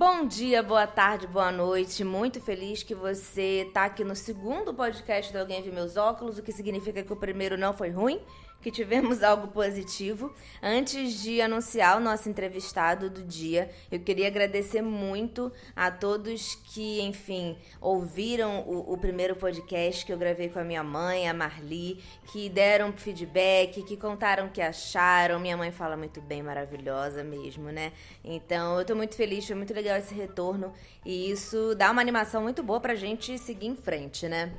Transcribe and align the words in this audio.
Bom 0.00 0.26
dia, 0.26 0.62
boa 0.62 0.86
tarde, 0.86 1.26
boa 1.26 1.52
noite. 1.52 2.02
Muito 2.02 2.40
feliz 2.40 2.82
que 2.82 2.94
você 2.94 3.66
está 3.68 3.84
aqui 3.84 4.02
no 4.02 4.16
segundo 4.16 4.72
podcast 4.72 5.30
do 5.30 5.38
Alguém 5.38 5.60
Viu 5.60 5.74
Meus 5.74 5.98
Óculos, 5.98 6.38
o 6.38 6.42
que 6.42 6.52
significa 6.52 7.02
que 7.02 7.12
o 7.12 7.16
primeiro 7.16 7.58
não 7.58 7.74
foi 7.74 7.90
ruim 7.90 8.18
que 8.60 8.70
tivemos 8.70 9.22
algo 9.22 9.48
positivo. 9.48 10.32
Antes 10.62 11.20
de 11.20 11.40
anunciar 11.40 11.96
o 11.96 12.00
nosso 12.00 12.28
entrevistado 12.28 13.08
do 13.08 13.22
dia, 13.22 13.70
eu 13.90 14.00
queria 14.00 14.26
agradecer 14.26 14.82
muito 14.82 15.50
a 15.74 15.90
todos 15.90 16.54
que, 16.72 17.00
enfim, 17.00 17.56
ouviram 17.80 18.60
o, 18.60 18.92
o, 18.92 18.98
primeiro 18.98 19.34
podcast 19.34 20.04
que 20.04 20.12
eu 20.12 20.18
gravei 20.18 20.48
com 20.48 20.58
a 20.58 20.64
minha 20.64 20.82
mãe, 20.82 21.28
a 21.28 21.34
Marli, 21.34 22.02
que 22.32 22.48
deram 22.48 22.92
feedback, 22.92 23.82
que 23.82 23.96
contaram 23.96 24.46
o 24.46 24.50
que 24.50 24.60
acharam. 24.60 25.40
Minha 25.40 25.56
mãe 25.56 25.70
fala 25.70 25.96
muito 25.96 26.20
bem, 26.20 26.42
maravilhosa 26.42 27.24
mesmo, 27.24 27.70
né? 27.70 27.92
Então 28.22 28.78
eu 28.78 28.84
tô 28.84 28.94
muito 28.94 29.14
feliz, 29.14 29.46
foi 29.46 29.56
muito 29.56 29.72
legal 29.72 29.96
esse 29.96 30.14
retorno 30.14 30.72
e 31.04 31.30
isso 31.30 31.74
dá 31.74 31.90
uma 31.90 32.00
animação 32.00 32.42
muito 32.42 32.62
boa 32.62 32.80
pra 32.80 32.94
gente 32.94 33.38
seguir 33.38 33.66
em 33.66 33.76
frente, 33.76 34.28
né? 34.28 34.52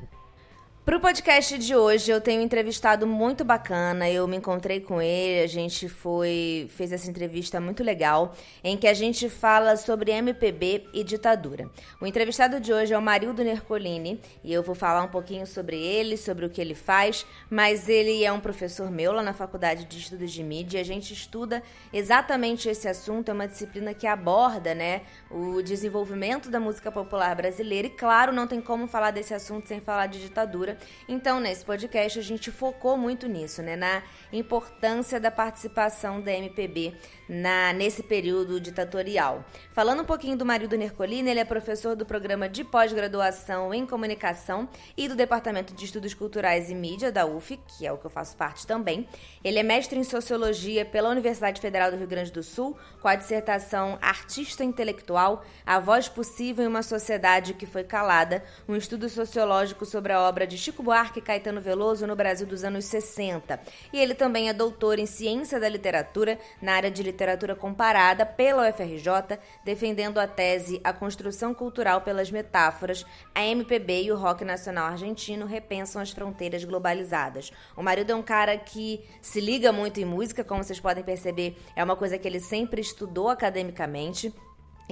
Para 0.84 0.98
o 0.98 1.00
podcast 1.00 1.60
de 1.60 1.76
hoje, 1.76 2.10
eu 2.10 2.20
tenho 2.20 2.42
um 2.42 2.44
entrevistado 2.44 3.06
muito 3.06 3.46
bacana. 3.46 4.10
Eu 4.10 4.28
me 4.28 4.38
encontrei 4.38 4.82
com 4.82 5.00
ele, 5.00 5.44
a 5.44 5.48
gente 5.48 5.88
foi 5.88 6.68
fez 6.76 6.92
essa 6.92 7.08
entrevista 7.08 7.62
muito 7.62 7.84
legal, 7.84 8.34
em 8.64 8.76
que 8.76 8.88
a 8.88 8.94
gente 8.96 9.30
fala 9.30 9.78
sobre 9.78 10.10
MPB 10.10 10.88
e 10.92 11.04
ditadura. 11.04 11.70
O 12.02 12.08
entrevistado 12.08 12.60
de 12.60 12.74
hoje 12.74 12.94
é 12.94 12.98
o 12.98 13.02
Marildo 13.02 13.44
Nercolini 13.44 14.20
e 14.44 14.52
eu 14.52 14.64
vou 14.64 14.74
falar 14.74 15.04
um 15.04 15.08
pouquinho 15.08 15.46
sobre 15.46 15.78
ele, 15.78 16.18
sobre 16.18 16.48
o 16.48 16.50
que 16.50 16.60
ele 16.60 16.74
faz. 16.74 17.28
Mas 17.48 17.88
ele 17.88 18.26
é 18.26 18.32
um 18.32 18.40
professor 18.40 18.90
meu 18.90 19.12
lá 19.12 19.22
na 19.22 19.34
Faculdade 19.34 19.86
de 19.86 20.00
Estudos 20.00 20.32
de 20.32 20.42
Mídia. 20.42 20.82
A 20.82 20.84
gente 20.84 21.14
estuda 21.14 21.62
exatamente 21.94 22.68
esse 22.68 22.88
assunto. 22.88 23.30
É 23.30 23.34
uma 23.34 23.48
disciplina 23.48 23.94
que 23.94 24.08
aborda, 24.08 24.74
né, 24.74 25.04
o 25.30 25.62
desenvolvimento 25.62 26.50
da 26.50 26.60
música 26.60 26.92
popular 26.92 27.36
brasileira. 27.36 27.86
E 27.88 27.92
claro, 27.92 28.32
não 28.32 28.48
tem 28.48 28.60
como 28.60 28.88
falar 28.88 29.12
desse 29.12 29.32
assunto 29.32 29.68
sem 29.68 29.80
falar 29.80 30.08
de 30.08 30.20
ditadura 30.20 30.71
então, 31.08 31.40
nesse 31.40 31.64
podcast, 31.64 32.20
a 32.20 32.22
gente 32.22 32.52
focou 32.52 32.98
muito 32.98 33.28
nisso, 33.28 33.62
né? 33.62 33.76
Na 33.76 34.04
importância 34.32 35.20
da 35.20 35.32
participação 35.32 36.22
da 36.22 36.32
MPB 36.34 36.94
na, 37.32 37.72
nesse 37.72 38.04
período 38.04 38.60
ditatorial. 38.60 39.46
Falando 39.72 40.02
um 40.02 40.06
pouquinho 40.06 40.36
do 40.36 40.46
Marildo 40.46 40.76
Nercolini, 40.76 41.30
ele 41.30 41.40
é 41.40 41.46
professor 41.46 41.96
do 41.96 42.06
programa 42.06 42.50
de 42.50 42.62
pós-graduação 42.62 43.74
em 43.74 43.86
comunicação 43.86 44.68
e 44.98 45.08
do 45.08 45.16
Departamento 45.16 45.74
de 45.74 45.86
Estudos 45.86 46.14
Culturais 46.14 46.70
e 46.70 46.76
Mídia 46.76 47.10
da 47.10 47.26
UF, 47.26 47.58
que 47.66 47.88
é 47.88 47.92
o 47.92 47.98
que 47.98 48.06
eu 48.06 48.10
faço 48.10 48.36
parte 48.36 48.68
também. 48.68 49.08
Ele 49.42 49.58
é 49.58 49.64
mestre 49.64 49.98
em 49.98 50.04
sociologia 50.04 50.84
pela 50.84 51.08
Universidade 51.08 51.62
Federal 51.62 51.90
do 51.90 51.96
Rio 51.96 52.08
Grande 52.08 52.34
do 52.34 52.44
Sul, 52.44 52.78
com 53.02 53.08
a 53.08 53.16
dissertação 53.16 53.98
Artista 54.02 54.66
Intelectual, 54.66 55.46
a 55.66 55.80
voz 55.80 56.10
possível 56.10 56.66
em 56.66 56.68
uma 56.68 56.84
sociedade 56.84 57.54
que 57.54 57.66
foi 57.66 57.86
calada, 57.86 58.44
um 58.68 58.76
estudo 58.76 59.08
sociológico 59.08 59.86
sobre 59.86 60.12
a 60.12 60.20
obra 60.20 60.46
de 60.46 60.58
Chico 60.58 60.84
Buarque 60.84 61.20
e 61.20 61.22
Caetano 61.22 61.62
Veloso 61.62 62.06
no 62.06 62.16
Brasil 62.16 62.46
dos 62.46 62.66
anos 62.66 62.84
60. 62.86 63.58
E 63.94 64.00
ele 64.00 64.16
também 64.16 64.50
é 64.50 64.54
doutor 64.54 65.00
em 65.00 65.06
Ciência 65.06 65.62
da 65.62 65.70
Literatura 65.70 66.38
na 66.62 66.74
área 66.74 66.92
de 66.92 67.02
Literatura 67.02 67.21
Comparada 67.60 68.26
pela 68.26 68.68
UFRJ, 68.68 69.38
defendendo 69.64 70.18
a 70.18 70.26
tese 70.26 70.82
A 70.84 70.92
Construção 70.92 71.54
Cultural 71.54 72.02
pelas 72.02 72.32
Metáforas, 72.32 73.06
a 73.36 73.46
MPB 73.46 74.04
e 74.04 74.12
o 74.12 74.18
rock 74.18 74.44
nacional 74.44 74.88
argentino 74.88 75.46
repensam 75.46 76.02
as 76.02 76.10
fronteiras 76.10 76.64
globalizadas. 76.64 77.52
O 77.78 77.84
marido 77.84 78.12
é 78.12 78.16
um 78.16 78.24
cara 78.24 78.58
que 78.58 79.04
se 79.22 79.40
liga 79.40 79.72
muito 79.72 80.00
em 80.00 80.06
música, 80.06 80.44
como 80.44 80.64
vocês 80.64 80.80
podem 80.80 81.04
perceber, 81.04 81.58
é 81.76 81.84
uma 81.84 81.96
coisa 81.96 82.18
que 82.18 82.28
ele 82.28 82.40
sempre 82.40 82.82
estudou 82.82 83.30
academicamente. 83.30 84.34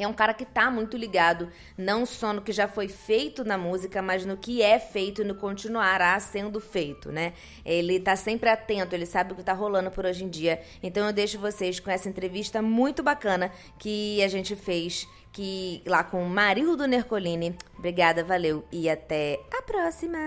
É 0.04 0.08
um 0.08 0.14
cara 0.14 0.34
que 0.34 0.46
tá 0.46 0.70
muito 0.72 0.98
ligado, 0.98 1.50
não 1.78 2.06
só 2.06 2.34
no 2.34 2.42
que 2.42 2.52
já 2.52 2.68
foi 2.68 2.88
feito 2.88 3.44
na 3.44 3.58
música, 3.58 4.02
mas 4.02 4.26
no 4.26 4.38
que 4.38 4.62
é 4.62 4.80
feito 4.80 5.22
e 5.22 5.26
no 5.26 5.36
continuará 5.36 6.20
sendo 6.20 6.60
feito, 6.60 7.12
né? 7.12 7.34
Ele 7.66 8.00
tá 8.00 8.16
sempre 8.16 8.50
atento, 8.50 8.96
ele 8.96 9.06
sabe 9.06 9.34
o 9.34 9.36
que 9.36 9.44
tá 9.44 9.54
rolando 9.54 9.92
por 9.92 10.06
hoje 10.06 10.24
em 10.24 10.30
dia. 10.30 10.62
Então 10.82 11.06
eu 11.08 11.14
deixo 11.14 11.40
vocês 11.40 11.80
com 11.80 11.92
essa 11.92 12.10
entrevista 12.10 12.62
muito 12.62 13.04
bacana 13.04 13.52
que 13.78 14.22
a 14.24 14.28
gente 14.28 14.56
fez 14.56 15.08
que 15.32 15.82
lá 15.86 16.04
com 16.04 16.24
o 16.24 16.30
Marildo 16.30 16.88
Nercolini. 16.88 17.56
Obrigada, 17.78 18.24
valeu 18.24 18.66
e 18.72 18.90
até 18.90 19.40
a 19.52 19.62
próxima! 19.62 20.20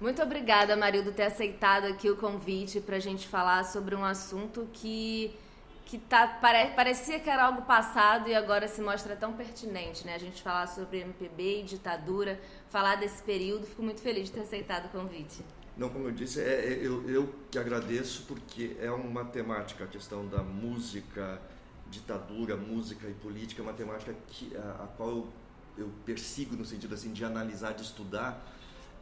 Muito 0.00 0.22
obrigada, 0.22 0.76
Marildo, 0.76 1.12
ter 1.12 1.24
aceitado 1.24 1.84
aqui 1.84 2.08
o 2.08 2.16
convite 2.16 2.80
pra 2.80 2.98
gente 2.98 3.28
falar 3.28 3.64
sobre 3.64 3.94
um 3.94 4.02
assunto 4.02 4.66
que 4.72 5.36
que 5.90 5.98
tá, 5.98 6.24
pare, 6.24 6.70
parecia 6.76 7.18
que 7.18 7.28
era 7.28 7.46
algo 7.46 7.62
passado 7.62 8.28
e 8.28 8.34
agora 8.34 8.68
se 8.68 8.80
mostra 8.80 9.16
tão 9.16 9.32
pertinente, 9.32 10.06
né? 10.06 10.14
A 10.14 10.18
gente 10.18 10.40
falar 10.40 10.68
sobre 10.68 11.00
MPB 11.00 11.62
e 11.62 11.62
ditadura, 11.64 12.40
falar 12.68 12.94
desse 12.94 13.20
período. 13.24 13.66
Fico 13.66 13.82
muito 13.82 14.00
feliz 14.00 14.26
de 14.26 14.32
ter 14.34 14.42
aceitado 14.42 14.86
o 14.86 14.88
convite. 14.90 15.42
Não, 15.76 15.88
como 15.88 16.06
eu 16.06 16.12
disse, 16.12 16.40
é, 16.40 16.44
é, 16.44 16.78
eu, 16.80 17.10
eu 17.10 17.34
que 17.50 17.58
agradeço 17.58 18.22
porque 18.28 18.76
é 18.80 18.88
uma 18.88 19.24
temática, 19.24 19.82
a 19.82 19.86
questão 19.88 20.28
da 20.28 20.44
música, 20.44 21.42
ditadura, 21.90 22.56
música 22.56 23.08
e 23.08 23.14
política, 23.14 23.60
é 23.60 23.64
uma 23.64 23.72
temática 23.72 24.14
que, 24.28 24.56
a, 24.56 24.84
a 24.84 24.86
qual 24.96 25.08
eu, 25.08 25.28
eu, 25.76 25.90
persigo 26.06 26.54
no 26.54 26.64
sentido 26.64 26.94
assim 26.94 27.12
de 27.12 27.24
analisar, 27.24 27.72
de 27.72 27.82
estudar 27.82 28.40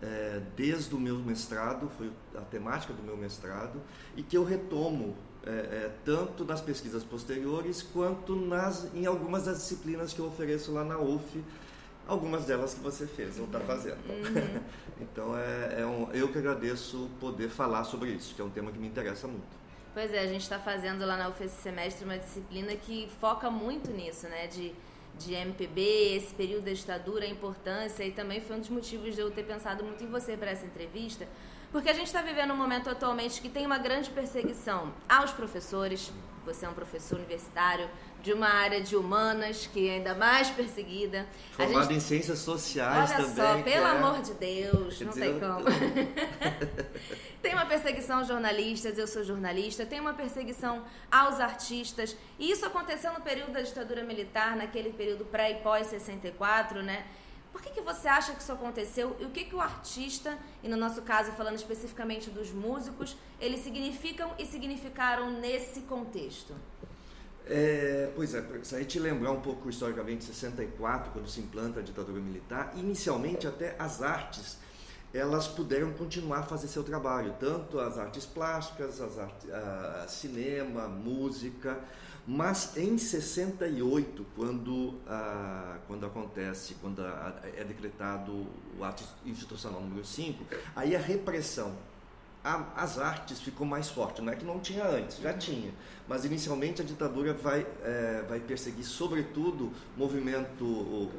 é, 0.01 0.41
desde 0.57 0.95
o 0.95 0.99
meu 0.99 1.19
mestrado, 1.19 1.91
foi 1.99 2.11
a 2.35 2.41
temática 2.41 2.95
do 2.95 3.03
meu 3.03 3.17
mestrado, 3.17 3.79
e 4.17 4.23
que 4.23 4.39
eu 4.39 4.45
retomo 4.45 5.15
é, 5.49 5.51
é, 5.51 5.91
tanto 6.05 6.45
nas 6.45 6.61
pesquisas 6.61 7.03
posteriores 7.03 7.83
quanto 7.83 8.37
nas, 8.37 8.95
em 8.95 9.07
algumas 9.07 9.47
das 9.47 9.59
disciplinas 9.59 10.13
que 10.13 10.19
eu 10.19 10.27
ofereço 10.27 10.73
lá 10.73 10.85
na 10.85 10.99
UF, 10.99 11.43
algumas 12.07 12.45
delas 12.45 12.75
que 12.75 12.81
você 12.81 13.07
fez 13.07 13.39
ou 13.39 13.47
está 13.47 13.61
fazendo. 13.61 13.99
Uhum. 14.09 14.61
então 15.01 15.39
é, 15.39 15.81
é 15.81 15.87
um, 15.87 16.13
eu 16.13 16.31
que 16.31 16.37
agradeço 16.37 17.09
poder 17.19 17.49
falar 17.49 17.85
sobre 17.85 18.11
isso, 18.11 18.35
que 18.35 18.43
é 18.43 18.45
um 18.45 18.51
tema 18.51 18.71
que 18.71 18.79
me 18.79 18.87
interessa 18.87 19.27
muito. 19.27 19.57
Pois 19.95 20.13
é, 20.13 20.21
a 20.21 20.27
gente 20.27 20.43
está 20.43 20.59
fazendo 20.59 21.07
lá 21.07 21.17
na 21.17 21.29
UF 21.31 21.43
esse 21.43 21.63
semestre 21.63 22.05
uma 22.05 22.19
disciplina 22.19 22.77
que 22.77 23.09
foca 23.19 23.51
muito 23.51 23.91
nisso, 23.91 24.29
né? 24.29 24.47
De, 24.49 24.75
de 25.19 25.33
MPB, 25.33 25.81
esse 26.17 26.35
período 26.35 26.67
da 26.67 26.73
ditadura, 26.73 27.25
a 27.25 27.29
importância, 27.29 28.05
e 28.05 28.13
também 28.13 28.41
foi 28.41 28.57
um 28.57 28.61
dos 28.61 28.69
motivos 28.69 29.15
de 29.15 29.21
eu 29.23 29.31
ter 29.31 29.45
pensado 29.45 29.83
muito 29.83 30.05
em 30.05 30.09
você 30.09 30.37
para 30.37 30.51
essa 30.51 30.67
entrevista, 30.67 31.27
porque 31.71 31.89
a 31.89 31.93
gente 31.93 32.07
está 32.07 32.23
vivendo 32.23 32.53
um 32.53 32.57
momento 32.57 32.89
atualmente 32.89 33.41
que 33.41 33.49
tem 33.49 33.67
uma 33.67 33.79
grande 33.79 34.11
perseguição 34.11 34.93
aos 35.09 35.33
professores. 35.33 36.13
Você 36.47 36.65
é 36.65 36.69
um 36.69 36.75
professor 36.75 37.19
universitário 37.19 37.91
de 38.23 38.33
uma 38.33 38.49
área 38.49 38.81
de 38.81 38.97
humanas 38.97 39.69
que 39.71 39.89
é 39.89 39.97
ainda 39.97 40.15
mais 40.15 40.49
perseguida. 40.51 41.27
Formado 41.53 41.85
gente... 41.85 41.97
em 41.97 42.01
ciências 42.01 42.39
sociais 42.39 43.11
Olha 43.11 43.25
também. 43.25 43.45
Olha 43.45 43.57
só, 43.59 43.63
pelo 43.63 43.87
é... 43.87 43.91
amor 43.91 44.23
de 44.23 44.35
Deus, 44.35 44.97
Quer 44.97 45.05
não 45.05 45.13
dizer, 45.13 45.31
tem 45.31 45.41
como. 45.41 45.65
tem 47.43 47.55
uma 47.55 47.67
perseguição 47.67 48.19
aos 48.19 48.29
jornalistas, 48.29 48.99
eu 48.99 49.07
sou 49.07 49.23
jornalista, 49.23 49.85
tem 49.85 50.01
uma 50.01 50.15
perseguição 50.15 50.83
aos 51.11 51.39
artistas. 51.39 52.17
E 52.39 52.51
isso 52.51 52.65
aconteceu 52.65 53.13
no 53.13 53.21
período 53.21 53.53
da 53.53 53.61
ditadura 53.61 54.03
militar, 54.03 54.57
naquele 54.57 54.93
período 54.93 55.25
pré 55.27 55.53
e 55.53 55.55
pós 55.57 55.89
64, 55.89 56.83
né? 56.83 57.05
Por 57.59 57.65
que, 57.65 57.71
que 57.71 57.81
você 57.81 58.07
acha 58.07 58.35
que 58.35 58.41
isso 58.41 58.53
aconteceu 58.53 59.17
e 59.19 59.25
o 59.25 59.31
que, 59.31 59.43
que 59.43 59.55
o 59.57 59.61
artista, 59.61 60.39
e 60.63 60.69
no 60.69 60.77
nosso 60.77 61.03
caso 61.03 61.33
falando 61.33 61.57
especificamente 61.57 62.31
dos 62.31 62.53
músicos, 62.53 63.17
eles 63.41 63.65
significam 63.65 64.33
e 64.39 64.47
significaram 64.47 65.33
nesse 65.41 65.81
contexto? 65.81 66.55
É, 67.45 68.13
pois 68.15 68.33
é, 68.33 68.45
se 68.63 68.77
a 68.77 68.79
gente 68.79 69.01
lembrar 69.01 69.33
um 69.33 69.41
pouco 69.41 69.69
historicamente 69.69 70.25
64, 70.25 71.11
quando 71.11 71.29
se 71.29 71.41
implanta 71.41 71.81
a 71.81 71.83
ditadura 71.83 72.21
militar, 72.21 72.73
inicialmente 72.77 73.49
até 73.49 73.75
as 73.77 74.03
artes 74.03 74.59
elas 75.13 75.49
puderam 75.49 75.91
continuar 75.95 76.41
a 76.41 76.43
fazer 76.45 76.69
seu 76.69 76.85
trabalho, 76.85 77.35
tanto 77.41 77.81
as 77.81 77.99
artes 77.99 78.25
plásticas, 78.25 79.01
as 79.01 80.13
cinema, 80.13 80.87
música, 80.87 81.81
mas 82.31 82.77
em 82.77 82.99
68, 82.99 84.27
quando, 84.37 85.01
ah, 85.07 85.79
quando 85.87 86.05
acontece, 86.05 86.75
quando 86.79 87.03
é 87.57 87.65
decretado 87.65 88.47
o 88.79 88.85
ato 88.85 89.03
institucional 89.25 89.81
número 89.81 90.05
5, 90.05 90.45
aí 90.77 90.95
a 90.95 90.99
repressão 90.99 91.75
as 92.77 92.99
artes 92.99 93.41
ficou 93.41 93.67
mais 93.67 93.89
forte. 93.89 94.21
Não 94.21 94.31
é 94.31 94.37
que 94.37 94.45
não 94.45 94.61
tinha 94.61 94.87
antes, 94.87 95.19
já 95.19 95.33
tinha. 95.33 95.73
Mas 96.07 96.27
inicialmente 96.27 96.83
a 96.83 96.85
ditadura 96.85 97.33
vai, 97.33 97.67
é, 97.83 98.25
vai 98.29 98.41
perseguir, 98.41 98.85
sobretudo, 98.85 99.73
movimento, 99.97 100.65
o 100.65 101.11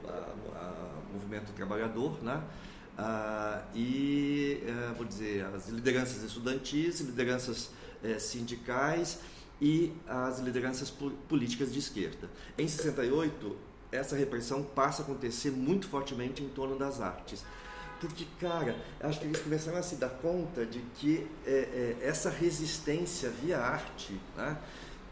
movimento 1.11 1.51
trabalhador, 1.53 2.23
né? 2.23 2.41
Ah, 2.95 3.63
e, 3.73 4.63
é, 4.63 4.93
vou 4.93 5.05
dizer, 5.05 5.43
as 5.55 5.69
lideranças 5.69 6.21
estudantis, 6.23 6.99
lideranças 6.99 7.71
é, 8.03 8.19
sindicais 8.19 9.19
e 9.61 9.93
as 10.07 10.39
lideranças 10.39 10.89
políticas 11.27 11.73
de 11.73 11.79
esquerda. 11.79 12.29
Em 12.57 12.67
68, 12.67 13.55
essa 13.91 14.15
repressão 14.15 14.63
passa 14.63 15.01
a 15.01 15.05
acontecer 15.05 15.51
muito 15.51 15.87
fortemente 15.87 16.43
em 16.43 16.49
torno 16.49 16.77
das 16.77 17.01
artes. 17.01 17.43
Porque, 17.99 18.25
cara, 18.39 18.77
acho 19.01 19.19
que 19.19 19.25
eles 19.25 19.41
começaram 19.41 19.77
a 19.77 19.83
se 19.83 19.95
dar 19.95 20.09
conta 20.09 20.65
de 20.65 20.79
que 20.95 21.27
é, 21.45 21.51
é, 21.51 21.97
essa 22.01 22.29
resistência 22.29 23.29
via 23.29 23.59
arte 23.59 24.17
né, 24.37 24.57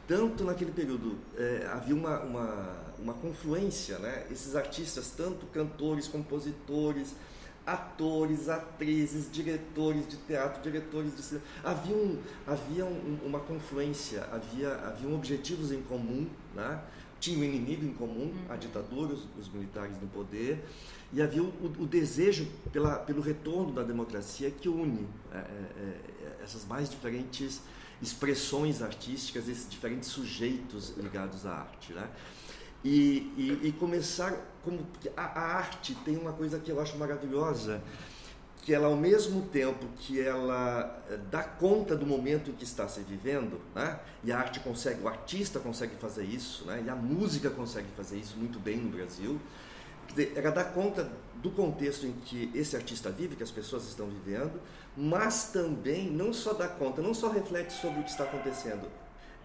tanto 0.07 0.45
naquele 0.45 0.71
período 0.71 1.17
é, 1.37 1.67
havia 1.69 1.93
uma, 1.93 2.19
uma, 2.21 2.75
uma 2.97 3.13
confluência, 3.13 3.99
né? 3.99 4.25
esses 4.31 4.55
artistas, 4.55 5.11
tanto 5.15 5.45
cantores, 5.47 6.07
compositores, 6.07 7.13
atores, 7.67 8.47
atrizes, 8.47 9.29
diretores 9.29 10.07
de 10.07 10.15
teatro, 10.15 10.61
diretores 10.63 11.13
de 11.13 11.21
cinema. 11.21 11.45
Havia, 11.61 11.95
um, 11.95 12.17
havia 12.47 12.85
um, 12.85 13.19
uma 13.25 13.41
confluência, 13.41 14.23
havia, 14.31 14.73
haviam 14.73 15.13
objetivos 15.13 15.73
em 15.73 15.81
comum, 15.81 16.27
né? 16.55 16.81
tinha 17.19 17.37
um 17.37 17.43
inimigo 17.43 17.85
em 17.85 17.93
comum, 17.93 18.33
a 18.47 18.53
uhum. 18.53 18.59
ditadura, 18.59 19.13
os, 19.13 19.27
os 19.37 19.49
militares 19.49 19.99
no 20.01 20.07
poder, 20.07 20.63
e 21.11 21.21
havia 21.21 21.43
o, 21.43 21.47
o, 21.79 21.85
desejo 21.85 22.47
pela, 22.71 22.95
pelo 22.99 23.21
retorno 23.21 23.73
da 23.73 23.83
democracia 23.83 24.49
que 24.49 24.69
une 24.69 25.05
é, 25.33 25.37
é, 25.37 25.41
é 25.41 26.43
essas 26.43 26.65
mais 26.65 26.89
diferentes 26.89 27.61
expressões 28.01 28.81
artísticas, 28.81 29.49
esses 29.49 29.69
diferentes 29.69 30.09
sujeitos 30.09 30.93
ligados 30.97 31.45
à 31.45 31.53
arte. 31.53 31.93
Né? 31.93 32.07
E, 32.83 33.33
e, 33.35 33.67
e 33.67 33.71
começar 33.73 34.33
como 34.63 34.85
a, 35.15 35.21
a, 35.23 35.57
arte 35.57 35.95
tem 36.05 36.15
uma 36.15 36.31
coisa 36.31 36.59
que 36.59 36.71
eu 36.71 36.79
acho 36.79 36.97
maravilhosa 36.97 37.81
que 38.67 38.73
ela 38.73 38.87
ao 38.87 38.97
mesmo 38.97 39.43
tempo 39.43 39.85
que 39.97 40.19
ela 40.19 41.01
eh, 41.09 41.17
dá 41.31 41.41
conta 41.41 41.95
do 41.95 42.05
momento 42.05 42.51
que 42.51 42.65
está 42.65 42.85
se 42.85 42.99
vivendo 42.99 43.61
né? 43.73 43.97
e 44.25 44.29
a 44.29 44.37
arte 44.37 44.59
consegue 44.59 45.01
o 45.01 45.07
artista 45.07 45.57
consegue 45.57 45.95
fazer 45.95 46.25
isso 46.25 46.65
né? 46.65 46.83
e 46.85 46.89
a 46.89 46.95
música 46.95 47.49
consegue 47.49 47.87
fazer 47.95 48.17
isso 48.17 48.35
muito 48.37 48.59
bem 48.59 48.75
no 48.75 48.89
Brasil 48.89 49.39
ela 50.35 50.51
dá 50.51 50.65
conta 50.65 51.09
do 51.35 51.49
contexto 51.49 52.05
em 52.05 52.11
que 52.11 52.51
esse 52.53 52.75
artista 52.75 53.09
vive 53.09 53.37
que 53.37 53.43
as 53.43 53.51
pessoas 53.51 53.87
estão 53.87 54.07
vivendo 54.07 54.59
mas 54.97 55.49
também 55.53 56.11
não 56.11 56.33
só 56.33 56.51
dá 56.51 56.67
conta 56.67 57.01
não 57.01 57.13
só 57.13 57.29
reflete 57.29 57.71
sobre 57.71 58.01
o 58.01 58.03
que 58.03 58.09
está 58.09 58.25
acontecendo 58.25 58.85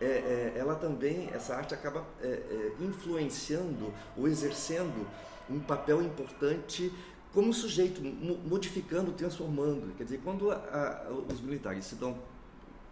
é, 0.02 0.52
é, 0.56 0.58
ela 0.58 0.74
também, 0.74 1.30
essa 1.32 1.54
arte 1.54 1.74
acaba 1.74 2.04
é, 2.20 2.26
é, 2.26 2.72
influenciando 2.80 3.92
ou 4.16 4.26
exercendo 4.26 5.06
um 5.48 5.60
papel 5.60 6.02
importante 6.02 6.92
como 7.32 7.52
sujeito, 7.54 8.02
modificando, 8.02 9.12
transformando. 9.12 9.94
Quer 9.96 10.04
dizer, 10.04 10.20
quando 10.22 10.50
a, 10.50 10.56
a, 10.56 11.12
os 11.12 11.40
militares 11.40 11.86
se 11.86 11.94
dão, 11.94 12.18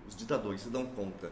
os 0.08 0.16
ditadores 0.16 0.62
se 0.62 0.70
dão 0.70 0.86
conta 0.86 1.30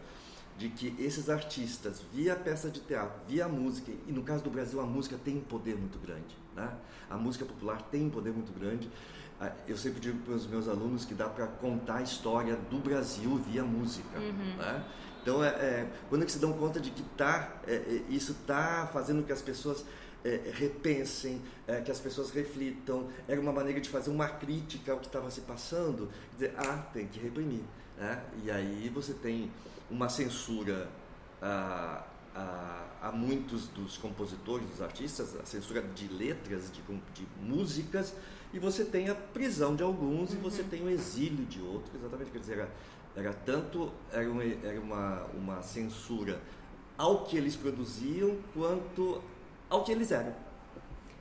de 0.58 0.68
que 0.68 0.94
esses 0.98 1.30
artistas, 1.30 2.02
via 2.12 2.34
peça 2.34 2.68
de 2.68 2.80
teatro, 2.80 3.20
via 3.28 3.48
música, 3.48 3.92
e 4.06 4.12
no 4.12 4.24
caso 4.24 4.42
do 4.42 4.50
Brasil 4.50 4.80
a 4.80 4.84
música 4.84 5.16
tem 5.24 5.36
um 5.36 5.40
poder 5.40 5.76
muito 5.76 5.98
grande, 6.00 6.36
né? 6.56 6.76
a 7.08 7.16
música 7.16 7.44
popular 7.44 7.80
tem 7.82 8.06
um 8.06 8.10
poder 8.10 8.32
muito 8.32 8.52
grande. 8.52 8.90
Ah, 9.40 9.52
eu 9.68 9.76
sempre 9.76 10.00
digo 10.00 10.18
para 10.18 10.34
os 10.34 10.48
meus 10.48 10.66
alunos 10.66 11.04
que 11.04 11.14
dá 11.14 11.28
para 11.28 11.46
contar 11.46 11.98
a 11.98 12.02
história 12.02 12.56
do 12.68 12.78
Brasil 12.78 13.36
via 13.48 13.62
música. 13.62 14.18
Uhum. 14.18 14.56
Né? 14.56 14.84
Então, 15.22 15.42
é, 15.42 15.48
é, 15.48 15.86
quando 16.08 16.22
é 16.22 16.26
que 16.26 16.32
se 16.32 16.38
dão 16.38 16.52
conta 16.52 16.80
de 16.80 16.90
que 16.90 17.02
tá, 17.16 17.60
é, 17.66 17.74
é 17.74 18.02
isso 18.08 18.32
está 18.32 18.88
fazendo 18.92 19.24
que 19.24 19.32
as 19.32 19.42
pessoas 19.42 19.84
é, 20.24 20.40
repensem, 20.52 21.40
que 21.84 21.90
as 21.90 22.00
pessoas 22.00 22.30
reflitam, 22.30 23.08
era 23.28 23.40
uma 23.40 23.52
maneira 23.52 23.80
de 23.80 23.88
fazer 23.88 24.10
uma 24.10 24.28
crítica 24.28 24.92
ao 24.92 24.98
que 24.98 25.06
estava 25.06 25.30
se 25.30 25.42
passando, 25.42 26.10
dizer, 26.32 26.54
ah, 26.56 26.78
tem 26.92 27.06
que 27.06 27.20
reprimir. 27.20 27.62
Né? 27.96 28.22
E 28.44 28.50
aí 28.50 28.90
você 28.92 29.12
tem 29.12 29.50
uma 29.90 30.08
censura 30.08 30.88
a, 31.40 32.04
a, 32.34 32.84
a, 33.02 33.12
muitos 33.12 33.68
dos 33.68 33.96
compositores, 33.96 34.66
dos 34.68 34.82
artistas, 34.82 35.36
a 35.36 35.44
censura 35.44 35.82
de 35.82 36.08
letras, 36.08 36.70
de, 36.70 36.82
de 36.82 37.26
músicas, 37.40 38.14
e 38.52 38.58
você 38.58 38.84
tem 38.84 39.10
a 39.10 39.14
prisão 39.14 39.76
de 39.76 39.82
alguns 39.82 40.30
uhum. 40.30 40.36
e 40.36 40.38
você 40.40 40.62
tem 40.62 40.82
o 40.82 40.88
exílio 40.88 41.44
de 41.44 41.60
outros, 41.60 41.94
exatamente, 41.94 42.30
quer 42.30 42.38
dizer, 42.38 42.68
era 43.16 43.32
tanto 43.32 43.92
era 44.12 44.30
uma, 44.30 44.44
era 44.44 44.80
uma, 44.80 45.24
uma 45.34 45.62
censura 45.62 46.40
ao 46.96 47.24
que 47.24 47.36
eles 47.36 47.56
produziam 47.56 48.36
quanto 48.54 49.22
ao 49.70 49.84
que 49.84 49.92
eles 49.92 50.10
eram. 50.10 50.34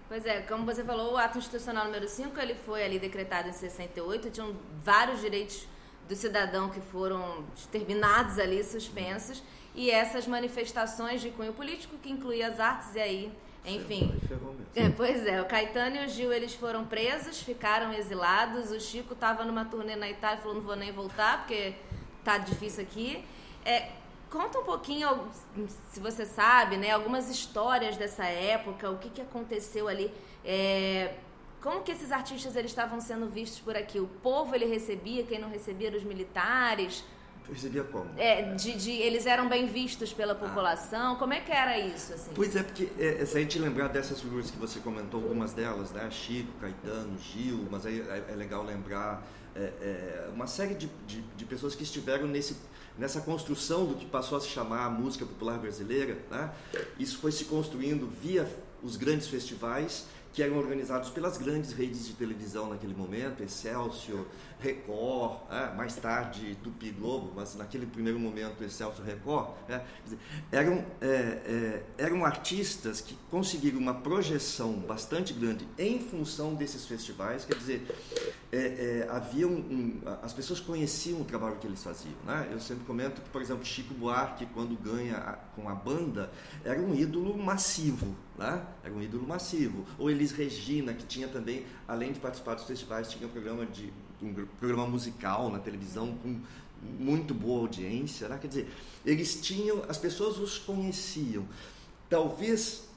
Pois 0.08 0.26
é, 0.26 0.42
como 0.42 0.66
você 0.66 0.84
falou, 0.84 1.14
o 1.14 1.18
ato 1.18 1.38
institucional 1.38 1.86
número 1.86 2.08
5, 2.08 2.40
ele 2.40 2.56
foi 2.56 2.84
ali 2.84 2.98
decretado 2.98 3.50
em 3.50 3.54
68, 3.54 4.30
tinham 4.32 4.56
vários 4.82 5.20
direitos 5.20 5.68
do 6.08 6.16
cidadão 6.16 6.70
que 6.70 6.80
foram 6.80 7.44
terminados 7.70 8.40
ali, 8.40 8.64
suspensos, 8.64 9.44
e 9.76 9.92
essas 9.92 10.26
manifestações 10.26 11.22
de 11.22 11.30
cunho 11.32 11.54
político 11.54 11.98
que 11.98 12.10
incluía 12.10 12.48
as 12.48 12.60
artes 12.60 12.96
e 12.96 13.00
aí, 13.00 13.32
enfim. 13.66 14.14
É, 14.76 14.90
pois 14.90 15.26
é, 15.26 15.42
o 15.42 15.46
Caetano 15.46 15.98
e 15.98 16.06
o 16.06 16.10
Gil, 16.10 16.32
eles 16.32 16.54
foram 16.54 16.86
presos, 16.86 17.42
ficaram 17.42 17.92
exilados, 17.94 18.72
o 18.72 18.80
Chico 18.80 19.14
estava 19.14 19.44
numa 19.44 19.66
turnê 19.66 19.96
na 19.96 20.10
Itália, 20.10 20.38
falou, 20.38 20.56
não 20.56 20.62
vou 20.62 20.76
nem 20.76 20.92
voltar, 20.92 21.40
porque 21.40 21.74
tá 22.24 22.38
difícil 22.38 22.84
aqui. 22.84 23.24
É, 23.66 23.90
conta 24.30 24.60
um 24.60 24.64
pouquinho, 24.64 25.28
se 25.90 26.00
você 26.00 26.26
sabe, 26.26 26.78
né, 26.78 26.92
algumas 26.92 27.30
histórias 27.30 27.98
dessa 27.98 28.26
época, 28.26 28.90
o 28.90 28.98
que, 28.98 29.10
que 29.10 29.22
aconteceu 29.22 29.88
ali. 29.88 30.12
É, 30.46 31.14
como 31.62 31.82
que 31.82 31.92
esses 31.92 32.12
artistas 32.12 32.56
eles 32.56 32.72
estavam 32.72 33.02
sendo 33.02 33.28
vistos 33.28 33.60
por 33.60 33.76
aqui? 33.76 34.00
O 34.00 34.08
povo 34.08 34.56
ele 34.56 34.66
recebia, 34.66 35.24
quem 35.24 35.40
não 35.40 35.50
recebia 35.50 35.88
era 35.88 35.98
os 35.98 36.04
militares. 36.04 37.04
Recebia 37.50 37.84
como? 37.84 38.10
É, 38.18 38.54
de, 38.54 38.74
de, 38.74 38.92
eles 38.92 39.26
eram 39.26 39.48
bem 39.48 39.68
vistos 39.68 40.12
pela 40.12 40.34
ah. 40.34 40.36
população. 40.36 41.14
Ah. 41.14 41.16
Como 41.18 41.34
é 41.34 41.40
que 41.40 41.52
era 41.52 41.80
isso? 41.80 42.14
Assim? 42.14 42.32
Pois 42.36 42.56
é, 42.56 42.64
porque 42.64 42.90
é, 43.00 43.26
se 43.26 43.38
a 43.38 43.42
gente 43.42 43.58
lembrar 43.58 43.88
dessas 43.88 44.22
figuras 44.22 44.52
que 44.52 44.58
você 44.58 44.80
comentou, 44.80 45.22
algumas 45.22 45.54
delas, 45.54 45.92
né? 45.92 46.10
Chico, 46.12 46.52
Caetano, 46.60 47.18
Gil, 47.20 47.68
mas 47.72 47.86
aí 47.86 48.02
é, 48.02 48.26
é 48.32 48.36
legal 48.36 48.64
lembrar 48.64 49.26
é, 49.56 49.60
é, 49.60 50.30
uma 50.34 50.46
série 50.46 50.76
de, 50.76 50.88
de, 51.08 51.22
de, 51.22 51.46
pessoas 51.46 51.74
que 51.74 51.84
estiveram 51.84 52.28
nesse, 52.28 52.58
nessa 52.98 53.22
construção 53.22 53.86
do 53.86 53.96
que 53.96 54.06
passou 54.06 54.38
a 54.38 54.42
se 54.42 54.48
chamar 54.48 54.86
a 54.86 54.90
música 54.90 55.26
popular 55.26 55.58
brasileira. 55.58 56.18
Né? 56.30 56.52
Isso 57.00 57.18
foi 57.18 57.32
se 57.32 57.46
construindo 57.46 58.08
via 58.22 58.48
os 58.84 58.96
grandes 58.96 59.28
festivais 59.28 60.06
que 60.32 60.44
eram 60.44 60.58
organizados 60.58 61.10
pelas 61.10 61.38
grandes 61.38 61.72
redes 61.72 62.06
de 62.06 62.14
televisão 62.14 62.70
naquele 62.70 62.94
momento, 62.94 63.42
Excelsior, 63.42 64.24
Record, 64.60 65.40
é, 65.52 65.74
mais 65.76 65.96
tarde 65.96 66.58
Tupi 66.64 66.90
Globo, 66.92 67.32
mas 67.36 67.56
naquele 67.56 67.86
primeiro 67.86 68.20
momento 68.20 68.64
Excelsior 68.64 69.06
Record, 69.06 69.52
é, 69.70 69.82
dizer, 70.04 70.20
eram, 70.52 70.86
é, 71.00 71.08
é, 71.08 71.84
eram 71.98 72.26
artistas 72.26 73.00
que 73.02 73.16
conseguiram 73.30 73.78
uma 73.78 73.94
projeção 73.94 74.74
bastante 74.74 75.34
grande 75.34 75.68
em 75.78 76.00
função 76.00 76.56
desses 76.56 76.86
festivais, 76.86 77.46
quer 77.46 77.56
dizer, 77.56 77.88
é, 78.52 78.58
é, 78.58 79.08
havia 79.10 79.48
um, 79.48 79.58
um, 79.58 80.02
as 80.22 80.34
pessoas 80.34 80.60
conheciam 80.60 81.22
o 81.22 81.26
trabalho 81.26 81.58
que 81.58 81.68
eles 81.68 81.84
faziam. 81.84 82.16
Né? 82.26 82.50
Eu 82.52 82.60
sempre 82.60 82.86
comento 82.86 83.22
que, 83.22 83.30
por 83.30 83.42
exemplo, 83.42 83.66
Chico 83.66 83.94
Buarque, 83.94 84.46
quando 84.48 84.76
ganha 84.76 85.18
a, 85.18 85.34
com 85.34 85.70
a 85.70 85.76
banda, 85.76 86.32
era 86.64 86.80
um 86.80 86.96
ídolo 86.96 87.38
massivo, 87.38 88.16
né? 88.38 88.66
era 88.84 88.94
um 88.94 89.02
ídolo 89.02 89.28
massivo. 89.28 89.86
Ou 90.00 90.10
Elis 90.10 90.32
Regina, 90.32 90.94
que 90.94 91.06
tinha 91.06 91.28
também, 91.28 91.66
além 91.88 92.12
de 92.12 92.20
participar 92.20 92.56
dos 92.56 92.64
festivais, 92.64 93.10
tinha 93.10 93.28
um 93.28 93.32
programa 93.32 93.66
de 93.66 93.92
um 94.22 94.34
programa 94.60 94.88
musical 94.88 95.52
na 95.52 95.60
televisão 95.60 96.16
com 96.18 96.42
muito 96.82 97.34
boa 97.34 97.62
audiência, 97.62 98.28
né? 98.28 98.38
quer 98.40 98.48
dizer, 98.48 98.70
eles 99.06 99.42
tinham, 99.42 99.84
as 99.88 99.98
pessoas 99.98 100.38
os 100.38 100.58
conheciam. 100.58 101.48
Talvez 102.10 102.88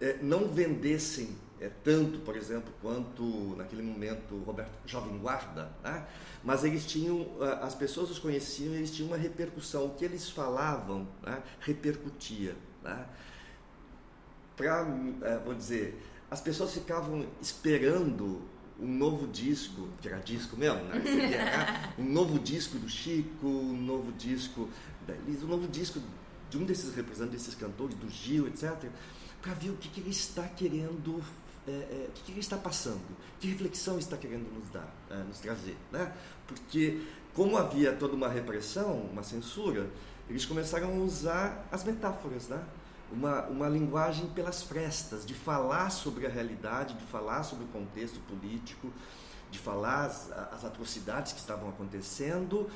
é, 0.00 0.18
não 0.20 0.48
vendessem 0.48 1.36
é, 1.60 1.70
tanto, 1.84 2.18
por 2.20 2.36
exemplo, 2.36 2.72
quanto 2.80 3.54
naquele 3.56 3.82
momento 3.82 4.36
Roberto 4.44 4.72
Jovem 4.86 5.18
Guarda, 5.18 5.70
né? 5.82 6.06
mas 6.42 6.64
eles 6.64 6.86
tinham, 6.86 7.26
as 7.60 7.74
pessoas 7.74 8.10
os 8.10 8.18
conheciam, 8.18 8.74
eles 8.74 8.90
tinham 8.90 9.08
uma 9.08 9.16
repercussão, 9.16 9.86
o 9.86 9.90
que 9.90 10.04
eles 10.04 10.30
falavam 10.30 11.06
né? 11.22 11.42
repercutia. 11.60 12.56
Né? 12.82 13.06
Para, 14.56 14.86
é, 15.22 15.38
vou 15.38 15.54
dizer, 15.54 16.00
as 16.30 16.40
pessoas 16.40 16.72
ficavam 16.72 17.26
esperando 17.40 18.40
um 18.80 18.88
novo 18.88 19.26
disco, 19.26 19.88
que 20.00 20.08
era 20.08 20.18
disco 20.18 20.56
mesmo, 20.56 20.82
né? 20.84 21.00
Seria, 21.04 21.92
um 21.98 22.04
novo 22.04 22.38
disco 22.38 22.78
do 22.78 22.88
Chico, 22.88 23.46
um 23.46 23.76
novo 23.76 24.10
disco 24.12 24.68
da 25.06 25.14
Elisa, 25.14 25.44
um 25.44 25.48
novo 25.48 25.68
disco 25.68 26.00
de 26.48 26.58
um 26.58 26.64
desses 26.64 26.94
representantes, 26.94 27.44
desses 27.44 27.54
cantores, 27.54 27.94
do 27.96 28.08
Gil, 28.08 28.48
etc., 28.48 28.90
para 29.40 29.54
ver 29.54 29.70
o 29.70 29.76
que, 29.76 29.88
que 29.88 30.00
ele 30.00 30.10
está 30.10 30.46
querendo, 30.48 31.22
é, 31.66 31.70
é, 31.70 32.06
o 32.08 32.12
que, 32.12 32.24
que 32.24 32.32
ele 32.32 32.40
está 32.40 32.56
passando, 32.56 33.00
que 33.38 33.48
reflexão 33.48 33.98
está 33.98 34.16
querendo 34.16 34.52
nos 34.52 34.68
dar, 34.70 34.94
é, 35.10 35.16
nos 35.22 35.38
trazer, 35.38 35.76
né? 35.92 36.12
Porque 36.46 37.02
como 37.34 37.56
havia 37.56 37.92
toda 37.92 38.14
uma 38.14 38.28
repressão, 38.28 38.94
uma 39.12 39.22
censura, 39.22 39.88
eles 40.28 40.44
começaram 40.44 40.88
a 40.88 41.04
usar 41.04 41.66
as 41.70 41.84
metáforas, 41.84 42.48
né? 42.48 42.62
Uma, 43.12 43.42
uma 43.46 43.68
linguagem 43.68 44.26
pelas 44.28 44.62
frestas, 44.62 45.24
de 45.26 45.34
falar 45.34 45.90
sobre 45.90 46.26
a 46.26 46.30
realidade, 46.30 46.94
de 46.94 47.04
falar 47.04 47.42
sobre 47.42 47.64
o 47.64 47.68
contexto 47.68 48.20
político, 48.20 48.92
de 49.50 49.58
falar 49.58 50.04
as, 50.06 50.30
as 50.52 50.64
atrocidades 50.64 51.32
que 51.32 51.40
estavam 51.40 51.68
acontecendo. 51.68 52.70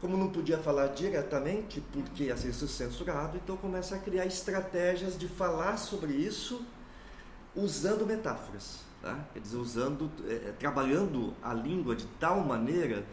Como 0.00 0.16
não 0.16 0.30
podia 0.30 0.58
falar 0.58 0.88
diretamente, 0.88 1.80
porque 1.92 2.24
ia 2.24 2.36
ser 2.36 2.52
censurado, 2.52 3.36
então 3.36 3.56
começa 3.56 3.96
a 3.96 3.98
criar 3.98 4.26
estratégias 4.26 5.18
de 5.18 5.28
falar 5.28 5.76
sobre 5.76 6.12
isso 6.12 6.64
usando 7.56 8.04
metáforas, 8.04 8.80
tá? 9.00 9.18
quer 9.32 9.38
dizer, 9.38 9.56
usando, 9.56 10.10
é, 10.28 10.52
trabalhando 10.58 11.32
a 11.42 11.54
língua 11.54 11.94
de 11.94 12.04
tal 12.18 12.40
maneira 12.40 13.04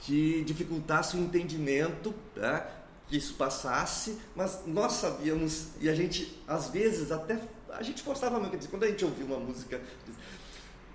que 0.00 0.44
dificultasse 0.44 1.16
o 1.16 1.20
entendimento 1.20 2.14
tá? 2.34 2.79
Que 3.10 3.16
isso 3.16 3.34
passasse, 3.34 4.16
mas 4.36 4.62
nós 4.64 4.92
sabíamos, 4.92 5.70
e 5.80 5.88
a 5.88 5.94
gente, 5.94 6.40
às 6.46 6.68
vezes, 6.68 7.10
até 7.10 7.38
a 7.70 7.82
gente 7.82 8.02
forçava 8.02 8.38
muito, 8.38 8.68
quando 8.68 8.84
a 8.84 8.86
gente 8.86 9.04
ouvia 9.04 9.24
uma 9.24 9.38
música, 9.38 9.80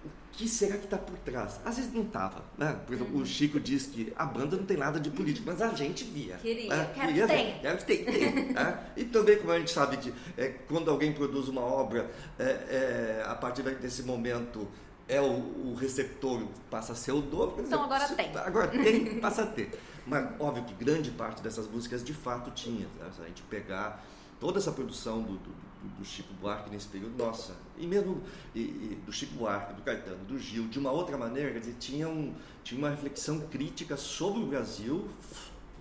o 0.05 0.09
que 0.31 0.47
será 0.47 0.77
que 0.77 0.85
está 0.85 0.97
por 0.97 1.17
trás? 1.19 1.59
Às 1.65 1.75
vezes 1.75 1.93
não 1.93 2.03
estava. 2.03 2.43
Né? 2.57 2.77
Por 2.85 2.93
exemplo, 2.93 3.15
uhum. 3.15 3.21
o 3.21 3.25
Chico 3.25 3.59
diz 3.59 3.85
que 3.87 4.13
a 4.15 4.25
banda 4.25 4.55
não 4.55 4.65
tem 4.65 4.77
nada 4.77 4.99
de 4.99 5.09
político, 5.09 5.45
mas 5.45 5.61
a 5.61 5.73
gente 5.73 6.05
via. 6.05 6.37
Queria, 6.37 6.73
né? 6.73 6.91
quero 6.93 7.07
Queria 7.07 7.27
que 7.27 7.33
tem. 7.33 7.59
Quero 7.59 7.77
que 7.77 7.85
tem. 7.85 8.05
tem 8.05 8.53
né? 8.53 8.79
E 8.95 9.03
também, 9.05 9.37
como 9.37 9.51
a 9.51 9.59
gente 9.59 9.71
sabe 9.71 9.97
que 9.97 10.13
é, 10.37 10.49
quando 10.67 10.89
alguém 10.89 11.11
produz 11.11 11.49
uma 11.49 11.61
obra, 11.61 12.09
é, 12.39 12.43
é, 12.43 13.25
a 13.25 13.35
partir 13.35 13.63
desse 13.63 14.03
momento 14.03 14.67
é 15.07 15.21
o, 15.21 15.71
o, 15.71 15.75
receptor 15.75 16.47
passa 16.69 16.93
a 16.93 16.95
ser 16.95 17.11
o 17.11 17.21
dono. 17.21 17.55
Então 17.59 17.83
agora 17.83 18.07
tem. 18.09 18.35
Agora 18.37 18.67
tem, 18.67 19.19
passa 19.19 19.43
a 19.43 19.45
ter. 19.45 19.77
Mas 20.05 20.29
óbvio 20.39 20.63
que 20.63 20.73
grande 20.73 21.11
parte 21.11 21.41
dessas 21.41 21.67
músicas 21.67 22.03
de 22.03 22.13
fato 22.13 22.51
tinha. 22.51 22.87
Né? 22.99 23.09
Se 23.15 23.21
a 23.21 23.25
gente 23.25 23.41
pegar 23.43 24.03
toda 24.39 24.59
essa 24.59 24.71
produção 24.71 25.21
do, 25.21 25.37
do, 25.37 25.51
do 25.97 26.05
Chico 26.05 26.33
Buarque 26.35 26.69
nesse 26.69 26.87
período, 26.87 27.17
nossa, 27.17 27.55
e 27.77 27.85
mesmo 27.85 28.21
e, 28.53 28.59
e 28.59 29.01
do 29.05 29.11
Chico 29.11 29.35
Buarque, 29.35 29.73
do 29.73 29.81
Caetano, 29.81 30.23
do 30.25 30.39
Gil, 30.39 30.67
de 30.67 30.79
uma 30.79 30.91
outra 30.91 31.17
maneira, 31.17 31.51
quer 31.51 31.59
dizer, 31.59 31.75
tinha, 31.79 32.07
um, 32.07 32.33
tinha 32.63 32.77
uma 32.77 32.89
reflexão 32.89 33.39
crítica 33.41 33.95
sobre 33.97 34.41
o 34.41 34.47
Brasil 34.47 35.07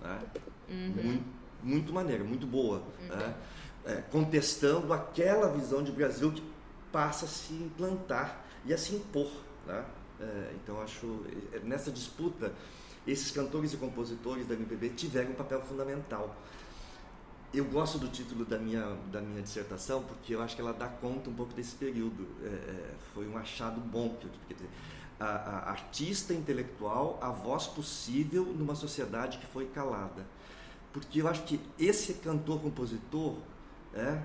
né? 0.02 0.18
uhum. 0.68 1.02
muito, 1.02 1.24
muito 1.62 1.92
maneira, 1.92 2.24
muito 2.24 2.46
boa, 2.46 2.82
uhum. 3.00 3.16
né? 3.16 3.34
é, 3.86 3.94
contestando 4.10 4.92
aquela 4.92 5.48
visão 5.48 5.82
de 5.82 5.92
Brasil 5.92 6.32
que 6.32 6.42
passa 6.90 7.26
a 7.26 7.28
se 7.28 7.52
implantar 7.52 8.43
e 8.64 8.72
a 8.72 8.78
se 8.78 8.94
impor. 8.94 9.30
Né? 9.66 9.84
É, 10.20 10.54
então, 10.54 10.80
acho, 10.80 11.22
é, 11.52 11.58
nessa 11.60 11.90
disputa, 11.90 12.52
esses 13.06 13.30
cantores 13.30 13.72
e 13.72 13.76
compositores 13.76 14.46
da 14.46 14.54
MPB 14.54 14.90
tiveram 14.90 15.30
um 15.30 15.34
papel 15.34 15.60
fundamental. 15.62 16.34
Eu 17.52 17.64
gosto 17.66 17.98
do 17.98 18.08
título 18.08 18.44
da 18.44 18.58
minha, 18.58 18.96
da 19.12 19.20
minha 19.20 19.40
dissertação 19.40 20.02
porque 20.02 20.34
eu 20.34 20.42
acho 20.42 20.56
que 20.56 20.60
ela 20.60 20.72
dá 20.72 20.88
conta 20.88 21.30
um 21.30 21.34
pouco 21.34 21.52
desse 21.54 21.76
período. 21.76 22.26
É, 22.42 22.46
é 22.46 22.94
foi 23.14 23.28
um 23.28 23.36
achado 23.36 23.80
bom. 23.80 24.16
Quer 24.48 24.54
dizer, 24.54 24.68
a, 25.20 25.26
a 25.26 25.70
artista 25.70 26.34
intelectual, 26.34 27.18
a 27.22 27.30
voz 27.30 27.66
possível 27.66 28.44
numa 28.44 28.74
sociedade 28.74 29.38
que 29.38 29.46
foi 29.46 29.66
calada. 29.66 30.26
Porque 30.92 31.22
eu 31.22 31.28
acho 31.28 31.42
que 31.42 31.60
esse 31.78 32.14
cantor-compositor, 32.14 33.36
é, 33.92 34.22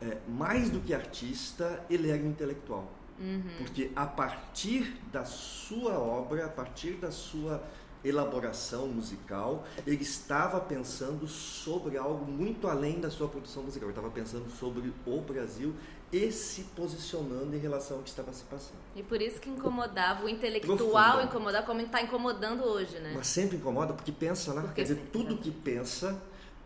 é, 0.00 0.18
mais 0.28 0.70
do 0.70 0.80
que 0.80 0.94
artista, 0.94 1.84
ele 1.88 2.10
era 2.10 2.22
um 2.22 2.28
intelectual. 2.28 2.90
Uhum. 3.18 3.42
Porque 3.58 3.90
a 3.94 4.06
partir 4.06 4.96
da 5.12 5.24
sua 5.24 5.98
obra, 5.98 6.46
a 6.46 6.48
partir 6.48 6.92
da 6.92 7.10
sua 7.10 7.62
elaboração 8.04 8.88
musical, 8.88 9.64
ele 9.86 10.02
estava 10.02 10.60
pensando 10.60 11.26
sobre 11.28 11.96
algo 11.96 12.30
muito 12.30 12.66
além 12.68 13.00
da 13.00 13.10
sua 13.10 13.28
produção 13.28 13.62
musical. 13.62 13.88
Ele 13.88 13.96
estava 13.96 14.12
pensando 14.12 14.50
sobre 14.50 14.92
o 15.06 15.20
Brasil 15.20 15.74
e 16.12 16.30
se 16.30 16.62
posicionando 16.76 17.56
em 17.56 17.58
relação 17.58 17.96
ao 17.98 18.02
que 18.02 18.10
estava 18.10 18.32
se 18.32 18.44
passando. 18.44 18.76
E 18.94 19.02
por 19.02 19.22
isso 19.22 19.40
que 19.40 19.48
incomodava 19.48 20.24
o 20.24 20.28
intelectual, 20.28 21.22
incomodava 21.22 21.64
como 21.64 21.80
está 21.80 22.02
incomodando 22.02 22.64
hoje, 22.64 22.98
né? 22.98 23.12
Mas 23.14 23.28
sempre 23.28 23.56
incomoda 23.56 23.94
porque 23.94 24.12
pensa, 24.12 24.52
né? 24.52 24.60
Porque 24.60 24.74
Quer 24.74 24.82
dizer, 24.82 25.08
tudo 25.10 25.38
que 25.38 25.50
pensa, 25.50 26.20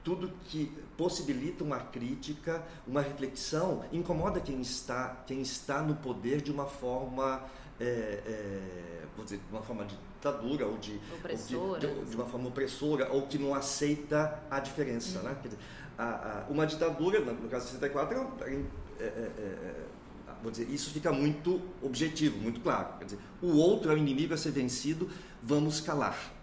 tudo 0.07 0.31
que 0.45 0.71
possibilita 0.97 1.65
uma 1.65 1.81
crítica, 1.81 2.63
uma 2.87 3.01
reflexão, 3.01 3.85
incomoda 3.93 4.41
quem 4.41 4.61
está, 4.61 5.25
quem 5.27 5.43
está 5.43 5.83
no 5.83 5.97
poder 5.97 6.41
de 6.41 6.53
uma 6.53 6.65
forma, 6.65 7.43
é, 7.81 7.85
é, 7.85 9.03
vou 9.17 9.25
dizer, 9.25 9.39
de 9.39 9.53
uma 9.53 9.63
forma 9.63 9.85
de 9.85 9.97
ditadura 9.97 10.65
ou 10.65 10.79
de, 10.79 11.01
ou 11.57 11.77
de, 11.77 11.89
de, 11.89 12.05
de, 12.05 12.15
uma 12.15 12.25
forma 12.25 12.47
opressora 12.47 13.11
ou 13.11 13.23
que 13.23 13.37
não 13.37 13.53
aceita 13.53 14.41
a 14.49 14.61
diferença, 14.61 15.19
uhum. 15.19 15.25
né? 15.25 15.37
Dizer, 15.43 15.59
a, 15.99 16.05
a, 16.05 16.53
uma 16.53 16.65
ditadura, 16.69 17.19
no 17.19 17.49
caso 17.49 17.65
de 17.65 17.73
64, 17.73 18.17
é, 18.17 18.53
é, 19.01 19.05
é, 19.05 19.07
é, 19.07 19.87
vou 20.41 20.53
dizer, 20.53 20.71
isso 20.71 20.93
fica 20.93 21.11
muito 21.11 21.61
objetivo, 21.83 22.39
muito 22.39 22.61
claro. 22.61 22.97
Quer 22.99 23.07
dizer, 23.07 23.19
o 23.43 23.57
outro 23.57 23.91
é 23.91 23.95
o 23.97 23.99
inimigo 23.99 24.35
a 24.35 24.37
ser 24.37 24.53
vencido, 24.53 25.11
vamos 25.43 25.81
calar. 25.81 26.36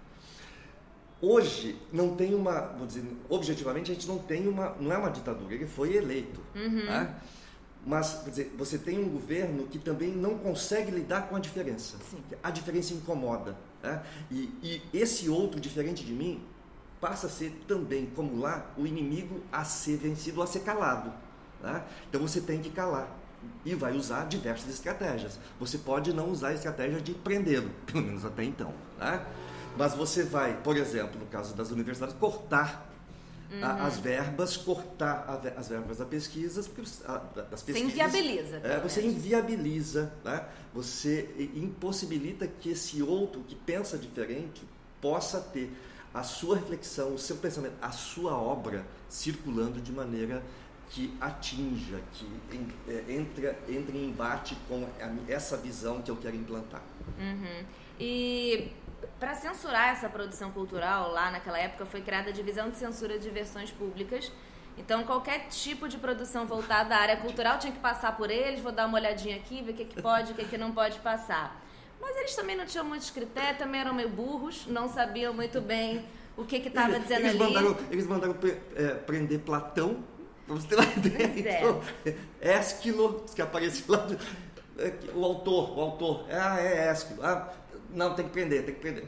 Hoje 1.25 1.79
não 1.89 2.17
tem 2.17 2.35
uma, 2.35 2.73
vou 2.77 2.85
dizer, 2.85 3.01
objetivamente 3.29 3.89
a 3.89 3.93
gente 3.93 4.05
não 4.09 4.19
tem 4.19 4.45
uma, 4.45 4.75
não 4.77 4.91
é 4.91 4.97
uma 4.97 5.09
ditadura, 5.09 5.53
ele 5.55 5.65
foi 5.65 5.95
eleito, 5.95 6.41
uhum. 6.53 6.83
né? 6.83 7.15
Mas 7.85 8.15
quer 8.25 8.29
dizer, 8.29 8.55
você 8.57 8.77
tem 8.77 8.99
um 8.99 9.07
governo 9.07 9.65
que 9.67 9.79
também 9.79 10.09
não 10.09 10.37
consegue 10.37 10.91
lidar 10.91 11.29
com 11.29 11.37
a 11.37 11.39
diferença. 11.39 11.95
Sim. 12.11 12.17
A 12.43 12.51
diferença 12.51 12.93
incomoda. 12.93 13.55
Né? 13.81 14.03
E, 14.29 14.51
e 14.61 14.81
esse 14.93 15.29
outro 15.29 15.61
diferente 15.61 16.03
de 16.03 16.11
mim 16.11 16.43
passa 16.99 17.27
a 17.27 17.29
ser 17.29 17.51
também, 17.69 18.05
como 18.07 18.41
lá, 18.41 18.69
o 18.77 18.85
inimigo 18.85 19.41
a 19.49 19.63
ser 19.63 19.95
vencido, 19.95 20.41
a 20.41 20.47
ser 20.47 20.59
calado. 20.59 21.11
Né? 21.61 21.83
Então 22.09 22.21
você 22.21 22.41
tem 22.41 22.59
que 22.59 22.69
calar 22.69 23.09
e 23.63 23.73
vai 23.73 23.95
usar 23.95 24.25
diversas 24.27 24.69
estratégias. 24.69 25.39
Você 25.57 25.77
pode 25.77 26.11
não 26.11 26.29
usar 26.29 26.49
a 26.49 26.53
estratégia 26.53 26.99
de 26.99 27.13
prendê-lo, 27.13 27.69
pelo 27.87 28.03
menos 28.03 28.25
até 28.25 28.43
então. 28.43 28.73
Né? 28.99 29.25
Mas 29.77 29.93
você 29.93 30.23
vai, 30.23 30.61
por 30.61 30.77
exemplo, 30.77 31.19
no 31.19 31.25
caso 31.27 31.55
das 31.55 31.71
universidades, 31.71 32.15
cortar 32.15 32.89
uhum. 33.51 33.63
a, 33.63 33.85
as 33.85 33.97
verbas, 33.97 34.57
cortar 34.57 35.25
a, 35.27 35.59
as 35.59 35.69
verbas 35.69 35.97
da 35.97 36.05
pesquisa, 36.05 36.61
a, 37.05 37.17
das 37.41 37.61
pesquisas. 37.61 37.93
Você 37.93 38.01
inviabiliza. 38.01 38.57
É, 38.57 38.79
você 38.79 39.01
inviabiliza, 39.01 40.13
né? 40.23 40.45
você 40.73 41.29
impossibilita 41.55 42.47
que 42.47 42.69
esse 42.71 43.01
outro 43.01 43.41
que 43.41 43.55
pensa 43.55 43.97
diferente 43.97 44.63
possa 45.01 45.39
ter 45.39 45.71
a 46.13 46.23
sua 46.23 46.57
reflexão, 46.57 47.15
o 47.15 47.17
seu 47.17 47.37
pensamento, 47.37 47.73
a 47.81 47.91
sua 47.91 48.37
obra 48.37 48.85
circulando 49.09 49.81
de 49.81 49.91
maneira 49.91 50.43
que 50.89 51.11
atinja, 51.19 51.99
que 52.13 52.27
é, 52.87 53.03
entre, 53.09 53.47
entre 53.67 53.97
em 53.97 54.09
embate 54.09 54.55
com 54.69 54.87
essa 55.27 55.57
visão 55.57 56.01
que 56.03 56.11
eu 56.11 56.15
quero 56.15 56.35
implantar. 56.35 56.83
Uhum. 57.17 57.65
E 57.99 58.71
para 59.19 59.35
censurar 59.35 59.89
essa 59.89 60.09
produção 60.09 60.51
cultural, 60.51 61.11
lá 61.11 61.31
naquela 61.31 61.57
época 61.57 61.85
foi 61.85 62.01
criada 62.01 62.29
a 62.29 62.33
Divisão 62.33 62.69
de 62.69 62.77
Censura 62.77 63.17
de 63.19 63.29
Versões 63.29 63.71
Públicas. 63.71 64.31
Então, 64.77 65.03
qualquer 65.03 65.47
tipo 65.49 65.87
de 65.87 65.97
produção 65.97 66.47
voltada 66.47 66.95
à 66.95 66.99
área 66.99 67.17
cultural 67.17 67.59
tinha 67.59 67.71
que 67.71 67.79
passar 67.79 68.17
por 68.17 68.31
eles. 68.31 68.59
Vou 68.59 68.71
dar 68.71 68.87
uma 68.87 68.97
olhadinha 68.97 69.35
aqui, 69.35 69.61
ver 69.61 69.71
o 69.71 69.75
que, 69.75 69.85
que 69.85 70.01
pode 70.01 70.31
o 70.31 70.35
que, 70.35 70.45
que 70.45 70.57
não 70.57 70.71
pode 70.71 70.99
passar. 70.99 71.61
Mas 72.01 72.17
eles 72.17 72.35
também 72.35 72.55
não 72.55 72.65
tinham 72.65 72.85
muitos 72.85 73.09
critérios, 73.09 73.57
também 73.57 73.79
eram 73.79 73.93
meio 73.93 74.09
burros, 74.09 74.65
não 74.67 74.89
sabiam 74.89 75.33
muito 75.33 75.61
bem 75.61 76.05
o 76.35 76.43
que 76.43 76.57
estava 76.57 76.99
dizendo 76.99 77.21
eles 77.21 77.41
ali. 77.41 77.53
Mandaram, 77.53 77.77
eles 77.89 78.07
mandaram 78.07 78.35
é, 78.75 78.87
prender 78.95 79.39
Platão, 79.39 80.03
você 80.47 80.67
ter 80.67 80.75
uma 80.75 80.85
ideia. 80.85 81.49
É. 81.49 81.59
Então, 81.59 81.81
Ésquilo, 82.41 83.23
que 83.33 83.41
apareceu 83.41 83.85
lá, 83.87 84.07
é, 84.09 84.52
o 85.13 85.23
autor, 85.23 85.77
o 85.77 85.81
autor, 85.81 86.25
ah, 86.29 86.59
é 86.59 86.89
Ésquilo. 86.89 87.23
Ah, 87.23 87.53
não, 87.89 88.15
tem 88.15 88.25
que 88.25 88.31
prender, 88.31 88.65
tem 88.65 88.73
que 88.73 88.81
prender. 88.81 89.07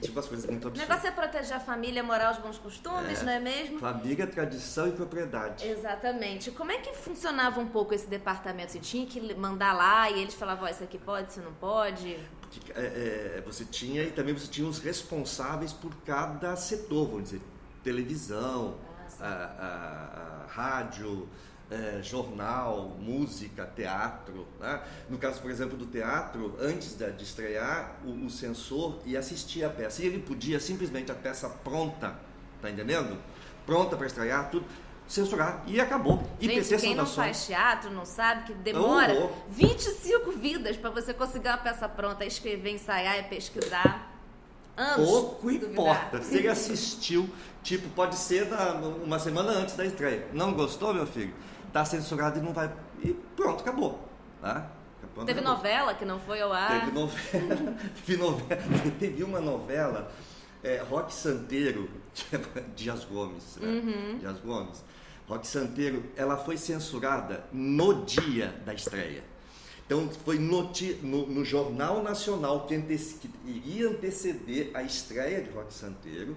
Tipo 0.00 0.18
as 0.18 0.26
coisas 0.26 0.46
muito 0.50 0.68
absurdas. 0.68 0.88
O 0.88 0.90
negócio 0.90 1.08
é 1.08 1.10
proteger 1.12 1.56
a 1.56 1.60
família, 1.60 2.02
moral, 2.02 2.32
os 2.32 2.38
bons 2.38 2.58
costumes, 2.58 3.20
é, 3.20 3.24
não 3.24 3.32
é 3.32 3.40
mesmo? 3.40 3.78
Família, 3.78 4.26
tradição 4.26 4.88
e 4.88 4.92
propriedade. 4.92 5.68
Exatamente. 5.68 6.50
Como 6.50 6.72
é 6.72 6.78
que 6.78 6.94
funcionava 6.94 7.60
um 7.60 7.68
pouco 7.68 7.92
esse 7.92 8.06
departamento? 8.06 8.72
Você 8.72 8.78
tinha 8.78 9.06
que 9.06 9.34
mandar 9.34 9.74
lá 9.74 10.10
e 10.10 10.22
eles 10.22 10.34
falavam, 10.34 10.66
oh, 10.66 10.70
isso 10.70 10.82
aqui 10.82 10.98
pode, 10.98 11.30
isso 11.30 11.42
não 11.42 11.52
pode? 11.52 12.18
Porque, 12.40 12.72
é, 12.72 13.36
é, 13.36 13.42
você 13.44 13.66
tinha 13.66 14.02
e 14.02 14.10
também 14.10 14.32
você 14.32 14.46
tinha 14.46 14.66
os 14.66 14.78
responsáveis 14.78 15.74
por 15.74 15.94
cada 16.06 16.56
setor, 16.56 17.08
vamos 17.08 17.24
dizer, 17.24 17.42
televisão, 17.82 18.76
ah, 19.20 19.26
a, 19.26 19.66
a, 19.66 20.44
a 20.44 20.46
rádio, 20.46 21.28
é, 21.70 22.00
jornal, 22.02 22.96
música, 23.00 23.64
teatro. 23.74 24.46
Né? 24.60 24.82
No 25.08 25.18
caso, 25.18 25.40
por 25.40 25.50
exemplo, 25.50 25.76
do 25.76 25.86
teatro, 25.86 26.56
antes 26.60 26.94
de, 26.94 27.10
de 27.12 27.24
estrear, 27.24 27.96
o, 28.04 28.26
o, 28.26 28.30
censor 28.30 28.98
ia 29.04 29.18
assistir 29.18 29.64
a 29.64 29.70
peça. 29.70 30.02
E 30.02 30.06
ele 30.06 30.18
podia 30.18 30.60
simplesmente 30.60 31.10
a 31.10 31.14
peça 31.14 31.48
pronta, 31.48 32.14
tá 32.60 32.70
entendendo? 32.70 33.18
Pronta 33.66 33.96
para 33.96 34.06
estrear, 34.06 34.50
tudo 34.50 34.66
censurar 35.06 35.62
e 35.66 35.80
acabou. 35.80 36.22
E 36.40 36.46
Gente, 36.46 36.80
quem 36.80 36.94
não 36.94 37.06
faz 37.06 37.46
teatro 37.46 37.90
não 37.90 38.06
sabe 38.06 38.44
que 38.44 38.54
demora 38.54 39.12
oh, 39.14 39.26
oh. 39.26 39.50
25 39.50 40.32
vidas 40.32 40.76
para 40.76 40.90
você 40.90 41.12
conseguir 41.12 41.48
uma 41.48 41.58
peça 41.58 41.88
pronta, 41.88 42.24
escrever, 42.24 42.70
ensaiar 42.70 43.18
e 43.18 43.24
pesquisar. 43.24 44.12
Anos. 44.76 45.08
Pouco 45.08 45.50
importa. 45.50 46.20
Se 46.22 46.38
ele 46.38 46.48
assistiu, 46.50 47.28
tipo, 47.62 47.88
pode 47.90 48.16
ser 48.16 48.48
na, 48.48 48.72
uma 48.72 49.18
semana 49.18 49.52
antes 49.52 49.76
da 49.76 49.86
estreia. 49.86 50.26
Não 50.32 50.52
gostou, 50.52 50.92
meu 50.92 51.06
filho? 51.06 51.32
Está 51.74 51.84
censurado 51.84 52.38
e 52.38 52.42
não 52.42 52.52
vai. 52.52 52.72
E 53.02 53.12
pronto, 53.34 53.60
acabou. 53.60 54.08
Tá? 54.40 54.70
Pronto, 55.12 55.26
teve 55.26 55.40
acabou. 55.40 55.56
novela 55.56 55.94
que 55.94 56.04
não 56.04 56.20
foi 56.20 56.40
ao 56.40 56.52
ar. 56.52 56.80
Teve 56.80 56.92
novela. 56.92 57.76
teve, 58.06 58.16
novela 58.16 58.62
teve 59.00 59.24
uma 59.24 59.40
novela, 59.40 60.12
é, 60.62 60.78
Rock 60.88 61.12
Santeiro, 61.12 61.90
Dias 62.76 63.04
Gomes. 63.04 63.56
Né? 63.56 63.68
Uhum. 63.68 64.18
Dias 64.18 64.38
Gomes. 64.38 64.84
Rock 65.28 65.46
Santeiro, 65.46 66.04
ela 66.16 66.36
foi 66.36 66.56
censurada 66.56 67.44
no 67.52 68.04
dia 68.04 68.54
da 68.64 68.72
estreia. 68.72 69.24
Então 69.86 70.08
foi 70.24 70.38
noti 70.38 70.98
no, 71.02 71.26
no, 71.26 71.44
Jornal 71.44 72.02
Nacional 72.02 72.66
que, 72.66 72.80
que, 72.80 73.30
iria 73.44 73.88
anteceder 73.88 74.70
a 74.72 74.82
estreia 74.82 75.42
de 75.42 75.50
Rock 75.50 75.74
Santeiro. 75.74 76.32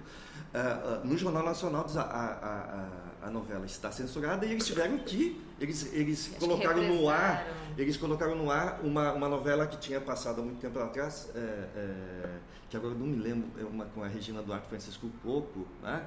Uh, 0.52 1.02
uh, 1.02 1.06
no 1.06 1.16
Jornal 1.16 1.44
Nacional 1.44 1.86
a, 1.94 2.00
a, 2.00 2.02
a, 2.02 3.07
a, 3.28 3.30
novela 3.30 3.66
está 3.66 3.90
censurada 3.92 4.44
e 4.46 4.52
eles 4.52 4.66
tiveram 4.66 4.98
que 4.98 5.40
eles, 5.60 5.92
eles 5.92 6.32
colocaram 6.38 6.82
no 6.82 7.08
ar 7.08 7.46
eles 7.76 7.96
colocaram 7.96 8.34
no 8.34 8.50
ar 8.50 8.80
uma, 8.82 9.12
uma 9.12 9.28
novela 9.28 9.66
que 9.66 9.76
tinha 9.76 10.00
passado 10.00 10.40
há 10.40 10.44
muito 10.44 10.60
tempo 10.60 10.78
atrás 10.78 11.28
é, 11.34 11.38
é, 11.38 12.28
que 12.68 12.76
agora 12.76 12.94
não 12.94 13.06
me 13.06 13.16
lembro 13.16 13.48
é 13.60 13.64
uma 13.64 13.84
com 13.86 14.02
a 14.02 14.08
Regina 14.08 14.42
Duarte 14.42 14.68
Francisco 14.68 15.08
Coco 15.22 15.66
né? 15.82 16.04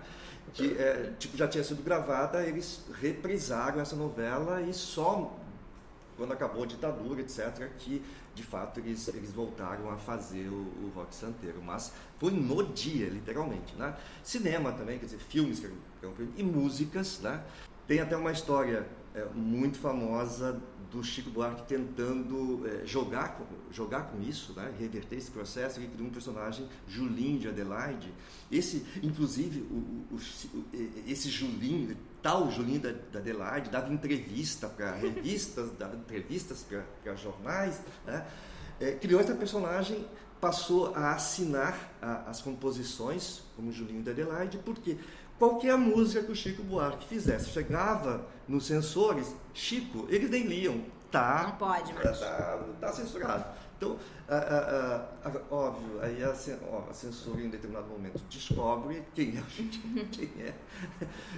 que 0.53 0.77
é, 0.77 1.13
tipo 1.17 1.37
já 1.37 1.47
tinha 1.47 1.63
sido 1.63 1.83
gravada 1.83 2.43
eles 2.43 2.83
reprisaram 2.99 3.79
essa 3.79 3.95
novela 3.95 4.61
e 4.61 4.73
só 4.73 5.37
quando 6.17 6.31
acabou 6.33 6.63
a 6.63 6.65
ditadura, 6.67 7.21
etc., 7.21 7.69
que 7.77 8.03
de 8.33 8.43
fato 8.43 8.79
eles, 8.79 9.07
eles 9.09 9.31
voltaram 9.31 9.89
a 9.89 9.97
fazer 9.97 10.47
o, 10.47 10.53
o 10.83 10.91
rock 10.95 11.13
santeiro. 11.13 11.61
Mas 11.61 11.91
foi 12.19 12.31
no 12.31 12.63
dia, 12.63 13.09
literalmente. 13.09 13.75
Né? 13.75 13.95
Cinema 14.23 14.71
também, 14.71 14.99
quer 14.99 15.05
dizer, 15.05 15.19
filmes 15.19 15.59
que 15.59 15.65
eram, 15.65 16.13
e 16.37 16.43
músicas. 16.43 17.19
Né? 17.19 17.43
Tem 17.87 17.99
até 17.99 18.15
uma 18.15 18.31
história 18.31 18.87
é, 19.13 19.25
muito 19.35 19.77
famosa 19.79 20.61
do 20.91 21.01
Chico 21.03 21.29
Buarque 21.29 21.63
tentando 21.63 22.67
é, 22.67 22.85
jogar, 22.85 23.37
com, 23.37 23.45
jogar 23.71 24.03
com 24.11 24.21
isso, 24.21 24.53
né? 24.53 24.73
reverter 24.77 25.15
esse 25.15 25.31
processo. 25.31 25.79
Ele 25.79 25.87
criou 25.87 26.07
um 26.07 26.11
personagem, 26.11 26.67
Julinho 26.87 27.39
de 27.39 27.47
Adelaide. 27.47 28.13
Esse, 28.51 28.85
inclusive, 29.01 29.61
o, 29.61 29.75
o, 30.11 30.15
o, 30.15 30.65
esse 31.07 31.29
Julinho, 31.29 31.95
tal 32.21 32.51
Julinho 32.51 32.81
da, 32.81 32.91
da 32.91 33.19
Adelaide, 33.19 33.69
dava 33.69 33.91
entrevista 33.91 34.67
para 34.67 34.91
revistas, 34.99 35.71
dava 35.79 35.95
entrevistas 35.95 36.65
para 37.01 37.15
jornais. 37.15 37.81
Né? 38.05 38.27
É, 38.79 38.91
criou 38.91 39.21
essa 39.21 39.33
personagem, 39.33 40.05
passou 40.41 40.93
a 40.93 41.13
assinar 41.13 41.93
a, 42.01 42.29
as 42.29 42.41
composições 42.41 43.43
como 43.55 43.71
Julinho 43.71 44.03
da 44.03 44.11
Adelaide, 44.11 44.57
porque 44.57 44.97
qualquer 45.41 45.75
música 45.75 46.21
que 46.21 46.31
o 46.31 46.35
Chico 46.35 46.61
Buarque 46.61 47.07
fizesse 47.07 47.49
chegava 47.49 48.27
nos 48.47 48.67
sensores, 48.67 49.35
Chico, 49.55 50.05
eles 50.07 50.29
nem 50.29 50.43
liam. 50.43 50.85
Tá, 51.09 51.47
não 51.47 51.55
pode 51.57 51.91
mais. 51.93 52.19
Tá, 52.19 52.63
tá 52.79 52.93
censurado. 52.93 53.45
Então, 53.75 53.97
ah, 54.29 54.35
ah, 54.37 55.05
ah, 55.25 55.41
óbvio, 55.49 55.99
aí 55.99 56.23
a, 56.23 56.29
a, 56.29 56.93
censura 56.93 57.41
em 57.41 57.49
determinado 57.49 57.87
momento 57.87 58.21
descobre 58.29 59.01
quem 59.15 59.35
é, 59.35 59.41
quem 60.11 60.29
é 60.39 60.53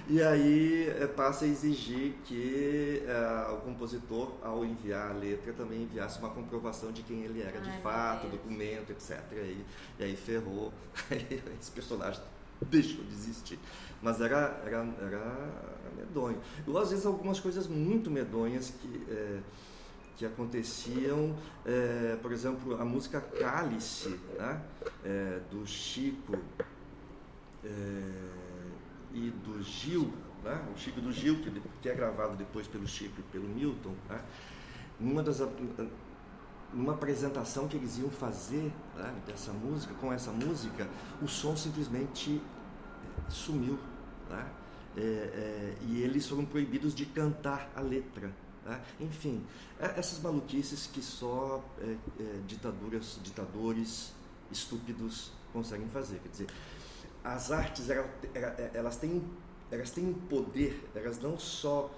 e 0.06 0.22
aí 0.22 0.88
eh, 0.90 1.06
passa 1.06 1.46
a 1.46 1.48
exigir 1.48 2.12
que 2.26 3.02
eh, 3.06 3.50
o 3.50 3.56
compositor, 3.62 4.34
ao 4.42 4.62
enviar 4.62 5.12
a 5.12 5.14
letra, 5.14 5.54
também 5.54 5.84
enviasse 5.84 6.18
uma 6.18 6.28
comprovação 6.28 6.92
de 6.92 7.02
quem 7.02 7.22
ele 7.22 7.40
era 7.40 7.58
Ai, 7.58 7.70
de 7.70 7.82
fato, 7.82 8.28
documento, 8.28 8.90
etc. 8.90 9.18
E 9.32 9.38
aí, 9.38 9.66
e 9.98 10.04
aí 10.04 10.14
ferrou, 10.14 10.70
aí 11.10 11.42
esse 11.58 11.70
personagem 11.70 12.20
deixou 12.64 13.04
de 13.04 13.12
existir. 13.12 13.58
Mas 14.04 14.20
era, 14.20 14.60
era, 14.66 14.86
era 15.00 15.50
medonho. 15.96 16.38
Ou 16.66 16.76
às 16.78 16.90
vezes 16.90 17.06
algumas 17.06 17.40
coisas 17.40 17.66
muito 17.66 18.10
medonhas 18.10 18.70
que. 18.70 19.06
É, 19.10 19.40
que 20.16 20.24
aconteciam, 20.24 21.34
é, 21.66 22.16
por 22.22 22.30
exemplo, 22.30 22.80
a 22.80 22.84
música 22.84 23.20
Cálice, 23.20 24.10
né, 24.38 24.62
é, 25.04 25.40
do 25.50 25.66
Chico 25.66 26.38
é, 27.64 27.68
e 29.12 29.32
do 29.44 29.60
Gil, 29.60 30.12
né, 30.44 30.64
o 30.72 30.78
Chico 30.78 31.00
do 31.00 31.10
Gil, 31.10 31.42
que, 31.42 31.50
que, 31.82 31.88
é 31.88 31.94
gravado 31.96 32.36
depois 32.36 32.68
pelo 32.68 32.86
Chico 32.86 33.18
e 33.18 33.22
pelo 33.24 33.48
Milton, 33.48 33.92
né, 34.08 34.20
numa 35.00 35.20
das 35.20 35.40
numa 36.72 36.92
apresentação 36.92 37.66
que 37.66 37.76
eles 37.76 37.98
iam 37.98 38.08
fazer 38.08 38.72
né, 38.94 39.12
dessa 39.26 39.52
música, 39.52 39.92
com 39.94 40.12
essa 40.12 40.30
música, 40.30 40.88
o 41.20 41.26
som 41.26 41.56
simplesmente 41.56 42.40
sumiu. 43.28 43.78
Né? 44.34 44.46
É, 44.96 45.00
é, 45.00 45.74
e 45.88 46.02
eles 46.02 46.28
foram 46.28 46.44
proibidos 46.44 46.94
de 46.94 47.04
cantar 47.06 47.70
a 47.74 47.80
letra. 47.80 48.30
Né? 48.64 48.80
Enfim, 49.00 49.44
é, 49.80 49.98
essas 49.98 50.20
maluquices 50.20 50.86
que 50.86 51.02
só 51.02 51.64
é, 51.80 51.96
é, 52.20 52.40
ditaduras, 52.46 53.18
ditadores 53.22 54.12
estúpidos 54.50 55.32
conseguem 55.52 55.88
fazer. 55.88 56.18
Quer 56.18 56.28
dizer, 56.28 56.46
as 57.22 57.50
artes 57.50 57.88
elas, 58.74 58.96
têm, 58.96 59.22
elas 59.70 59.90
têm 59.90 60.06
um 60.06 60.14
poder, 60.14 60.88
elas 60.94 61.18
não 61.18 61.38
só 61.38 61.90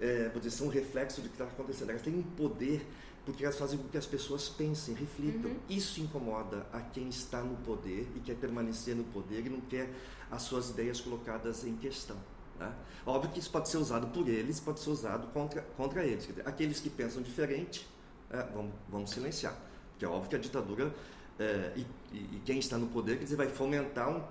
é, 0.00 0.28
dizer, 0.28 0.50
são 0.50 0.66
um 0.66 0.70
reflexo 0.70 1.20
do 1.20 1.28
que 1.28 1.34
está 1.34 1.44
acontecendo, 1.44 1.90
elas 1.90 2.02
têm 2.02 2.14
um 2.14 2.22
poder 2.22 2.86
porque 3.24 3.44
elas 3.44 3.58
fazem 3.58 3.78
com 3.78 3.88
que 3.88 3.96
as 3.96 4.06
pessoas 4.06 4.48
pensem, 4.48 4.94
reflitam. 4.94 5.50
Uhum. 5.50 5.58
Isso 5.68 6.00
incomoda 6.00 6.66
a 6.72 6.80
quem 6.80 7.08
está 7.08 7.40
no 7.40 7.56
poder 7.58 8.10
e 8.16 8.20
quer 8.20 8.36
permanecer 8.36 8.96
no 8.96 9.04
poder 9.04 9.46
e 9.46 9.48
não 9.48 9.60
quer 9.60 9.92
as 10.30 10.42
suas 10.42 10.70
ideias 10.70 11.00
colocadas 11.00 11.64
em 11.64 11.76
questão. 11.76 12.16
Né? 12.58 12.72
Óbvio 13.06 13.30
que 13.30 13.38
isso 13.38 13.50
pode 13.50 13.68
ser 13.68 13.76
usado 13.76 14.08
por 14.08 14.28
eles, 14.28 14.58
pode 14.58 14.80
ser 14.80 14.90
usado 14.90 15.28
contra, 15.28 15.62
contra 15.76 16.04
eles. 16.04 16.28
Aqueles 16.44 16.80
que 16.80 16.90
pensam 16.90 17.22
diferente, 17.22 17.86
é, 18.30 18.42
vamos, 18.54 18.72
vamos 18.88 19.10
silenciar. 19.10 19.56
Porque 19.90 20.04
é 20.04 20.08
óbvio 20.08 20.30
que 20.30 20.36
a 20.36 20.38
ditadura 20.38 20.92
é, 21.38 21.72
e, 21.76 21.86
e, 22.12 22.42
quem 22.44 22.58
está 22.58 22.76
no 22.76 22.88
poder 22.88 23.18
quer 23.18 23.24
dizer, 23.24 23.36
vai 23.36 23.48
fomentar 23.48 24.08
um, 24.08 24.22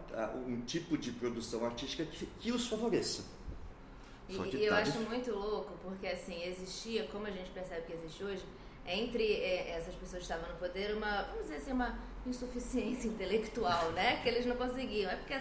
um 0.48 0.62
tipo 0.62 0.98
de 0.98 1.12
produção 1.12 1.66
artística 1.66 2.06
que, 2.06 2.26
que 2.26 2.52
os 2.52 2.68
favoreça. 2.68 3.24
E, 4.30 4.36
e 4.56 4.66
eu 4.66 4.72
tá 4.72 4.80
acho 4.80 5.00
muito 5.00 5.32
louco, 5.32 5.74
porque 5.84 6.08
assim, 6.08 6.44
existia, 6.44 7.06
como 7.08 7.28
a 7.28 7.32
gente 7.32 7.50
percebe 7.52 7.86
que 7.88 7.94
existe 7.94 8.24
hoje, 8.24 8.44
entre 8.88 9.24
é, 9.24 9.78
essas 9.78 9.96
pessoas 9.96 10.26
que 10.26 10.34
estavam 10.34 10.50
no 10.50 10.56
poder, 10.56 10.96
uma, 10.96 11.24
vamos 11.24 11.44
dizer 11.44 11.58
assim, 11.58 11.72
uma 11.72 11.98
insuficiência 12.26 13.08
intelectual, 13.10 13.92
né? 13.92 14.22
Que 14.22 14.30
eles 14.30 14.46
não 14.46 14.56
conseguiam. 14.56 15.10
É 15.10 15.16
porque 15.16 15.40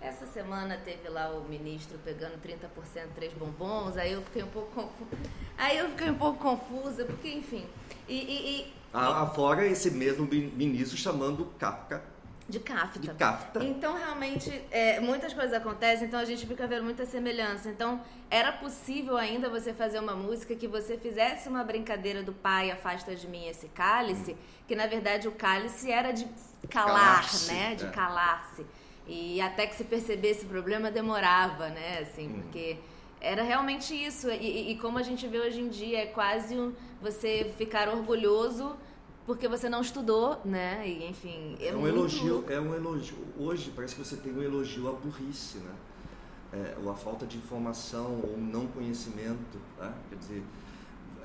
essa 0.00 0.26
semana 0.26 0.78
teve 0.78 1.08
lá 1.08 1.30
o 1.30 1.48
ministro 1.48 1.98
pegando 2.04 2.40
30% 2.42 2.68
três 3.14 3.32
bombons, 3.34 3.96
aí 3.96 4.12
eu 4.12 4.22
fiquei 4.22 4.42
um 4.42 4.48
pouco 4.48 4.70
confusa. 4.72 5.30
Aí 5.58 5.76
eu 5.78 5.90
fiquei 5.90 6.10
um 6.10 6.18
pouco 6.18 6.38
confusa, 6.38 7.04
porque 7.04 7.28
enfim. 7.28 7.66
E, 8.08 8.14
e, 8.14 8.60
e... 8.60 8.72
Afora 8.92 9.66
esse 9.66 9.90
mesmo 9.90 10.26
ministro 10.26 10.96
chamando 10.96 11.44
Kafka 11.58 12.02
de 12.50 12.60
Kafka. 12.60 12.98
De 12.98 13.14
Kafka. 13.14 13.64
Então, 13.64 13.96
realmente, 13.96 14.50
é, 14.70 15.00
muitas 15.00 15.32
coisas 15.32 15.52
acontecem, 15.52 16.08
então 16.08 16.18
a 16.18 16.24
gente 16.24 16.46
fica 16.46 16.66
vendo 16.66 16.84
muita 16.84 17.06
semelhança. 17.06 17.70
Então, 17.70 18.00
era 18.28 18.52
possível 18.52 19.16
ainda 19.16 19.48
você 19.48 19.72
fazer 19.72 19.98
uma 20.00 20.14
música 20.14 20.54
que 20.54 20.66
você 20.66 20.98
fizesse 20.98 21.48
uma 21.48 21.64
brincadeira 21.64 22.22
do 22.22 22.32
pai, 22.32 22.70
afasta 22.70 23.14
de 23.14 23.26
mim 23.28 23.46
esse 23.46 23.68
cálice, 23.68 24.32
hum. 24.32 24.36
que 24.66 24.74
na 24.76 24.86
verdade 24.86 25.28
o 25.28 25.32
cálice 25.32 25.90
era 25.90 26.12
de 26.12 26.26
calar, 26.68 27.24
né? 27.46 27.74
De 27.76 27.86
é. 27.86 27.90
calar-se. 27.90 28.66
E 29.06 29.40
até 29.40 29.66
que 29.66 29.74
se 29.74 29.84
percebesse 29.84 30.44
o 30.44 30.48
problema 30.48 30.90
demorava, 30.90 31.68
né? 31.68 32.00
Assim, 32.00 32.28
hum. 32.28 32.42
porque 32.42 32.78
era 33.20 33.42
realmente 33.42 33.94
isso. 33.94 34.30
E, 34.30 34.72
e, 34.72 34.76
como 34.76 34.98
a 34.98 35.02
gente 35.02 35.26
vê 35.26 35.38
hoje 35.38 35.60
em 35.60 35.68
dia, 35.68 36.00
é 36.02 36.06
quase 36.06 36.56
um, 36.56 36.72
você 37.00 37.52
ficar 37.56 37.88
orgulhoso 37.88 38.76
porque 39.30 39.46
você 39.46 39.68
não 39.68 39.80
estudou, 39.80 40.40
né? 40.44 40.82
E 40.88 41.08
enfim, 41.08 41.56
é, 41.60 41.68
é 41.68 41.76
um 41.76 41.86
elogio, 41.86 42.44
é 42.48 42.60
um 42.60 42.74
elogio. 42.74 43.16
Hoje 43.38 43.72
parece 43.76 43.94
que 43.94 44.04
você 44.04 44.16
tem 44.16 44.32
um 44.32 44.42
elogio 44.42 44.88
à 44.88 44.92
burrice, 44.92 45.58
né? 45.58 45.72
É, 46.52 46.76
ou 46.82 46.90
a 46.90 46.96
falta 46.96 47.24
de 47.24 47.36
informação 47.36 48.20
ou 48.24 48.36
não 48.36 48.66
conhecimento, 48.66 49.60
tá? 49.78 49.94
Quer 50.08 50.16
dizer, 50.16 50.42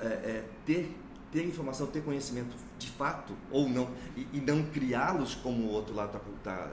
é, 0.00 0.06
é, 0.06 0.48
ter 0.64 0.96
ter 1.32 1.44
informação, 1.44 1.88
ter 1.88 2.04
conhecimento 2.04 2.54
de 2.78 2.88
fato 2.92 3.34
ou 3.50 3.68
não 3.68 3.90
e, 4.16 4.28
e 4.34 4.40
não 4.40 4.62
criá-los 4.66 5.34
como 5.34 5.64
o 5.64 5.72
outro 5.72 5.92
lado 5.92 6.16
está 6.16 6.54
tá, 6.54 6.70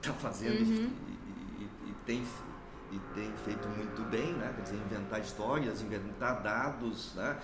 está 0.00 0.14
fazendo 0.14 0.58
uhum. 0.58 0.90
e, 1.06 1.62
e, 1.62 1.90
e, 1.90 1.94
tem, 2.06 2.24
e 2.90 2.98
tem 3.14 3.30
feito 3.44 3.68
muito 3.68 4.02
bem, 4.10 4.32
né? 4.32 4.50
Quer 4.56 4.62
dizer, 4.62 4.76
inventar 4.76 5.20
histórias, 5.20 5.82
inventar 5.82 6.42
dados, 6.42 7.12
né? 7.14 7.38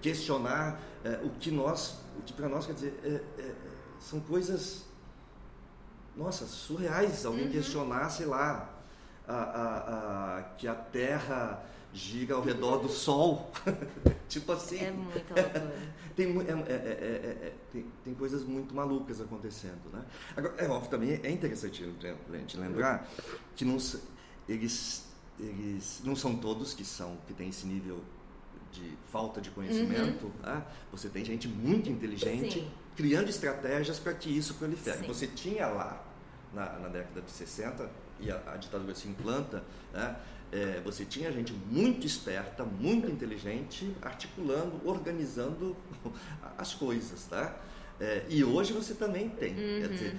questionar 0.00 0.80
é, 1.04 1.20
o 1.22 1.30
que 1.30 1.50
nós, 1.50 1.98
que 2.22 2.32
para 2.32 2.48
nós 2.48 2.66
quer 2.66 2.74
dizer, 2.74 3.00
é, 3.04 3.40
é, 3.40 3.54
são 3.98 4.20
coisas, 4.20 4.84
nossa, 6.16 6.46
surreais. 6.46 7.24
Alguém 7.24 7.46
uhum. 7.46 7.52
questionar, 7.52 8.10
sei 8.10 8.26
lá, 8.26 8.70
a, 9.26 9.34
a, 9.34 10.38
a, 10.38 10.42
que 10.56 10.66
a 10.66 10.74
Terra 10.74 11.64
gira 11.92 12.34
ao 12.34 12.42
redor 12.42 12.78
do 12.78 12.88
Sol. 12.88 13.50
tipo 14.28 14.52
assim. 14.52 14.78
É 14.78 14.90
muito 14.90 15.34
loucura. 15.34 15.76
tem, 16.16 16.26
é, 16.26 16.72
é, 16.72 16.74
é, 16.74 17.54
tem, 17.72 17.86
tem, 18.04 18.14
coisas 18.14 18.42
muito 18.44 18.74
malucas 18.74 19.20
acontecendo. 19.20 19.90
Né? 19.92 20.04
Agora, 20.36 20.54
é 20.58 20.68
óbvio 20.68 20.90
também, 20.90 21.20
é 21.22 21.30
interessante 21.30 21.84
a 22.32 22.36
gente 22.36 22.56
lembrar 22.56 23.08
que 23.56 23.64
não, 23.64 23.78
eles, 24.48 25.06
eles 25.38 26.00
não 26.04 26.14
são 26.16 26.36
todos 26.36 26.74
que 26.74 26.84
são 26.84 27.16
que 27.26 27.34
têm 27.34 27.48
esse 27.48 27.66
nível 27.66 28.00
de 28.72 28.96
falta 29.10 29.40
de 29.40 29.50
conhecimento. 29.50 30.26
Uhum. 30.26 30.32
Né? 30.42 30.62
Você 30.92 31.08
tem 31.08 31.24
gente 31.24 31.48
muito 31.48 31.90
inteligente 31.90 32.60
Sim. 32.60 32.70
criando 32.96 33.28
estratégias 33.28 33.98
para 33.98 34.14
que 34.14 34.36
isso 34.36 34.54
prolifere. 34.54 34.98
Sim. 34.98 35.06
Você 35.06 35.26
tinha 35.26 35.66
lá, 35.66 36.04
na, 36.52 36.78
na 36.78 36.88
década 36.88 37.20
de 37.22 37.30
60, 37.30 37.90
e 38.20 38.30
a, 38.30 38.42
a 38.52 38.56
ditadura 38.56 38.94
se 38.94 39.08
implanta, 39.08 39.64
né? 39.92 40.16
é, 40.52 40.80
você 40.84 41.04
tinha 41.04 41.30
gente 41.32 41.52
muito 41.52 42.06
esperta, 42.06 42.64
muito 42.64 43.10
inteligente, 43.10 43.94
articulando, 44.02 44.80
organizando 44.84 45.76
as 46.58 46.74
coisas, 46.74 47.24
tá? 47.26 47.56
É, 48.00 48.24
e 48.28 48.42
hoje 48.42 48.72
você 48.72 48.94
também 48.94 49.28
tem. 49.28 49.50
Uhum. 49.50 49.80
Quer 49.80 49.88
dizer, 49.88 50.16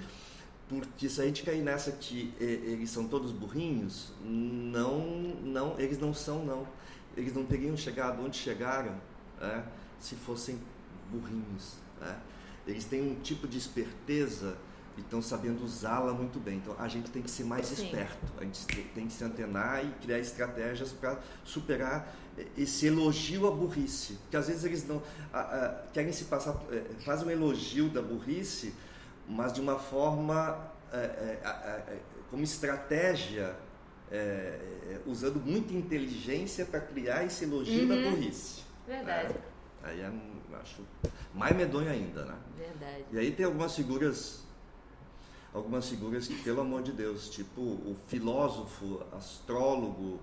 porque 0.68 1.08
se 1.08 1.20
a 1.20 1.24
gente 1.24 1.42
cair 1.42 1.62
nessa 1.62 1.92
que 1.92 2.32
eles 2.40 2.88
são 2.90 3.06
todos 3.06 3.30
burrinhos, 3.30 4.12
não, 4.24 5.00
não, 5.42 5.78
eles 5.78 5.98
não 5.98 6.14
são 6.14 6.44
não. 6.44 6.66
Eles 7.16 7.34
não 7.34 7.44
teriam 7.44 7.76
chegado 7.76 8.24
onde 8.24 8.36
chegaram 8.36 8.94
né, 9.40 9.64
se 9.98 10.14
fossem 10.14 10.58
burrinhos. 11.10 11.74
Né? 12.00 12.16
Eles 12.66 12.84
têm 12.84 13.02
um 13.02 13.20
tipo 13.20 13.46
de 13.46 13.58
esperteza 13.58 14.56
e 14.96 15.00
estão 15.00 15.22
sabendo 15.22 15.64
usá-la 15.64 16.12
muito 16.12 16.38
bem. 16.38 16.56
Então 16.56 16.76
a 16.78 16.88
gente 16.88 17.10
tem 17.10 17.22
que 17.22 17.30
ser 17.30 17.44
mais 17.44 17.66
Sim. 17.66 17.84
esperto, 17.84 18.32
a 18.38 18.44
gente 18.44 18.66
tem 18.94 19.06
que 19.06 19.12
se 19.12 19.24
antenar 19.24 19.84
e 19.84 19.90
criar 20.02 20.18
estratégias 20.18 20.92
para 20.92 21.18
superar 21.44 22.14
esse 22.56 22.86
elogio 22.86 23.46
à 23.46 23.50
burrice. 23.50 24.14
Porque 24.22 24.36
às 24.36 24.48
vezes 24.48 24.64
eles 24.64 24.86
não 24.86 25.02
a, 25.32 25.40
a, 25.40 25.68
querem 25.92 26.12
se 26.12 26.24
passar, 26.24 26.60
é, 26.70 26.82
fazem 27.04 27.26
um 27.26 27.30
elogio 27.30 27.88
da 27.88 28.02
burrice, 28.02 28.74
mas 29.28 29.52
de 29.52 29.60
uma 29.60 29.78
forma 29.78 30.72
é, 30.92 30.96
é, 30.96 31.98
como 32.30 32.42
estratégia. 32.42 33.56
Usando 35.06 35.40
muita 35.44 35.72
inteligência 35.72 36.64
para 36.64 36.80
criar 36.80 37.24
esse 37.24 37.44
elogio 37.44 37.82
uhum. 37.82 37.88
da 37.88 38.10
burrice. 38.10 38.62
Verdade. 38.86 39.34
aí 39.82 40.00
é, 40.00 40.12
acho 40.60 40.82
mais 41.34 41.56
medonho 41.56 41.90
ainda, 41.90 42.24
né? 42.24 42.36
Verdade. 42.56 43.04
E 43.12 43.18
aí 43.18 43.32
tem 43.32 43.46
algumas 43.46 43.74
figuras 43.74 44.42
algumas 45.52 45.88
figuras 45.88 46.26
que, 46.26 46.34
pelo 46.42 46.62
amor 46.62 46.82
de 46.82 46.92
Deus, 46.92 47.28
tipo 47.28 47.60
o 47.60 47.96
filósofo, 48.08 49.02
astrólogo, 49.12 50.18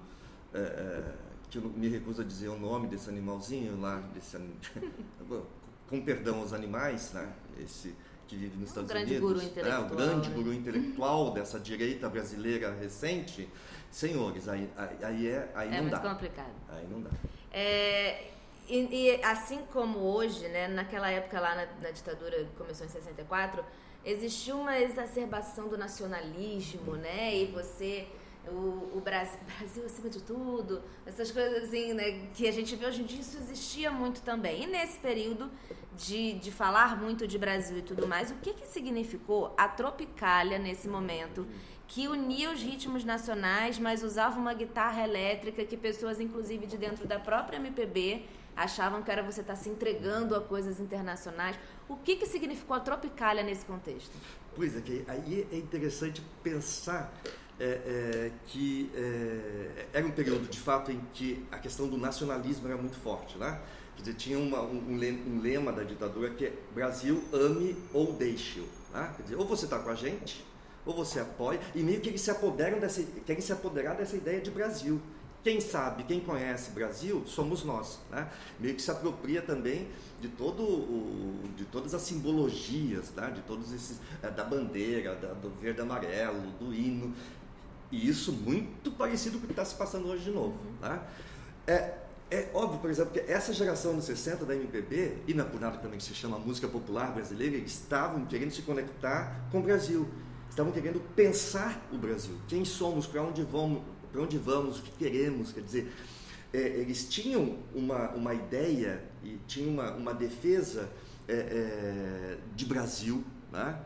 é, 0.54 0.60
é, 0.60 1.14
que 1.50 1.58
eu 1.58 1.64
me 1.64 1.88
recuso 1.88 2.22
a 2.22 2.26
dizer 2.26 2.48
o 2.50 2.58
nome 2.58 2.88
desse 2.88 3.10
animalzinho 3.10 3.80
lá, 3.80 4.00
desse, 4.14 4.38
com 5.88 6.02
perdão 6.02 6.40
aos 6.40 6.54
animais, 6.54 7.12
né? 7.14 7.32
Esse 7.60 7.96
que 8.30 8.36
vive 8.36 8.58
nos 8.58 8.70
Estados 8.70 8.92
grande 8.92 9.16
Unidos, 9.16 9.28
guru 9.28 9.44
intelectual, 9.44 9.82
né? 9.82 9.88
o 9.88 9.96
grande 9.96 10.30
né? 10.30 10.36
guru 10.36 10.54
intelectual 10.54 11.32
dessa 11.32 11.60
direita 11.60 12.08
brasileira 12.08 12.72
recente, 12.80 13.50
senhores, 13.90 14.48
aí, 14.48 14.70
aí, 15.02 15.28
é, 15.28 15.52
aí 15.56 15.68
é 15.70 15.72
não 15.72 15.82
muito 15.82 16.00
dá. 16.00 16.10
complicado. 16.10 16.54
Aí 16.70 16.88
não 16.88 17.02
dá. 17.02 17.10
É, 17.52 18.28
e, 18.68 18.78
e, 18.92 19.24
assim 19.24 19.62
como 19.74 19.98
hoje, 19.98 20.48
né, 20.48 20.68
naquela 20.68 21.10
época 21.10 21.40
lá 21.40 21.56
na, 21.56 21.66
na 21.82 21.90
ditadura 21.90 22.38
que 22.38 22.56
começou 22.56 22.86
em 22.86 22.90
64, 22.90 23.66
existiu 24.06 24.60
uma 24.60 24.80
exacerbação 24.80 25.68
do 25.68 25.76
nacionalismo, 25.76 26.96
né? 26.98 27.36
E 27.36 27.48
você 27.48 28.08
o, 28.52 28.98
o 28.98 29.02
Brasil, 29.04 29.40
Brasil, 29.58 29.86
acima 29.86 30.10
de 30.10 30.22
tudo, 30.22 30.82
essas 31.06 31.32
coisas 31.32 31.64
assim, 31.64 31.94
né, 31.94 32.28
que 32.34 32.48
a 32.48 32.52
gente 32.52 32.76
vê 32.76 32.86
hoje 32.86 33.02
em 33.02 33.06
dia, 33.06 33.20
isso 33.20 33.38
existia 33.38 33.92
muito 33.92 34.22
também. 34.22 34.64
E 34.64 34.68
nesse 34.68 35.00
período 35.00 35.50
de, 35.96 36.34
de 36.34 36.52
falar 36.52 36.98
muito 37.00 37.28
de 37.28 37.38
Brasil 37.38 37.78
e 37.78 37.82
tudo 37.82 38.08
mais, 38.08 38.32
o 38.32 38.36
que, 38.36 38.54
que 38.54 38.68
significou 38.68 39.54
a 39.58 39.68
Tropicália 39.68 40.58
nesse 40.58 40.88
momento, 40.88 41.46
que 41.88 42.08
unia 42.08 42.52
os 42.52 42.62
ritmos 42.62 43.04
nacionais, 43.04 43.80
mas 43.80 44.04
usava 44.04 44.40
uma 44.40 44.54
guitarra 44.54 45.04
elétrica 45.04 45.66
que 45.66 45.76
pessoas, 45.76 46.20
inclusive 46.20 46.68
de 46.68 46.78
dentro 46.78 47.08
da 47.08 47.20
própria 47.20 47.58
MPB, 47.58 48.26
achavam 48.56 49.02
que 49.02 49.10
era 49.10 49.24
você 49.24 49.42
estar 49.42 49.54
tá 49.54 49.60
se 49.60 49.70
entregando 49.70 50.36
a 50.36 50.42
coisas 50.42 50.80
internacionais. 50.80 51.58
O 51.88 51.96
que, 51.96 52.18
que 52.18 52.26
significou 52.26 52.76
a 52.76 52.80
Tropicália 52.80 53.42
nesse 53.42 53.66
contexto? 53.66 54.12
Pois 54.56 54.76
é, 54.76 54.82
aí 55.08 55.48
é 55.52 55.58
interessante 55.58 56.22
pensar 56.44 57.12
é, 57.60 57.64
é, 57.66 58.32
que 58.48 58.90
é, 58.96 59.86
era 59.94 60.06
um 60.06 60.12
período 60.12 60.50
de 60.50 60.60
fato 60.60 60.92
em 60.92 61.00
que 61.14 61.46
a 61.52 61.58
questão 61.58 61.88
do 61.88 61.98
nacionalismo 61.98 62.68
era 62.68 62.78
muito 62.78 62.98
forte, 62.98 63.38
né? 63.38 63.60
Quer 63.96 64.04
dizer, 64.04 64.16
tinha 64.16 64.40
uma, 64.40 64.62
um, 64.62 64.78
um, 64.78 65.42
lema 65.42 65.74
da 65.74 65.84
ditadura 65.84 66.30
que 66.30 66.46
é 66.46 66.54
Brasil 66.74 67.22
ame 67.34 67.76
ou 67.94 68.14
deixe-o. 68.14 68.66
Né? 68.94 69.14
Quer 69.18 69.24
dizer, 69.24 69.36
ou 69.36 69.46
você 69.46 69.66
está 69.66 69.78
com 69.78 69.90
a 69.90 69.96
gente, 69.96 70.46
ou 70.86 70.96
você 70.96 71.20
apoia, 71.20 71.60
e 71.76 71.84
meio 71.84 72.00
que 72.00 72.08
eles 72.08 72.22
se 72.22 72.32
apoderam 72.32 72.80
dessa, 72.80 73.04
querem 73.26 73.42
se 73.42 73.52
apoderar 73.52 73.98
dessa 73.98 74.16
ideia 74.16 74.40
de 74.40 74.50
Brasil. 74.52 75.02
Quem 75.44 75.62
sabe, 75.62 76.04
quem 76.04 76.20
conhece 76.20 76.72
Brasil, 76.72 77.24
somos 77.26 77.64
nós. 77.64 78.00
Né? 78.10 78.30
Meio 78.60 78.76
que 78.76 78.82
se 78.82 78.92
apropria 78.92 79.42
também 79.42 79.88
de, 80.20 80.28
todo 80.28 80.64
o, 80.64 81.42
de 81.56 81.64
todas 81.66 81.94
as 81.94 82.02
simbologias, 82.02 83.12
né? 83.12 83.32
de 83.32 83.42
todos 83.42 83.72
esses, 83.74 84.00
é, 84.22 84.30
da 84.30 84.44
bandeira, 84.44 85.16
da, 85.16 85.34
do 85.34 85.50
verde 85.50 85.80
amarelo, 85.80 86.52
do 86.60 86.74
hino. 86.74 87.14
E 87.92 88.08
isso 88.08 88.32
muito 88.32 88.92
parecido 88.92 89.38
com 89.40 89.44
o 89.44 89.48
que 89.48 89.54
está 89.54 89.66
se 89.66 89.76
passando 89.76 90.08
hoje 90.08 90.26
de 90.26 90.32
novo. 90.32 90.58
Né? 90.82 91.00
É, 91.66 91.94
é 92.32 92.50
óbvio, 92.54 92.80
por 92.80 92.90
exemplo, 92.90 93.12
que 93.12 93.20
essa 93.20 93.52
geração 93.52 93.96
dos 93.96 94.06
60 94.06 94.46
da 94.46 94.56
MPB, 94.56 95.18
e 95.28 95.34
na 95.34 95.44
por 95.44 95.60
nada 95.60 95.78
também 95.78 95.98
que 95.98 96.04
se 96.04 96.14
chama 96.14 96.38
música 96.38 96.68
popular 96.68 97.12
brasileira, 97.12 97.58
estavam 97.58 98.26
querendo 98.26 98.52
se 98.52 98.62
conectar 98.62 99.48
com 99.52 99.60
o 99.60 99.64
Brasil. 99.64 100.08
Estavam 100.50 100.72
querendo 100.72 101.00
pensar 101.16 101.84
o 101.92 101.98
Brasil. 101.98 102.36
Quem 102.48 102.64
somos, 102.66 103.08
para 103.08 103.24
onde 103.24 103.42
vamos, 103.44 103.82
para 104.12 104.22
onde 104.22 104.38
vamos, 104.38 104.80
o 104.80 104.84
que 104.84 104.92
queremos, 104.92 105.52
quer 105.52 105.62
dizer, 105.62 105.92
é, 106.54 106.60
eles 106.60 107.08
tinham 107.08 107.58
uma, 107.74 108.10
uma 108.10 108.34
ideia 108.34 109.04
e 109.24 109.40
tinham 109.48 109.72
uma, 109.72 109.92
uma 109.92 110.14
defesa 110.14 110.90
é, 111.28 111.34
é, 111.34 112.38
de 112.56 112.66
Brasil, 112.66 113.24
né? 113.52 113.80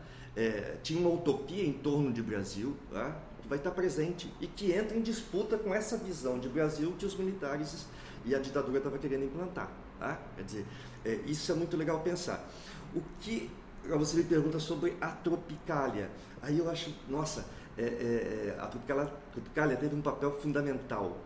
Tinha 0.81 0.99
uma 0.99 1.11
utopia 1.11 1.63
em 1.63 1.73
torno 1.73 2.11
de 2.11 2.21
Brasil, 2.21 2.75
né? 2.91 3.13
Que 3.43 3.49
vai 3.49 3.58
estar 3.58 3.71
presente 3.71 4.34
e 4.39 4.47
que 4.47 4.71
entra 4.71 4.97
em 4.97 5.01
disputa 5.01 5.58
com 5.58 5.73
essa 5.73 5.97
visão 5.97 6.39
de 6.39 6.47
Brasil 6.49 6.93
que 6.97 7.06
os 7.06 7.15
militares 7.15 7.86
e 8.25 8.34
a 8.34 8.39
ditadura 8.39 8.77
estavam 8.77 8.97
querendo 8.97 9.25
implantar. 9.25 9.69
Tá? 9.99 10.17
Quer 10.36 10.43
dizer, 10.43 10.65
é, 11.06 11.19
isso 11.25 11.51
é 11.51 11.56
muito 11.56 11.77
legal 11.77 11.99
pensar. 11.99 12.43
O 12.95 13.01
que 13.19 13.51
você 13.97 14.17
me 14.17 14.23
pergunta 14.23 14.60
sobre 14.60 14.95
a 15.01 15.10
tropicália, 15.10 16.10
aí 16.41 16.58
eu 16.58 16.69
acho, 16.69 16.95
nossa, 17.10 17.45
é, 17.77 17.82
é, 17.82 17.86
é, 17.86 18.58
a 18.60 18.67
Tropicália, 18.67 19.12
Tropicália 19.32 19.77
teve 19.77 19.95
um 19.95 20.01
papel 20.01 20.32
fundamental, 20.39 21.17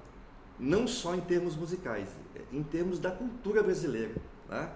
não 0.60 0.88
só 0.88 1.14
em 1.14 1.22
termos 1.22 1.56
musicais, 1.56 2.10
em 2.52 2.64
termos 2.64 3.00
da 3.00 3.12
cultura 3.12 3.62
brasileira. 3.62 4.16
Tá? 4.48 4.74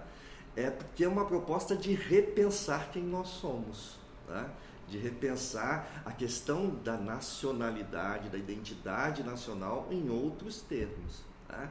É 0.54 0.70
porque 0.70 1.02
é 1.02 1.08
uma 1.08 1.24
proposta 1.24 1.74
de 1.74 1.94
repensar 1.94 2.90
quem 2.92 3.02
nós 3.02 3.28
somos, 3.28 3.98
tá? 4.26 4.50
De 4.92 4.98
repensar 4.98 6.02
a 6.04 6.12
questão 6.12 6.68
da 6.84 6.98
nacionalidade, 6.98 8.28
da 8.28 8.36
identidade 8.36 9.22
nacional 9.22 9.88
em 9.90 10.10
outros 10.10 10.60
termos. 10.60 11.24
Tá? 11.48 11.70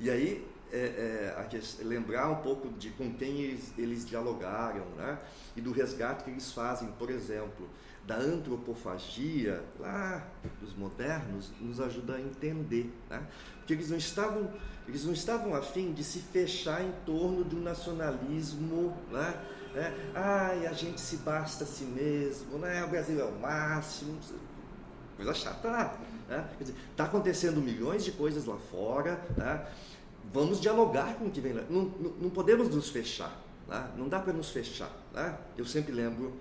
E 0.00 0.10
aí, 0.10 0.44
é, 0.72 1.32
é, 1.38 1.84
lembrar 1.84 2.28
um 2.28 2.42
pouco 2.42 2.68
de 2.70 2.90
com 2.90 3.14
quem 3.14 3.40
eles, 3.40 3.72
eles 3.78 4.04
dialogaram 4.04 4.84
né? 4.96 5.16
e 5.54 5.60
do 5.60 5.70
resgate 5.70 6.24
que 6.24 6.30
eles 6.30 6.52
fazem, 6.52 6.88
por 6.98 7.08
exemplo, 7.08 7.68
da 8.04 8.16
antropofagia 8.16 9.62
lá 9.78 10.26
dos 10.60 10.74
modernos 10.74 11.52
nos 11.60 11.80
ajuda 11.80 12.16
a 12.16 12.20
entender, 12.20 12.92
né? 13.08 13.24
porque 13.58 13.74
eles 13.74 13.90
não 13.90 13.96
estavam 13.96 14.52
eles 14.88 15.04
não 15.04 15.12
estavam 15.12 15.54
afim 15.54 15.92
de 15.92 16.04
se 16.04 16.20
fechar 16.20 16.80
em 16.80 16.92
torno 17.04 17.42
do 17.42 17.56
nacionalismo, 17.56 18.96
né? 19.10 19.34
É, 19.76 19.92
ai, 20.14 20.66
a 20.66 20.72
gente 20.72 21.00
se 21.00 21.18
basta 21.18 21.64
a 21.64 21.66
si 21.66 21.84
mesmo, 21.84 22.58
né? 22.58 22.82
O 22.84 22.88
Brasil 22.88 23.20
é 23.20 23.24
o 23.24 23.38
máximo, 23.38 24.18
coisa 25.16 25.34
chata. 25.34 25.92
Né? 26.28 26.48
Está 26.90 27.04
acontecendo 27.04 27.60
milhões 27.60 28.02
de 28.02 28.12
coisas 28.12 28.46
lá 28.46 28.56
fora, 28.70 29.20
né? 29.36 29.66
vamos 30.32 30.60
dialogar 30.60 31.14
com 31.16 31.26
o 31.26 31.30
que 31.30 31.40
vem 31.40 31.52
lá. 31.52 31.62
Não, 31.68 31.84
não, 31.84 32.10
não 32.12 32.30
podemos 32.30 32.68
nos 32.74 32.88
fechar, 32.88 33.38
né? 33.68 33.90
não 33.96 34.08
dá 34.08 34.18
para 34.18 34.32
nos 34.32 34.48
fechar. 34.50 34.90
Né? 35.12 35.36
Eu 35.58 35.66
sempre 35.66 35.92
lembro 35.92 36.32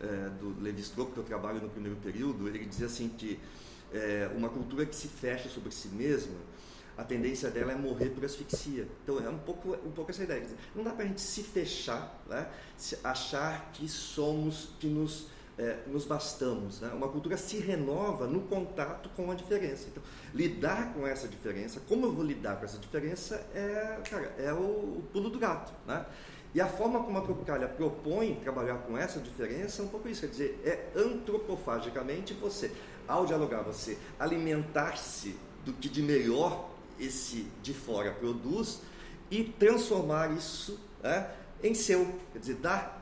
é, 0.00 0.28
do 0.40 0.60
Levi 0.60 0.82
Strauss, 0.82 1.12
que 1.12 1.18
eu 1.18 1.24
trabalho 1.24 1.60
no 1.60 1.68
primeiro 1.68 1.96
período, 1.98 2.48
ele 2.48 2.64
dizia 2.64 2.86
assim 2.86 3.08
que 3.08 3.38
é, 3.92 4.30
uma 4.36 4.48
cultura 4.48 4.84
que 4.84 4.96
se 4.96 5.08
fecha 5.08 5.48
sobre 5.48 5.70
si 5.70 5.88
mesma, 5.88 6.34
a 7.00 7.04
tendência 7.04 7.50
dela 7.50 7.72
é 7.72 7.74
morrer 7.74 8.10
por 8.10 8.22
asfixia. 8.26 8.86
Então 9.02 9.18
é 9.24 9.28
um 9.30 9.38
pouco, 9.38 9.72
um 9.86 9.90
pouco 9.90 10.10
essa 10.10 10.22
ideia. 10.22 10.46
Não 10.74 10.84
dá 10.84 10.90
para 10.90 11.04
a 11.04 11.08
gente 11.08 11.22
se 11.22 11.42
fechar, 11.42 12.22
né? 12.28 12.46
se 12.76 12.98
achar 13.02 13.70
que 13.72 13.88
somos, 13.88 14.72
que 14.78 14.86
nos, 14.86 15.28
é, 15.56 15.78
nos 15.86 16.04
bastamos. 16.04 16.80
Né? 16.80 16.90
Uma 16.92 17.08
cultura 17.08 17.38
se 17.38 17.56
renova 17.56 18.26
no 18.26 18.42
contato 18.42 19.08
com 19.16 19.30
a 19.30 19.34
diferença. 19.34 19.86
Então, 19.90 20.02
lidar 20.34 20.92
com 20.92 21.06
essa 21.06 21.26
diferença, 21.26 21.80
como 21.88 22.04
eu 22.04 22.12
vou 22.12 22.22
lidar 22.22 22.56
com 22.56 22.66
essa 22.66 22.76
diferença, 22.76 23.36
é, 23.54 23.98
cara, 24.10 24.34
é 24.36 24.52
o, 24.52 25.02
pulo 25.10 25.30
do 25.30 25.38
gato. 25.38 25.72
Né? 25.86 26.04
E 26.54 26.60
a 26.60 26.66
forma 26.66 27.02
como 27.02 27.16
a 27.16 27.22
Tropicália 27.22 27.66
propõe 27.66 28.34
trabalhar 28.34 28.76
com 28.78 28.98
essa 28.98 29.20
diferença 29.20 29.80
é 29.80 29.84
um 29.86 29.88
pouco 29.88 30.06
isso, 30.06 30.20
quer 30.20 30.26
dizer, 30.26 30.60
é 30.66 30.98
antropofagicamente 31.00 32.34
você, 32.34 32.70
ao 33.08 33.24
dialogar, 33.24 33.62
você 33.62 33.96
alimentar-se 34.18 35.34
do 35.64 35.72
que 35.72 35.88
de 35.88 36.02
melhor 36.02 36.69
esse 37.00 37.46
de 37.62 37.72
fora 37.72 38.12
produz 38.12 38.80
e 39.30 39.44
transformar 39.44 40.32
isso 40.32 40.78
né, 41.02 41.30
em 41.62 41.74
seu, 41.74 42.06
quer 42.32 42.38
dizer, 42.38 42.54
dar 42.56 43.00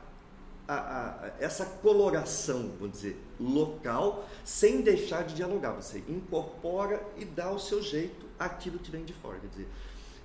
a, 0.67 0.75
a, 0.75 1.31
essa 1.39 1.65
coloração, 1.65 2.71
vamos 2.79 2.97
dizer, 2.97 3.19
local, 3.39 4.27
sem 4.45 4.81
deixar 4.81 5.23
de 5.23 5.35
dialogar. 5.35 5.71
Você 5.71 6.03
incorpora 6.07 7.01
e 7.17 7.25
dá 7.25 7.51
o 7.51 7.59
seu 7.59 7.81
jeito 7.81 8.27
aquilo 8.37 8.77
que 8.77 8.91
vem 8.91 9.03
de 9.03 9.13
fora. 9.13 9.39
Quer 9.39 9.47
dizer, 9.47 9.67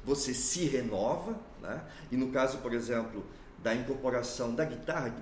você 0.05 0.35
se 0.35 0.67
renova, 0.67 1.35
né? 1.63 1.83
e 2.13 2.17
no 2.17 2.31
caso, 2.31 2.59
por 2.59 2.75
exemplo, 2.75 3.25
da 3.63 3.75
incorporação 3.75 4.55
da 4.55 4.65
guitarra, 4.65 5.15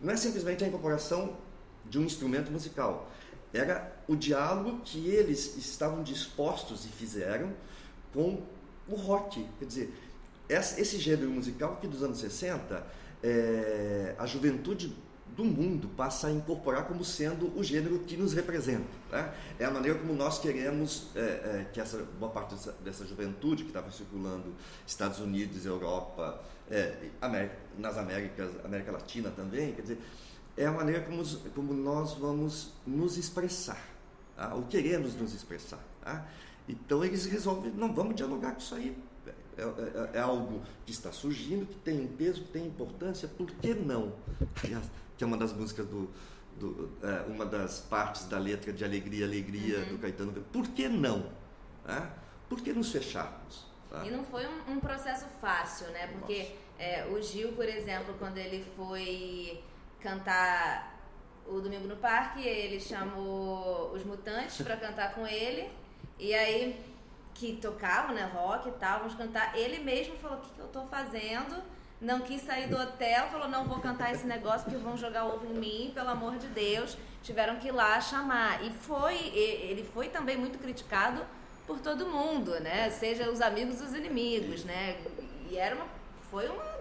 não 0.00 0.12
é 0.12 0.16
simplesmente 0.16 0.62
a 0.62 0.68
incorporação 0.68 1.38
de 1.86 1.98
um 1.98 2.02
instrumento 2.02 2.50
musical, 2.50 3.10
era 3.54 3.92
o 4.08 4.16
diálogo 4.16 4.80
que 4.84 5.08
eles 5.08 5.56
estavam 5.56 6.02
dispostos 6.02 6.84
e 6.84 6.88
fizeram 6.88 7.52
com 8.12 8.42
o 8.88 8.94
rock. 8.94 9.46
Quer 9.58 9.64
dizer, 9.64 9.94
esse 10.48 10.98
gênero 10.98 11.30
musical 11.30 11.78
que 11.80 11.86
dos 11.86 12.02
anos 12.02 12.18
60, 12.18 12.86
é, 13.22 14.14
a 14.18 14.26
juventude 14.26 14.94
do 15.34 15.44
mundo 15.44 15.88
passa 15.96 16.28
a 16.28 16.30
incorporar 16.30 16.86
como 16.86 17.04
sendo 17.04 17.56
o 17.58 17.64
gênero 17.64 17.98
que 18.00 18.16
nos 18.16 18.32
representa. 18.32 18.84
Né? 19.10 19.34
É 19.58 19.64
a 19.64 19.70
maneira 19.70 19.98
como 19.98 20.14
nós 20.14 20.38
queremos 20.38 21.08
é, 21.16 21.20
é, 21.20 21.66
que 21.72 21.80
essa 21.80 21.98
boa 22.18 22.30
parte 22.30 22.54
dessa, 22.54 22.72
dessa 22.84 23.06
juventude 23.06 23.64
que 23.64 23.70
estava 23.70 23.90
circulando 23.90 24.54
Estados 24.86 25.18
Unidos, 25.18 25.66
Europa, 25.66 26.40
é, 26.70 27.08
América, 27.20 27.56
nas 27.78 27.96
Américas, 27.98 28.50
América 28.64 28.92
Latina 28.92 29.30
também, 29.30 29.72
quer 29.72 29.82
dizer, 29.82 29.98
é 30.56 30.66
a 30.66 30.72
maneira 30.72 31.02
como, 31.02 31.22
como 31.54 31.74
nós 31.74 32.14
vamos 32.14 32.72
nos 32.86 33.16
expressar, 33.16 33.82
tá? 34.36 34.54
ou 34.54 34.62
queremos 34.64 35.14
nos 35.14 35.34
expressar. 35.34 35.80
Tá? 36.00 36.26
Então 36.68 37.04
eles 37.04 37.26
resolvem, 37.26 37.72
não 37.72 37.92
vamos 37.92 38.14
dialogar 38.14 38.52
com 38.52 38.58
isso 38.58 38.74
aí. 38.74 38.96
É, 39.56 39.62
é, 39.62 40.10
é, 40.14 40.20
algo 40.20 40.62
que 40.84 40.90
está 40.90 41.12
surgindo, 41.12 41.64
que 41.64 41.76
tem 41.76 42.00
um 42.00 42.08
peso, 42.08 42.42
que 42.42 42.48
tem 42.48 42.66
importância, 42.66 43.28
por 43.28 43.46
que 43.46 43.72
não? 43.72 44.12
Que 45.16 45.22
é 45.22 45.26
uma 45.26 45.36
das 45.36 45.52
músicas 45.52 45.86
do. 45.86 46.10
do 46.58 46.90
é, 47.00 47.30
uma 47.30 47.46
das 47.46 47.78
partes 47.78 48.26
da 48.26 48.36
letra 48.36 48.72
de 48.72 48.84
Alegria, 48.84 49.24
Alegria 49.24 49.78
uhum. 49.78 49.88
do 49.90 49.98
Caetano. 49.98 50.32
Por 50.52 50.66
que 50.68 50.88
não? 50.88 51.30
Tá? 51.84 52.12
Por 52.48 52.60
que 52.60 52.72
nos 52.72 52.90
fecharmos? 52.90 53.64
Tá? 53.88 54.04
E 54.04 54.10
não 54.10 54.24
foi 54.24 54.44
um, 54.44 54.72
um 54.72 54.80
processo 54.80 55.26
fácil, 55.40 55.86
né? 55.92 56.08
Porque 56.08 56.50
é, 56.76 57.06
o 57.06 57.22
Gil, 57.22 57.52
por 57.52 57.68
exemplo, 57.68 58.14
quando 58.18 58.38
ele 58.38 58.64
foi 58.76 59.62
cantar 60.04 60.94
o 61.46 61.60
Domingo 61.60 61.88
no 61.88 61.96
Parque, 61.96 62.46
ele 62.46 62.78
chamou 62.78 63.90
os 63.92 64.04
Mutantes 64.04 64.60
para 64.60 64.76
cantar 64.76 65.14
com 65.14 65.26
ele. 65.26 65.68
E 66.18 66.34
aí, 66.34 66.78
que 67.34 67.56
tocavam, 67.56 68.14
né, 68.14 68.30
rock 68.32 68.68
e 68.68 68.72
tal, 68.72 69.00
vamos 69.00 69.14
cantar. 69.14 69.56
Ele 69.56 69.78
mesmo 69.78 70.16
falou: 70.18 70.38
O 70.38 70.40
que, 70.42 70.50
que 70.50 70.60
eu 70.60 70.68
tô 70.68 70.82
fazendo? 70.84 71.62
Não 72.00 72.20
quis 72.20 72.42
sair 72.42 72.68
do 72.68 72.76
hotel, 72.76 73.28
falou: 73.28 73.48
Não 73.48 73.64
vou 73.64 73.80
cantar 73.80 74.12
esse 74.12 74.26
negócio 74.26 74.64
porque 74.64 74.76
vão 74.76 74.96
jogar 74.96 75.24
ovo 75.24 75.46
em 75.46 75.58
mim, 75.58 75.92
pelo 75.94 76.10
amor 76.10 76.36
de 76.36 76.46
Deus. 76.48 76.96
Tiveram 77.22 77.56
que 77.56 77.68
ir 77.68 77.72
lá 77.72 77.98
chamar. 78.00 78.62
E 78.62 78.70
foi, 78.70 79.16
ele 79.34 79.82
foi 79.82 80.08
também 80.08 80.36
muito 80.36 80.58
criticado 80.58 81.24
por 81.66 81.80
todo 81.80 82.06
mundo, 82.06 82.60
né? 82.60 82.90
Seja 82.90 83.30
os 83.30 83.40
amigos 83.40 83.80
os 83.80 83.94
inimigos, 83.94 84.64
né? 84.64 84.98
E 85.50 85.56
era 85.56 85.74
uma, 85.74 85.86
foi 86.30 86.46
uma 86.48 86.73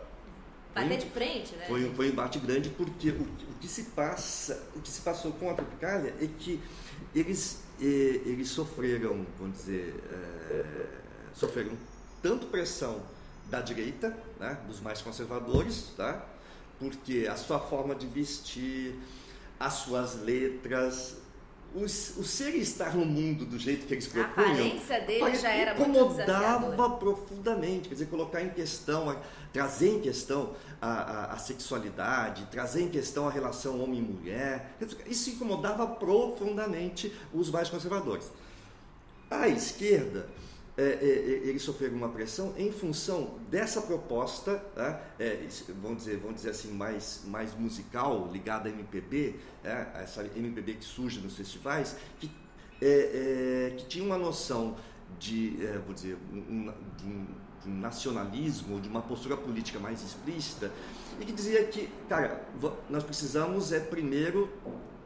bater 0.73 0.97
de 0.97 1.05
frente, 1.07 1.55
né? 1.55 1.65
Foi, 1.67 1.93
foi 1.93 2.07
um 2.07 2.09
embate 2.09 2.39
grande 2.39 2.69
porque 2.69 3.09
o, 3.09 3.21
o, 3.21 3.53
que 3.59 3.67
se 3.67 3.83
passa, 3.85 4.61
o 4.75 4.81
que 4.81 4.89
se 4.89 5.01
passou 5.01 5.31
com 5.33 5.49
a 5.49 5.53
Tropicália 5.53 6.13
é 6.19 6.27
que 6.27 6.59
eles, 7.13 7.63
eles 7.79 8.49
sofreram, 8.49 9.25
vamos 9.37 9.57
dizer, 9.57 9.95
é, 10.11 10.85
sofreram 11.33 11.71
tanto 12.21 12.47
pressão 12.47 13.01
da 13.49 13.61
direita, 13.61 14.17
né, 14.39 14.57
dos 14.67 14.79
mais 14.79 15.01
conservadores, 15.01 15.91
tá? 15.95 16.25
porque 16.79 17.27
a 17.29 17.35
sua 17.35 17.59
forma 17.59 17.95
de 17.95 18.05
vestir, 18.07 18.95
as 19.59 19.73
suas 19.73 20.21
letras, 20.21 21.17
o, 21.75 21.83
o 21.83 21.87
ser 22.23 22.55
estar 22.55 22.95
no 22.95 23.05
mundo 23.05 23.45
do 23.45 23.57
jeito 23.57 23.85
que 23.87 23.93
eles 23.93 24.07
propunham, 24.07 24.49
a 24.49 24.53
aparência 24.53 25.01
dele 25.01 25.35
já 25.35 25.49
era 25.49 25.73
incomodava 25.73 26.89
profundamente, 26.91 27.89
quer 27.89 27.95
dizer, 27.95 28.05
colocar 28.07 28.41
em 28.41 28.49
questão, 28.49 29.15
trazer 29.51 29.95
em 29.95 29.99
questão 29.99 30.55
a, 30.81 30.89
a, 30.89 31.33
a, 31.33 31.37
sexualidade, 31.37 32.47
trazer 32.51 32.83
em 32.83 32.89
questão 32.89 33.27
a 33.27 33.31
relação 33.31 33.81
homem-mulher, 33.81 34.75
isso 35.07 35.31
incomodava 35.31 35.87
profundamente 35.87 37.11
os 37.33 37.49
mais 37.49 37.69
conservadores. 37.69 38.31
A 39.31 39.47
esquerda 39.47 40.29
é, 40.75 40.81
é, 40.81 40.87
é, 40.87 41.49
eles 41.49 41.61
sofreram 41.61 41.95
uma 41.95 42.09
pressão 42.09 42.53
em 42.57 42.71
função 42.71 43.39
dessa 43.49 43.81
proposta, 43.81 44.55
tá? 44.75 45.01
é, 45.19 45.45
vamos, 45.81 45.99
dizer, 45.99 46.17
vamos 46.17 46.37
dizer 46.37 46.49
assim, 46.49 46.71
mais, 46.71 47.21
mais 47.27 47.53
musical, 47.53 48.27
ligada 48.31 48.69
à 48.69 48.71
MPB, 48.71 49.35
é, 49.63 49.87
essa 50.01 50.23
MPB 50.35 50.75
que 50.75 50.85
surge 50.85 51.19
nos 51.19 51.35
festivais, 51.35 51.95
que, 52.19 52.31
é, 52.81 52.87
é, 53.71 53.75
que 53.77 53.85
tinha 53.85 54.03
uma 54.03 54.17
noção 54.17 54.75
de, 55.19 55.57
vou 55.85 55.93
dizer, 55.93 56.17
um, 56.33 56.73
de, 56.97 57.05
um, 57.05 57.27
de 57.63 57.69
um 57.69 57.79
nacionalismo, 57.79 58.81
de 58.81 58.89
uma 58.89 59.01
postura 59.01 59.37
política 59.37 59.79
mais 59.79 60.03
explícita, 60.03 60.71
e 61.19 61.25
que 61.25 61.31
dizia 61.31 61.63
que, 61.65 61.87
cara, 62.09 62.43
nós 62.89 63.03
precisamos 63.03 63.71
é 63.71 63.79
primeiro 63.79 64.49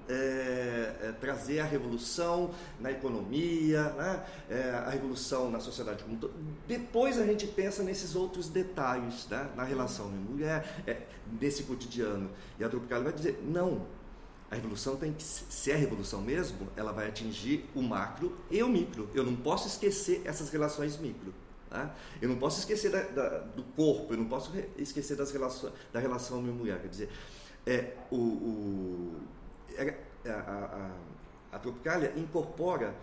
é, 0.09 0.95
é, 1.01 1.11
trazer 1.19 1.59
a 1.59 1.65
revolução 1.65 2.51
na 2.79 2.91
economia, 2.91 3.83
né? 3.93 4.25
é, 4.49 4.69
a 4.71 4.89
revolução 4.89 5.51
na 5.51 5.59
sociedade 5.59 6.03
como 6.03 6.17
todo. 6.17 6.33
Depois 6.67 7.19
a 7.19 7.25
gente 7.25 7.47
pensa 7.47 7.83
nesses 7.83 8.15
outros 8.15 8.49
detalhes, 8.49 9.27
né? 9.27 9.49
na 9.55 9.63
relação 9.63 10.07
homem-mulher, 10.07 10.83
é, 10.87 11.01
nesse 11.39 11.63
cotidiano. 11.63 12.29
E 12.59 12.63
a 12.63 12.69
Tropicália 12.69 13.03
vai 13.03 13.13
dizer, 13.13 13.41
não, 13.43 13.85
a 14.49 14.55
revolução 14.55 14.95
tem 14.95 15.13
que 15.13 15.23
ser 15.23 15.73
a 15.73 15.77
revolução 15.77 16.21
mesmo, 16.21 16.69
ela 16.75 16.91
vai 16.91 17.07
atingir 17.07 17.69
o 17.75 17.81
macro 17.81 18.37
e 18.49 18.63
o 18.63 18.69
micro. 18.69 19.09
Eu 19.13 19.23
não 19.23 19.35
posso 19.35 19.67
esquecer 19.67 20.21
essas 20.25 20.49
relações 20.49 20.97
micro. 20.97 21.33
Tá? 21.69 21.93
Eu 22.21 22.29
não 22.29 22.37
posso 22.37 22.59
esquecer 22.59 22.89
da, 22.89 23.01
da, 23.01 23.39
do 23.39 23.63
corpo, 23.75 24.13
eu 24.13 24.17
não 24.17 24.25
posso 24.25 24.53
esquecer 24.77 25.17
das 25.17 25.31
relações, 25.31 25.73
da 25.91 25.99
relação 25.99 26.39
homem-mulher. 26.39 26.79
Quer 26.79 26.87
dizer, 26.87 27.09
é, 27.65 27.93
o, 28.09 28.15
o 28.15 29.15
é, 29.15 29.36
a, 29.77 30.31
a, 30.31 30.91
a 31.51 31.59
Tropicália 31.59 32.13
incorpora 32.15 32.93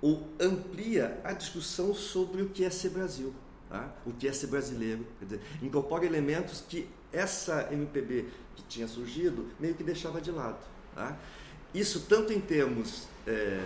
ou 0.00 0.26
amplia 0.40 1.20
a 1.24 1.32
discussão 1.32 1.94
sobre 1.94 2.42
o 2.42 2.48
que 2.48 2.64
é 2.64 2.70
ser 2.70 2.90
Brasil, 2.90 3.34
tá? 3.68 3.92
o 4.06 4.12
que 4.12 4.26
é 4.26 4.32
ser 4.32 4.46
brasileiro. 4.46 5.06
Dizer, 5.20 5.40
incorpora 5.62 6.04
elementos 6.06 6.64
que 6.66 6.88
essa 7.12 7.68
MPB 7.70 8.26
que 8.56 8.62
tinha 8.64 8.88
surgido 8.88 9.46
meio 9.58 9.74
que 9.74 9.82
deixava 9.82 10.20
de 10.20 10.30
lado. 10.30 10.58
Tá? 10.94 11.16
Isso 11.74 12.06
tanto 12.08 12.32
em 12.32 12.40
termos 12.40 13.06
é, 13.26 13.60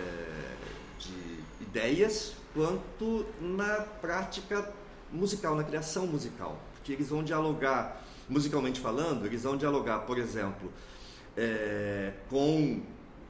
de 0.99 1.63
ideias 1.63 2.33
quanto 2.53 3.25
na 3.39 3.81
prática 3.81 4.71
musical, 5.11 5.55
na 5.55 5.63
criação 5.63 6.05
musical. 6.07 6.59
Porque 6.75 6.93
eles 6.93 7.09
vão 7.09 7.23
dialogar, 7.23 8.03
musicalmente 8.29 8.79
falando, 8.79 9.25
eles 9.25 9.43
vão 9.43 9.57
dialogar, 9.57 9.99
por 9.99 10.17
exemplo, 10.17 10.71
é, 11.35 12.13
com 12.29 12.81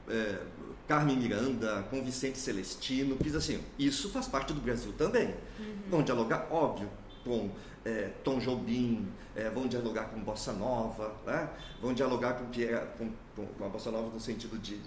é, 0.08 0.38
Carmen 0.86 1.16
Miranda, 1.16 1.82
com 1.90 2.02
Vicente 2.02 2.38
Celestino, 2.38 3.16
que 3.16 3.24
diz 3.24 3.34
assim, 3.34 3.60
isso 3.78 4.10
faz 4.10 4.28
parte 4.28 4.52
do 4.52 4.60
Brasil 4.60 4.92
também. 4.92 5.34
Uhum. 5.58 5.76
Vão 5.90 6.02
dialogar, 6.02 6.46
óbvio, 6.50 6.88
com 7.24 7.50
é, 7.84 8.10
Tom 8.22 8.38
Jobim, 8.38 9.08
é, 9.34 9.50
vão 9.50 9.66
dialogar 9.66 10.04
com 10.04 10.20
Bossa 10.20 10.52
Nova, 10.52 11.14
né? 11.26 11.50
vão 11.80 11.92
dialogar 11.92 12.34
com, 12.34 12.46
com, 12.46 13.12
com, 13.36 13.46
com 13.46 13.64
a 13.64 13.68
Bossa 13.68 13.90
Nova 13.90 14.08
no 14.10 14.20
sentido 14.20 14.58
de 14.58 14.80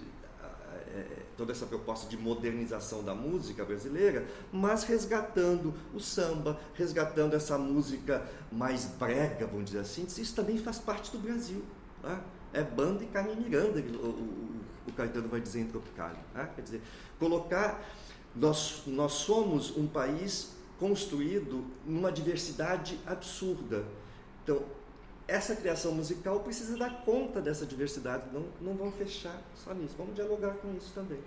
é, 0.94 1.22
toda 1.36 1.52
essa 1.52 1.66
proposta 1.66 2.08
de 2.08 2.16
modernização 2.16 3.02
da 3.02 3.14
música 3.14 3.64
brasileira, 3.64 4.26
mas 4.52 4.84
resgatando 4.84 5.72
o 5.94 6.00
samba, 6.00 6.58
resgatando 6.74 7.34
essa 7.34 7.56
música 7.56 8.26
mais 8.50 8.86
brega, 8.98 9.46
vamos 9.46 9.66
dizer 9.66 9.80
assim, 9.80 10.04
isso 10.04 10.34
também 10.34 10.58
faz 10.58 10.78
parte 10.78 11.12
do 11.12 11.18
Brasil. 11.18 11.62
Né? 12.02 12.20
É 12.52 12.62
banda 12.62 13.04
e 13.04 13.06
Carmen 13.06 13.36
Miranda, 13.36 13.80
o, 13.80 14.06
o, 14.06 14.60
o 14.88 14.92
Caetano 14.92 15.28
vai 15.28 15.40
dizer 15.40 15.60
em 15.60 15.66
Tropicália. 15.66 16.20
Né? 16.34 16.48
Quer 16.54 16.62
dizer, 16.62 16.82
colocar. 17.18 17.82
Nós, 18.32 18.84
nós 18.86 19.12
somos 19.12 19.76
um 19.76 19.88
país 19.88 20.52
construído 20.78 21.64
numa 21.84 22.12
diversidade 22.12 22.98
absurda. 23.04 23.84
Então, 24.44 24.62
essa 25.26 25.54
criação 25.54 25.92
musical 25.92 26.40
precisa 26.40 26.76
dar 26.76 27.04
conta 27.04 27.40
dessa 27.40 27.66
diversidade, 27.66 28.24
não, 28.32 28.46
não 28.60 28.74
vão 28.74 28.90
fechar 28.90 29.40
só 29.54 29.72
nisso, 29.74 29.94
vamos 29.96 30.14
dialogar 30.14 30.54
com 30.54 30.74
isso 30.76 30.92
também. 30.92 31.20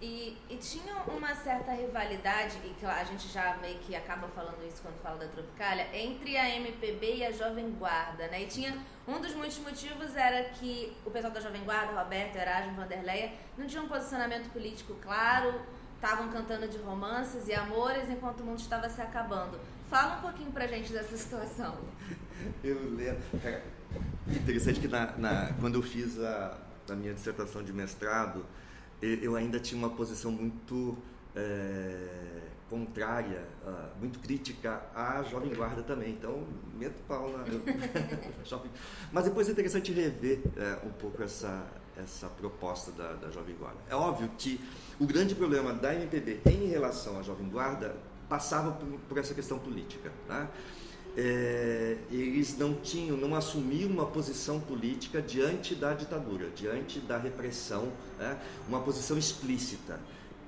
E, 0.00 0.36
e, 0.48 0.56
tinha 0.58 0.94
uma 1.08 1.34
certa 1.34 1.72
rivalidade, 1.72 2.56
e 2.64 2.68
que 2.78 2.86
a 2.86 3.02
gente 3.02 3.26
já 3.28 3.56
meio 3.56 3.78
que 3.80 3.96
acaba 3.96 4.28
falando 4.28 4.64
isso 4.64 4.80
quando 4.80 4.96
fala 5.02 5.18
da 5.18 5.26
Tropicália, 5.26 5.88
entre 5.92 6.36
a 6.36 6.48
MPB 6.56 7.16
e 7.16 7.26
a 7.26 7.32
Jovem 7.32 7.72
Guarda, 7.72 8.28
né? 8.28 8.44
E 8.44 8.46
tinha 8.46 8.78
um 9.08 9.20
dos 9.20 9.34
muitos 9.34 9.58
motivos 9.58 10.14
era 10.14 10.50
que 10.50 10.96
o 11.04 11.10
pessoal 11.10 11.32
da 11.32 11.40
Jovem 11.40 11.64
Guarda, 11.64 12.00
Roberto, 12.00 12.36
Erasmo, 12.36 12.76
Vanderleia, 12.76 13.32
não 13.56 13.66
tinha 13.66 13.82
um 13.82 13.88
posicionamento 13.88 14.48
político 14.52 14.94
claro, 15.02 15.60
estavam 15.96 16.28
cantando 16.28 16.68
de 16.68 16.78
romances 16.78 17.48
e 17.48 17.52
amores 17.52 18.08
enquanto 18.08 18.40
o 18.40 18.44
mundo 18.44 18.60
estava 18.60 18.88
se 18.88 19.00
acabando. 19.00 19.58
Fala 19.90 20.18
um 20.18 20.20
pouquinho 20.20 20.52
pra 20.52 20.68
gente 20.68 20.92
dessa 20.92 21.16
situação. 21.16 21.76
Eu 22.62 22.94
lembro. 22.94 23.22
Cara, 23.42 23.64
interessante 24.28 24.78
que 24.78 24.86
na, 24.86 25.06
na, 25.16 25.52
quando 25.60 25.74
eu 25.74 25.82
fiz 25.82 26.20
a, 26.20 26.56
a 26.88 26.94
minha 26.94 27.12
dissertação 27.12 27.64
de 27.64 27.72
mestrado, 27.72 28.46
eu 29.00 29.36
ainda 29.36 29.60
tinha 29.60 29.78
uma 29.78 29.90
posição 29.90 30.30
muito 30.30 30.96
é, 31.34 32.48
contrária, 32.68 33.42
uh, 33.66 33.98
muito 33.98 34.18
crítica 34.18 34.82
à 34.94 35.22
Jovem 35.22 35.54
Guarda 35.54 35.82
também. 35.82 36.10
Então, 36.10 36.44
meto 36.78 37.00
pau 37.06 37.30
na. 37.30 37.44
Mas 39.10 39.24
depois 39.24 39.48
é 39.48 39.52
interessante 39.52 39.92
rever 39.92 40.40
é, 40.56 40.86
um 40.86 40.90
pouco 40.90 41.22
essa, 41.22 41.66
essa 41.96 42.28
proposta 42.28 42.92
da, 42.92 43.14
da 43.14 43.30
Jovem 43.30 43.54
Guarda. 43.56 43.78
É 43.88 43.94
óbvio 43.94 44.30
que 44.36 44.60
o 44.98 45.06
grande 45.06 45.34
problema 45.34 45.72
da 45.72 45.94
MPB 45.94 46.40
em 46.46 46.66
relação 46.66 47.18
à 47.18 47.22
Jovem 47.22 47.48
Guarda 47.48 47.96
passava 48.28 48.72
por, 48.72 48.86
por 49.08 49.18
essa 49.18 49.34
questão 49.34 49.58
política. 49.58 50.12
Né? 50.28 50.48
É, 51.16 51.96
eles 52.10 52.56
não 52.58 52.74
tinham, 52.74 53.16
não 53.16 53.34
assumiam 53.34 53.90
uma 53.90 54.06
posição 54.06 54.60
política 54.60 55.22
diante 55.22 55.74
da 55.74 55.94
ditadura, 55.94 56.50
diante 56.54 57.00
da 57.00 57.16
repressão, 57.18 57.90
né? 58.18 58.38
uma 58.68 58.80
posição 58.80 59.16
explícita 59.16 59.98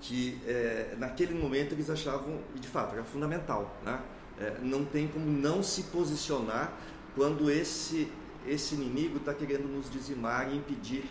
que 0.01 0.41
é, 0.47 0.95
naquele 0.99 1.35
momento 1.35 1.73
eles 1.73 1.91
achavam, 1.91 2.39
de 2.55 2.67
fato 2.67 2.95
era 2.95 3.05
fundamental, 3.05 3.77
né? 3.85 4.01
É, 4.39 4.59
não 4.63 4.85
tem 4.85 5.07
como 5.07 5.27
não 5.27 5.63
se 5.63 5.85
posicionar 5.85 6.73
quando 7.15 7.51
esse 7.51 8.11
esse 8.47 8.75
inimigo 8.75 9.19
está 9.19 9.35
querendo 9.35 9.69
nos 9.69 9.91
dizimar 9.91 10.51
e 10.51 10.57
impedir 10.57 11.05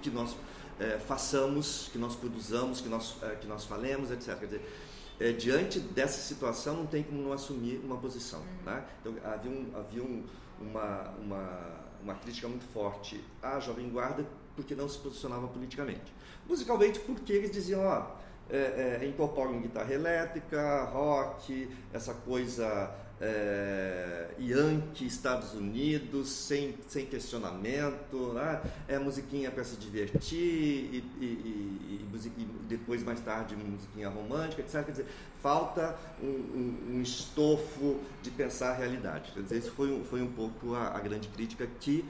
que 0.00 0.08
nós 0.08 0.36
é, 0.78 1.00
façamos, 1.00 1.90
que 1.90 1.98
nós 1.98 2.14
produzamos, 2.14 2.80
que 2.80 2.88
nós 2.88 3.16
que 3.40 3.48
nós 3.48 3.64
falemos, 3.64 4.12
etc. 4.12 4.38
Quer 4.38 4.46
dizer, 4.46 4.74
é, 5.18 5.32
diante 5.32 5.80
dessa 5.80 6.20
situação 6.20 6.76
não 6.76 6.86
tem 6.86 7.02
como 7.02 7.20
não 7.20 7.32
assumir 7.32 7.80
uma 7.82 7.96
posição, 7.96 8.38
uhum. 8.38 8.64
né? 8.66 8.84
Então 9.00 9.14
havia 9.24 9.50
um, 9.50 9.72
havia 9.76 10.02
um, 10.04 10.24
uma, 10.60 11.10
uma 11.20 11.80
uma 12.02 12.14
crítica 12.14 12.48
muito 12.48 12.64
forte 12.72 13.22
à 13.42 13.60
Jovem 13.60 13.88
Guarda 13.88 14.26
porque 14.60 14.74
não 14.74 14.88
se 14.88 14.98
posicionava 14.98 15.48
politicamente. 15.48 16.12
Musicalmente, 16.46 17.00
porque 17.00 17.32
eles 17.32 17.50
diziam, 17.50 17.82
ó, 17.82 18.06
é, 18.50 18.98
é, 19.02 19.06
incorporam 19.08 19.58
guitarra 19.60 19.92
elétrica, 19.92 20.84
rock, 20.84 21.70
essa 21.94 22.12
coisa 22.12 22.94
é, 23.18 24.28
Yankee, 24.38 25.06
Estados 25.06 25.54
Unidos, 25.54 26.28
sem, 26.28 26.74
sem 26.88 27.06
questionamento, 27.06 28.32
né? 28.34 28.60
é 28.86 28.98
musiquinha 28.98 29.50
para 29.50 29.64
se 29.64 29.76
divertir 29.76 30.36
e, 30.36 31.04
e, 31.20 31.24
e, 31.24 32.06
e, 32.26 32.48
depois 32.68 33.02
mais 33.02 33.20
tarde 33.20 33.56
musiquinha 33.56 34.10
romântica, 34.10 34.60
etc. 34.60 34.84
Quer 34.84 34.90
dizer, 34.90 35.06
falta 35.42 35.96
um, 36.22 36.26
um, 36.26 36.96
um 36.96 37.02
estofo 37.02 37.98
de 38.22 38.30
pensar 38.30 38.72
a 38.72 38.74
realidade. 38.74 39.32
Quer 39.32 39.42
dizer, 39.42 39.58
isso 39.58 39.72
foi, 39.72 40.02
foi 40.04 40.20
um 40.20 40.32
pouco 40.32 40.74
a, 40.74 40.96
a 40.96 41.00
grande 41.00 41.28
crítica 41.28 41.66
que 41.80 42.04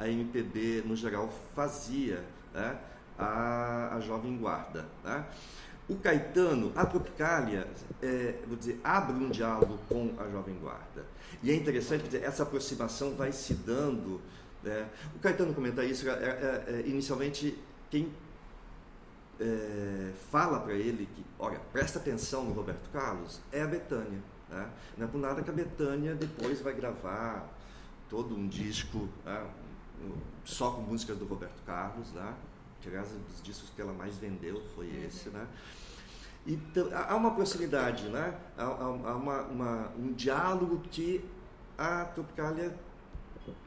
a 0.00 0.08
MPB 0.08 0.82
no 0.86 0.96
geral 0.96 1.30
fazia 1.54 2.24
né? 2.54 2.76
a, 3.18 3.94
a 3.94 4.00
jovem 4.00 4.36
guarda. 4.38 4.86
Né? 5.04 5.24
O 5.88 5.96
Caetano, 5.96 6.72
a 6.74 6.86
Tropicália, 6.86 7.68
é, 8.00 8.36
vou 8.46 8.56
dizer, 8.56 8.80
abre 8.82 9.16
um 9.16 9.28
diálogo 9.28 9.78
com 9.88 10.14
a 10.18 10.30
Jovem 10.30 10.54
Guarda. 10.54 11.04
E 11.42 11.50
é 11.50 11.54
interessante, 11.54 12.04
dizer, 12.04 12.22
essa 12.22 12.44
aproximação 12.44 13.16
vai 13.16 13.32
se 13.32 13.54
dando. 13.54 14.20
Né? 14.62 14.88
O 15.16 15.18
Caetano 15.18 15.52
comenta 15.52 15.84
isso, 15.84 16.08
é, 16.08 16.12
é, 16.12 16.64
é 16.68 16.88
inicialmente, 16.88 17.58
quem 17.90 18.08
é, 19.40 20.12
fala 20.30 20.60
para 20.60 20.74
ele 20.74 21.08
que, 21.12 21.24
olha, 21.40 21.60
presta 21.72 21.98
atenção 21.98 22.44
no 22.44 22.52
Roberto 22.52 22.88
Carlos, 22.92 23.40
é 23.50 23.62
a 23.62 23.66
Betânia. 23.66 24.22
Né? 24.48 24.70
Não 24.96 25.06
é 25.08 25.10
por 25.10 25.18
nada 25.18 25.42
que 25.42 25.50
a 25.50 25.52
Betânia 25.52 26.14
depois 26.14 26.60
vai 26.60 26.72
gravar 26.72 27.48
todo 28.08 28.36
um 28.36 28.46
disco 28.46 29.08
né? 29.24 29.44
Só 30.44 30.70
com 30.70 30.82
músicas 30.82 31.16
do 31.18 31.24
Roberto 31.24 31.62
Carlos, 31.64 32.10
né? 32.12 32.34
que 32.80 32.88
aliás 32.88 33.08
dos 33.08 33.42
discos 33.42 33.70
que 33.70 33.80
ela 33.82 33.92
mais 33.92 34.16
vendeu 34.16 34.62
foi 34.74 34.86
uhum. 34.86 35.04
esse, 35.06 35.28
né? 35.28 35.46
Então, 36.46 36.88
há 36.94 37.14
uma 37.14 37.34
proximidade, 37.34 38.08
né? 38.08 38.34
há, 38.56 38.64
há 38.64 39.16
uma, 39.16 39.42
uma, 39.42 39.92
um 39.98 40.12
diálogo 40.12 40.80
que 40.90 41.22
a 41.76 42.06
Tropicália 42.06 42.74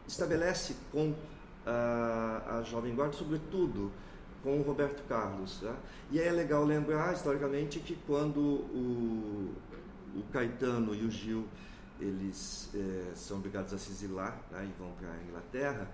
estabelece 0.07 0.75
com 0.91 1.13
a, 1.65 2.57
a 2.57 2.63
Jovem 2.63 2.95
Guarda, 2.95 3.13
sobretudo 3.13 3.91
com 4.41 4.59
o 4.59 4.63
Roberto 4.63 5.03
Carlos. 5.07 5.61
Né? 5.61 5.75
E 6.11 6.19
é 6.19 6.31
legal 6.31 6.65
lembrar, 6.65 7.13
historicamente, 7.13 7.79
que 7.79 7.95
quando 8.07 8.39
o, 8.39 9.53
o 10.15 10.23
Caetano 10.31 10.95
e 10.95 11.05
o 11.05 11.11
Gil 11.11 11.47
eles 11.99 12.69
é, 12.75 13.15
são 13.15 13.37
obrigados 13.37 13.73
a 13.73 13.77
se 13.77 13.91
exilar 13.91 14.37
né, 14.51 14.67
e 14.69 14.79
vão 14.79 14.91
para 14.93 15.09
a 15.09 15.23
Inglaterra, 15.27 15.87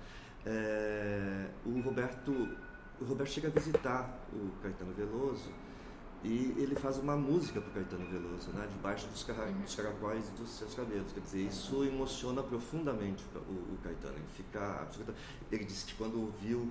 é, 0.45 1.47
o 1.65 1.79
Roberto 1.81 2.57
o 3.01 3.05
Roberto 3.05 3.29
chega 3.29 3.47
a 3.47 3.51
visitar 3.51 4.19
o 4.33 4.49
Caetano 4.61 4.93
Veloso 4.93 5.49
e 6.21 6.53
ele 6.57 6.75
faz 6.75 6.97
uma 6.97 7.15
música 7.15 7.61
para 7.61 7.71
Caetano 7.71 8.05
Veloso, 8.09 8.51
né? 8.51 8.67
debaixo 8.69 9.07
dos, 9.07 9.23
car 9.23 9.39
uhum. 9.47 9.61
dos 9.61 9.73
caracóis 9.73 10.29
dos 10.31 10.49
seus 10.49 10.75
cabelos. 10.75 11.13
Quer 11.13 11.21
dizer, 11.21 11.41
isso 11.43 11.83
emociona 11.85 12.43
profundamente 12.43 13.23
o, 13.33 13.73
o 13.73 13.77
Caetano. 13.81 14.15
Ele, 14.15 14.25
fica, 14.35 14.85
ele 15.49 15.63
disse 15.63 15.85
que 15.85 15.93
quando 15.95 16.19
ouviu 16.19 16.69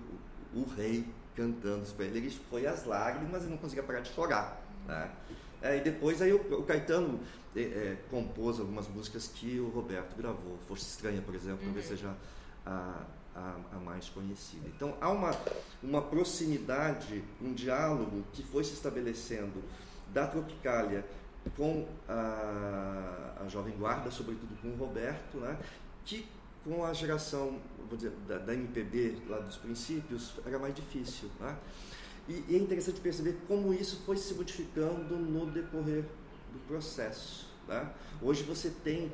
o, 0.55 0.61
o 0.61 0.69
rei 0.77 1.07
cantando 1.35 1.89
para 1.95 2.05
ele, 2.05 2.19
ele 2.19 2.31
foi 2.31 2.67
às 2.67 2.85
lágrimas 2.85 3.45
e 3.45 3.47
não 3.47 3.57
conseguia 3.57 3.83
parar 3.83 4.01
de 4.01 4.13
chorar. 4.13 4.61
Né? 4.87 5.11
É, 5.63 5.79
e 5.79 5.81
depois 5.81 6.21
aí 6.21 6.33
o, 6.33 6.61
o 6.61 6.63
Caetano 6.65 7.19
é, 7.57 7.61
é, 7.61 7.99
compôs 8.11 8.61
algumas 8.61 8.87
músicas 8.87 9.29
que 9.29 9.59
o 9.59 9.71
Roberto 9.71 10.15
gravou. 10.15 10.59
Força 10.69 10.87
Estranha, 10.87 11.23
por 11.23 11.35
exemplo, 11.35 11.61
uhum. 11.61 11.67
talvez 11.67 11.87
seja 11.87 12.15
a, 12.67 13.03
a, 13.39 13.77
a, 13.77 13.81
mais 13.81 14.09
conhecida. 14.09 14.69
Então 14.69 14.97
há 15.01 15.11
uma, 15.11 15.31
uma 15.83 16.03
proximidade, 16.03 17.23
um 17.41 17.53
diálogo 17.53 18.25
que 18.33 18.43
foi 18.43 18.65
se 18.65 18.75
estabelecendo 18.75 19.63
da 20.13 20.27
Tropicália 20.27 21.05
com 21.57 21.87
a, 22.09 23.35
a 23.45 23.49
Jovem 23.49 23.77
Guarda, 23.77 24.11
sobretudo 24.11 24.61
com 24.61 24.69
o 24.69 24.77
Roberto, 24.77 25.39
né, 25.39 25.59
que 26.05 26.27
com 26.65 26.85
a 26.85 26.93
geração 26.93 27.59
dizer, 27.93 28.13
da, 28.27 28.39
da 28.39 28.55
MPB 28.55 29.23
lá 29.29 29.39
dos 29.39 29.57
princípios 29.57 30.35
era 30.45 30.59
mais 30.59 30.75
difícil. 30.75 31.31
Né? 31.41 31.57
E, 32.29 32.45
e 32.49 32.57
é 32.57 32.59
interessante 32.59 33.01
perceber 33.01 33.39
como 33.47 33.73
isso 33.73 34.03
foi 34.05 34.17
se 34.17 34.35
modificando 34.35 35.17
no 35.17 35.47
decorrer 35.47 36.05
do 36.53 36.59
processo. 36.67 37.49
Né? 37.67 37.91
Hoje 38.21 38.43
você 38.43 38.71
tem, 38.71 39.11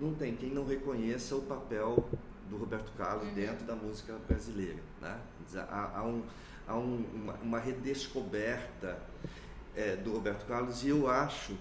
não 0.00 0.14
tem 0.14 0.34
quem 0.34 0.50
não 0.50 0.66
reconheça 0.66 1.36
o 1.36 1.42
papel 1.42 2.08
do 2.48 2.56
Roberto 2.56 2.92
Carlos 2.96 3.28
uhum. 3.28 3.34
dentro 3.34 3.64
da 3.64 3.74
música 3.74 4.14
brasileira. 4.28 4.80
Né? 5.00 5.18
Há, 5.56 5.98
há, 5.98 6.04
um, 6.04 6.22
há 6.66 6.76
um, 6.76 7.04
uma, 7.14 7.32
uma, 7.34 7.58
redescoberta 7.58 8.98
é, 9.74 9.96
do 9.96 10.12
Roberto 10.12 10.46
Carlos 10.46 10.82
e 10.84 10.88
eu 10.88 11.08
acho 11.08 11.56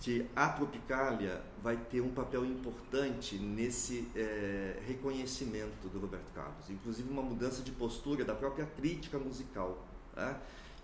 que 0.00 0.26
a 0.36 0.48
Tropicália 0.48 1.40
vai 1.62 1.76
ter 1.76 2.00
um 2.00 2.10
papel 2.10 2.44
importante 2.44 3.36
nesse 3.38 4.08
é, 4.14 4.78
reconhecimento 4.86 5.88
do 5.88 5.98
Roberto 5.98 6.32
Carlos, 6.34 6.68
inclusive 6.68 7.10
uma 7.10 7.22
mudança 7.22 7.62
de 7.62 7.72
postura 7.72 8.24
da 8.24 8.34
própria 8.34 8.66
crítica 8.66 9.18
musical, 9.18 9.84
né? 10.14 10.36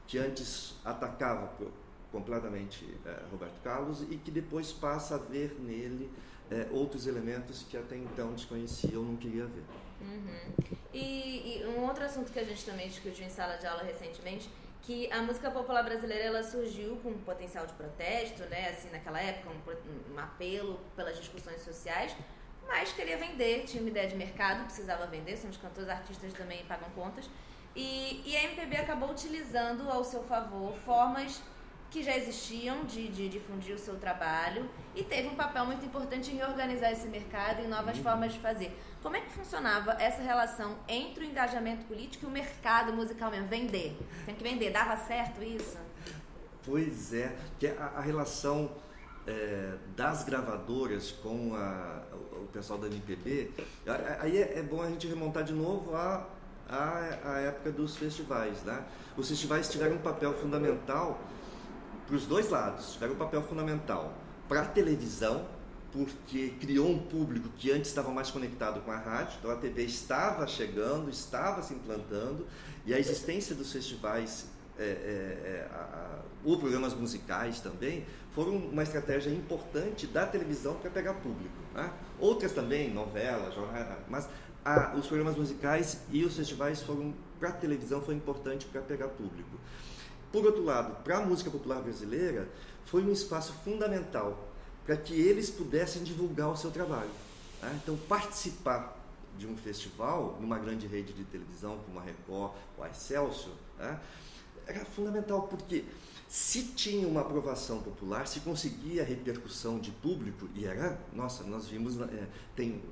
que 0.07 0.19
antes 0.19 0.75
atacava 0.85 1.53
completamente 2.11 2.87
é, 3.07 3.23
Roberto 3.31 3.61
Carlos 3.63 4.03
e 4.03 4.17
que 4.17 4.31
depois 4.31 4.73
passa 4.73 5.15
a 5.15 5.19
ver 5.19 5.57
nele 5.61 6.11
é, 6.53 6.69
outros 6.71 7.07
elementos 7.07 7.65
que 7.69 7.77
até 7.77 7.97
então 7.97 8.35
desconhecia 8.35 8.99
ou 8.99 9.05
não 9.05 9.17
queria 9.17 9.47
ver. 9.47 9.65
Uhum. 10.01 10.77
E, 10.93 11.61
e, 11.61 11.67
um 11.67 11.87
outro 11.87 12.05
assunto 12.05 12.31
que 12.31 12.39
a 12.39 12.45
gente 12.45 12.65
também 12.65 12.89
discutiu 12.89 13.25
em 13.25 13.31
sala 13.31 13.57
de 13.57 13.67
aula 13.67 13.83
recentemente, 13.83 14.51
que 14.83 15.11
a 15.11 15.23
música 15.23 15.51
popular 15.51 15.83
brasileira 15.83 16.25
ela 16.25 16.43
surgiu 16.43 16.97
com 16.97 17.11
um 17.11 17.19
potencial 17.19 17.67
de 17.67 17.73
protesto, 17.75 18.43
né, 18.47 18.69
assim 18.71 18.91
naquela 18.91 19.21
época 19.21 19.49
um, 19.51 20.15
um 20.15 20.19
apelo 20.19 20.79
pelas 20.95 21.17
discussões 21.17 21.61
sociais, 21.63 22.15
mas 22.67 22.93
queria 22.93 23.17
vender, 23.17 23.65
tinha 23.65 23.81
uma 23.83 23.91
ideia 23.91 24.09
de 24.09 24.17
mercado, 24.17 24.65
precisava 24.65 25.07
vender, 25.07 25.37
somos 25.37 25.57
cantores, 25.57 25.89
artistas 25.89 26.33
também 26.33 26.65
pagam 26.65 26.91
contas. 26.91 27.31
E, 27.75 28.23
e 28.27 28.37
a 28.37 28.45
MPB 28.45 28.77
acabou 28.77 29.11
utilizando 29.11 29.89
ao 29.89 30.05
seu 30.05 30.23
favor 30.23 30.75
formas 30.85 31.43
que 31.93 32.03
já 32.03 32.17
existiam 32.17 32.85
de, 32.85 33.07
de, 33.09 33.29
difundir 33.29 33.75
o 33.75 33.79
seu 33.79 33.97
trabalho 33.97 34.67
e 34.97 35.05
teve 35.05 35.29
um 35.29 35.35
papel 35.35 35.67
muito 35.67 35.85
importante 35.85 36.31
em 36.31 36.37
reorganizar 36.37 36.91
esse 36.91 37.07
mercado 37.07 37.63
e 37.63 37.69
novas 37.69 37.99
uhum. 37.99 38.03
formas 38.03 38.33
de 38.33 38.39
fazer. 38.39 38.75
Como 39.03 39.15
é 39.15 39.21
que 39.21 39.31
funcionava 39.31 39.93
essa 40.01 40.23
relação 40.23 40.79
entre 40.89 41.23
o 41.23 41.29
engajamento 41.29 41.85
político 41.85 42.25
e 42.25 42.29
o 42.29 42.31
mercado 42.31 42.95
musical 42.95 43.31
mesmo? 43.31 43.47
Vender. 43.47 43.95
Tem 44.25 44.35
que 44.35 44.43
vender. 44.43 44.71
Dava 44.71 44.97
certo 44.97 45.43
isso? 45.43 45.77
Pois 46.65 47.13
é, 47.13 47.37
que 47.59 47.67
a, 47.67 47.93
a 47.97 48.01
relação 48.01 48.71
é, 49.27 49.75
das 49.95 50.25
gravadoras 50.25 51.13
com 51.13 51.55
a, 51.55 52.05
o, 52.41 52.47
pessoal 52.47 52.79
da 52.79 52.87
MPB, 52.87 53.51
aí 54.19 54.39
é, 54.39 54.61
é, 54.61 54.63
bom 54.63 54.81
a 54.81 54.89
gente 54.89 55.07
remontar 55.07 55.45
de 55.45 55.53
novo 55.53 55.95
a, 55.95 56.27
a 56.71 57.39
época 57.41 57.71
dos 57.71 57.97
festivais. 57.99 58.63
Né? 58.63 58.83
Os 59.15 59.29
festivais 59.29 59.69
tiveram 59.69 59.97
um 59.97 60.01
papel 60.01 60.33
fundamental 60.33 61.21
para 62.13 62.19
os 62.19 62.27
dois 62.27 62.51
lados, 62.51 62.93
tiveram 62.93 63.15
um 63.15 63.17
papel 63.17 63.43
fundamental 63.43 64.13
para 64.47 64.67
televisão, 64.67 65.47
porque 65.91 66.51
criou 66.61 66.91
um 66.91 66.99
público 66.99 67.49
que 67.57 67.73
antes 67.73 67.89
estava 67.89 68.11
mais 68.11 68.31
conectado 68.31 68.83
com 68.83 68.91
a 68.91 68.99
rádio, 68.99 69.39
então 69.39 69.51
a 69.51 69.57
TV 69.57 69.85
estava 69.85 70.47
chegando, 70.47 71.09
estava 71.09 71.63
se 71.63 71.73
implantando, 71.73 72.47
e 72.85 72.93
a 72.93 72.99
existência 72.99 73.55
dos 73.55 73.73
festivais, 73.73 74.45
é, 74.79 74.83
é, 74.83 74.87
é, 74.87 75.69
a, 75.73 75.79
a, 75.79 76.19
ou 76.45 76.59
programas 76.59 76.93
musicais 76.93 77.61
também, 77.61 78.05
foram 78.33 78.57
uma 78.57 78.83
estratégia 78.83 79.31
importante 79.31 80.07
da 80.07 80.27
televisão 80.27 80.75
para 80.75 80.91
pegar 80.91 81.15
público. 81.15 81.57
Né? 81.75 81.91
Outras 82.21 82.53
também, 82.53 82.93
novelas, 82.93 83.55
jornais, 83.55 83.87
mas 84.07 84.29
a, 84.63 84.93
os 84.95 85.07
programas 85.07 85.37
musicais 85.37 86.03
e 86.11 86.27
os 86.27 86.37
festivais 86.37 86.83
foram 86.83 87.15
para 87.41 87.49
a 87.49 87.53
televisão 87.53 88.03
foi 88.03 88.15
importante 88.15 88.67
para 88.67 88.83
pegar 88.83 89.09
público. 89.09 89.59
Por 90.33 90.47
outro 90.47 90.65
lado, 90.65 91.03
para 91.05 91.19
a 91.19 91.21
música 91.21 91.51
popular 91.51 91.83
brasileira, 91.83 92.49
foi 92.87 93.05
um 93.05 93.13
espaço 93.13 93.53
fundamental 93.65 94.49
para 94.85 94.97
que 94.97 95.15
eles 95.15 95.51
pudessem 95.51 96.03
divulgar 96.03 96.51
o 96.51 96.57
seu 96.57 96.71
trabalho. 96.71 97.11
Né? 97.61 97.79
Então, 97.83 97.97
participar 98.09 98.99
de 99.39 99.47
um 99.47 99.57
festival, 99.57 100.39
numa 100.41 100.59
grande 100.59 100.87
rede 100.87 101.13
de 101.13 101.25
televisão 101.25 101.79
como 101.87 101.99
a 101.99 102.03
Record 102.03 102.53
ou 102.77 102.85
a 102.85 102.89
Excelsior, 102.89 103.55
né? 103.79 104.01
era 104.67 104.85
fundamental, 104.85 105.43
porque 105.43 105.85
se 106.29 106.65
tinha 106.65 107.07
uma 107.07 107.21
aprovação 107.21 107.83
popular, 107.83 108.27
se 108.27 108.41
conseguia 108.41 109.05
repercussão 109.05 109.79
de 109.79 109.91
público, 109.91 110.49
e 110.55 110.65
era, 110.65 110.99
nossa, 111.13 111.45
nós 111.45 111.67
vimos, 111.69 112.01
é, 112.01 112.27
tem, 112.57 112.83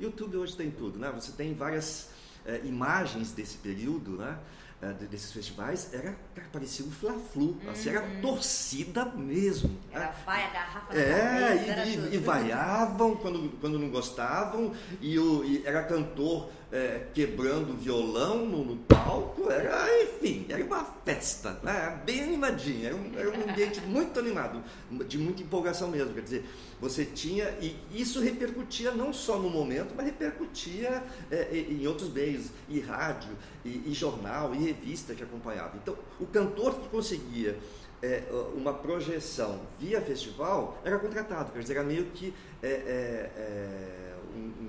YouTube 0.00 0.36
hoje 0.38 0.56
tem 0.56 0.70
tudo, 0.70 0.98
né? 0.98 1.12
Você 1.14 1.32
tem 1.32 1.54
várias 1.54 2.08
é, 2.46 2.60
imagens 2.64 3.32
desse 3.32 3.58
período, 3.58 4.12
né? 4.12 4.38
É, 4.82 4.92
desses 5.06 5.30
festivais, 5.30 5.90
era, 5.92 6.16
cara, 6.34 6.48
parecia 6.52 6.84
um 6.84 6.90
fla-flu, 6.90 7.56
uhum. 7.62 7.70
assim, 7.70 7.90
era 7.90 8.02
uhum. 8.02 8.20
torcida 8.20 9.04
mesmo. 9.04 9.78
Era 9.92 10.06
né? 10.06 10.14
vai, 10.26 10.44
a 10.44 10.50
garrafa 10.50 10.98
É, 10.98 11.56
cabeça, 11.56 11.88
e, 11.88 11.96
e, 12.10 12.14
e, 12.16 12.18
vaiavam 12.18 13.14
quando, 13.14 13.56
quando 13.60 13.78
não 13.78 13.88
gostavam, 13.90 14.72
e, 15.00 15.16
o, 15.20 15.44
e 15.44 15.64
era 15.64 15.84
cantor 15.84 16.50
é, 16.72 17.06
quebrando 17.12 17.76
violão 17.76 18.46
no, 18.46 18.64
no, 18.64 18.76
palco, 18.78 19.50
era, 19.50 19.86
enfim, 20.04 20.46
era 20.48 20.64
uma 20.64 20.82
festa, 21.04 21.60
né? 21.62 22.00
bem 22.04 22.22
animadinha, 22.22 22.88
era 22.88 22.96
um, 22.96 23.12
era 23.14 23.30
um 23.30 23.50
ambiente 23.50 23.78
muito 23.86 24.18
animado, 24.18 24.64
de 25.06 25.18
muita 25.18 25.42
empolgação 25.42 25.88
mesmo, 25.88 26.14
quer 26.14 26.22
dizer, 26.22 26.48
você 26.80 27.04
tinha, 27.04 27.44
e 27.60 27.76
isso 27.92 28.20
repercutia 28.20 28.90
não 28.90 29.12
só 29.12 29.38
no 29.38 29.50
momento, 29.50 29.92
mas 29.94 30.06
repercutia 30.06 31.02
é, 31.30 31.54
em 31.54 31.86
outros 31.86 32.10
meios, 32.10 32.46
e 32.68 32.80
rádio, 32.80 33.36
e, 33.64 33.90
e, 33.90 33.92
jornal, 33.92 34.54
e 34.54 34.71
revista 34.72 35.14
que 35.14 35.22
acompanhava. 35.22 35.76
Então, 35.76 35.96
o 36.20 36.26
cantor 36.26 36.74
que 36.80 36.88
conseguia 36.88 37.58
é, 38.02 38.24
uma 38.54 38.72
projeção 38.72 39.60
via 39.78 40.00
festival 40.00 40.80
era 40.84 40.98
contratado, 40.98 41.52
quer 41.52 41.60
dizer, 41.60 41.76
era 41.76 41.84
meio 41.84 42.06
que 42.06 42.34
é, 42.62 42.68
é, 42.68 43.30
é 43.36 44.14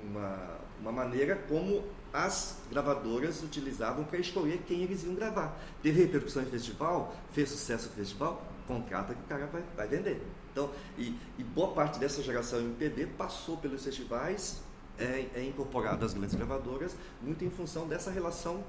uma 0.04 0.64
uma 0.84 0.92
maneira 0.92 1.36
como 1.48 1.82
as 2.12 2.58
gravadoras 2.70 3.42
utilizavam 3.42 4.04
para 4.04 4.18
escolher 4.18 4.62
quem 4.66 4.82
eles 4.82 5.02
iam 5.02 5.14
gravar. 5.14 5.58
Teve 5.82 6.02
repercussão 6.02 6.42
em 6.42 6.46
festival, 6.46 7.16
fez 7.32 7.48
sucesso 7.48 7.88
no 7.88 7.94
festival, 7.94 8.44
contrata 8.68 9.14
que 9.14 9.20
o 9.20 9.24
cara 9.24 9.46
vai, 9.46 9.62
vai 9.74 9.88
vender. 9.88 10.22
Então, 10.52 10.70
e, 10.96 11.18
e, 11.38 11.42
boa 11.42 11.72
parte 11.72 11.98
dessa 11.98 12.22
geração 12.22 12.60
MPB 12.60 13.06
passou 13.18 13.56
pelos 13.56 13.82
festivais, 13.82 14.62
é, 14.96 15.26
é 15.34 15.44
incorporado 15.44 16.04
às 16.04 16.14
grandes 16.14 16.36
gravadoras, 16.36 16.94
muito 17.20 17.44
em 17.44 17.50
função 17.50 17.88
dessa 17.88 18.10
relação 18.12 18.62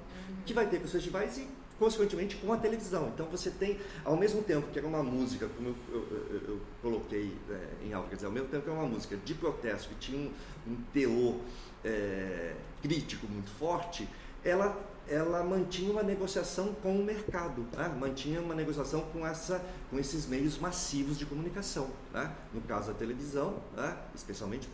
que 0.46 0.54
vai 0.54 0.68
ter 0.68 0.80
com 0.80 0.86
os 0.86 0.92
festivais 0.92 1.38
e 1.38 1.48
consequentemente 1.78 2.38
com 2.38 2.52
a 2.54 2.58
televisão. 2.58 3.12
Então 3.14 3.26
você 3.28 3.50
tem, 3.50 3.80
ao 4.04 4.16
mesmo 4.16 4.42
tempo 4.42 4.68
que 4.72 4.80
era 4.80 4.88
uma 4.88 5.04
música, 5.04 5.48
como 5.48 5.70
eu, 5.70 5.76
eu, 5.92 6.42
eu, 6.48 6.62
coloquei 6.82 7.36
é, 7.50 7.86
em 7.86 7.94
aula, 7.94 8.08
quer 8.08 8.16
dizer, 8.16 8.28
ao 8.28 8.32
mesmo 8.32 8.48
tempo 8.48 8.64
que 8.64 8.70
era 8.70 8.80
uma 8.80 8.88
música 8.88 9.18
de 9.18 9.34
protesto, 9.34 9.90
que 9.90 9.96
tinha 9.96 10.18
um, 10.18 10.32
um 10.72 10.76
teor 10.94 11.36
é, 11.84 12.56
crítico 12.82 13.28
muito 13.28 13.50
forte, 13.52 14.08
ela, 14.44 14.80
ela 15.08 15.44
mantinha 15.44 15.92
uma 15.92 16.04
negociação 16.04 16.74
com 16.82 16.96
o 16.96 17.04
mercado, 17.04 17.66
né? 17.76 17.94
mantinha 18.00 18.40
uma 18.40 18.56
negociação 18.56 19.02
com, 19.12 19.26
essa, 19.26 19.64
com 19.90 20.00
esses 20.00 20.26
meios 20.28 20.58
massivos 20.58 21.18
de 21.18 21.26
comunicação. 21.26 21.90
Né? 22.14 22.32
No 22.54 22.62
caso 22.62 22.92
da 22.92 22.98
televisão, 22.98 23.58
né? 23.76 23.98
especialmente, 24.14 24.70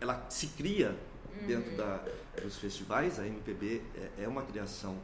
ela 0.00 0.26
se 0.28 0.48
cria 0.48 0.96
dentro 1.46 1.76
da, 1.76 2.04
dos 2.42 2.58
festivais, 2.58 3.18
a 3.18 3.26
MPB 3.26 3.82
é, 3.94 4.24
é, 4.24 4.28
uma 4.28 4.42
criação. 4.42 4.96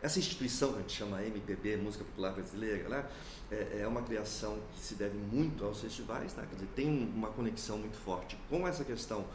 Essa 0.00 0.18
instituição 0.18 0.72
que 0.72 0.78
a 0.78 0.80
gente 0.80 0.96
chama 0.96 1.22
MPB, 1.22 1.76
Música 1.76 2.04
Popular 2.04 2.32
Brasileira, 2.32 2.88
né? 2.88 3.04
é, 3.52 3.80
é, 3.82 3.86
uma 3.86 4.02
criação 4.02 4.58
que 4.74 4.80
se 4.80 4.94
deve 4.94 5.16
muito 5.16 5.64
aos 5.64 5.80
festivais, 5.80 6.32
tá? 6.32 6.42
quer 6.42 6.54
dizer, 6.54 6.68
tem 6.74 7.10
uma 7.14 7.28
conexão 7.28 7.78
muito 7.78 7.96
forte 7.96 8.38
com 8.48 8.66
essa 8.66 8.82
questão 8.82 9.26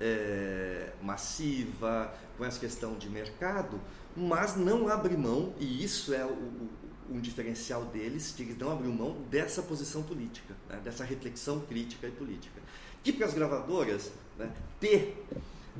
é, 0.00 0.92
massiva, 1.00 2.12
com 2.36 2.44
essa 2.44 2.58
questão 2.58 2.94
de 2.94 3.08
mercado, 3.08 3.80
mas 4.16 4.56
não 4.56 4.88
abre 4.88 5.16
mão, 5.16 5.54
e 5.58 5.84
isso 5.84 6.12
é 6.12 6.24
o, 6.24 6.68
um 7.12 7.20
diferencial 7.20 7.84
deles, 7.84 8.32
que 8.36 8.42
eles 8.42 8.58
não 8.58 8.72
abrem 8.72 8.90
mão 8.90 9.16
dessa 9.30 9.62
posição 9.62 10.02
política, 10.02 10.54
né, 10.68 10.80
dessa 10.82 11.04
reflexão 11.04 11.60
crítica 11.60 12.06
e 12.06 12.10
política. 12.10 12.60
Que 13.02 13.12
para 13.12 13.26
as 13.26 13.34
gravadoras, 13.34 14.10
né, 14.38 14.50
ter 14.80 15.24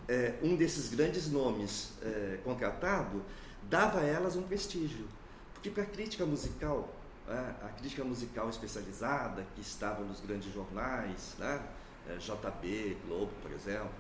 é, 0.09 0.35
um 0.43 0.57
desses 0.57 0.91
grandes 0.95 1.31
nomes 1.31 1.93
é, 2.03 2.39
contratado 2.45 3.23
dava 3.69 4.01
a 4.01 4.05
elas 4.05 4.37
um 4.37 4.43
prestígio. 4.43 5.07
Porque 5.55 5.71
para 5.71 5.85
a 5.85 5.87
crítica 5.87 6.27
musical, 6.27 6.93
né, 7.27 7.55
a 7.63 7.69
crítica 7.69 8.05
musical 8.05 8.49
especializada, 8.51 9.47
que 9.55 9.61
estava 9.61 10.03
nos 10.03 10.21
grandes 10.21 10.53
jornais, 10.53 11.35
né, 11.39 11.63
é, 12.09 12.17
JB, 12.17 12.97
Globo, 13.07 13.33
por 13.41 13.53
exemplo, 13.53 13.91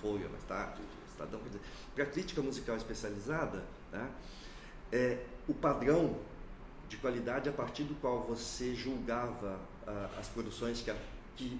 Folha 0.00 0.28
mais 0.28 0.44
tarde, 0.44 0.80
Estadão, 1.10 1.40
para 1.94 2.04
a 2.04 2.06
crítica 2.06 2.42
musical 2.42 2.76
especializada, 2.76 3.64
né, 3.90 4.10
é, 4.90 5.24
o 5.48 5.54
padrão 5.54 6.16
de 6.92 6.98
qualidade 6.98 7.48
a 7.48 7.52
partir 7.52 7.84
do 7.84 7.94
qual 7.94 8.22
você 8.22 8.74
julgava 8.74 9.58
ah, 9.86 10.10
as 10.18 10.28
produções 10.28 10.82
que, 10.82 10.90
a, 10.90 10.96
que, 11.34 11.58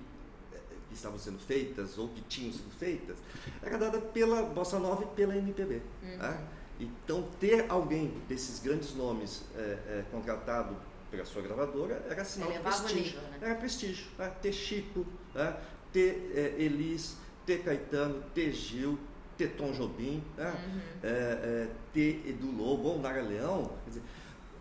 é, 0.52 0.56
que, 0.88 0.94
estavam 0.94 1.18
sendo 1.18 1.38
feitas 1.38 1.96
ou 1.96 2.08
que 2.08 2.20
tinham 2.22 2.52
sido 2.52 2.70
feitas 2.70 3.16
era 3.62 3.78
dada 3.78 3.98
pela 3.98 4.42
Bossa 4.42 4.78
Nova 4.78 5.04
e 5.04 5.06
pela 5.16 5.34
MPB. 5.34 5.80
Uhum. 6.02 6.16
Né? 6.18 6.48
Então, 6.78 7.28
ter 7.40 7.64
alguém 7.70 8.08
desses 8.28 8.60
grandes 8.60 8.94
nomes 8.94 9.44
é, 9.56 9.60
é, 9.60 10.04
contratado 10.10 10.76
pela 11.10 11.24
sua 11.24 11.40
gravadora 11.40 12.04
era 12.10 12.24
sinal 12.24 12.52
de 12.52 12.58
prestígio. 12.58 13.02
Nível, 13.02 13.22
né? 13.22 13.38
Era 13.40 13.54
prestígio. 13.54 14.06
Né? 14.18 14.32
Ter 14.42 14.52
Chico, 14.52 15.06
né? 15.34 15.56
ter 15.92 16.32
é, 16.34 16.62
Elis, 16.62 17.16
ter 17.46 17.62
Caetano, 17.62 18.22
ter 18.34 18.52
Gil, 18.52 18.98
ter 19.38 19.48
Tom 19.52 19.72
Jobim, 19.72 20.22
né? 20.36 20.52
uhum. 20.52 21.68
ter 21.92 22.22
Edu 22.26 22.50
Lobo 22.50 22.90
ou 22.90 22.98
Nara 23.00 23.22
Leão, 23.22 23.72
dizer, 23.86 24.02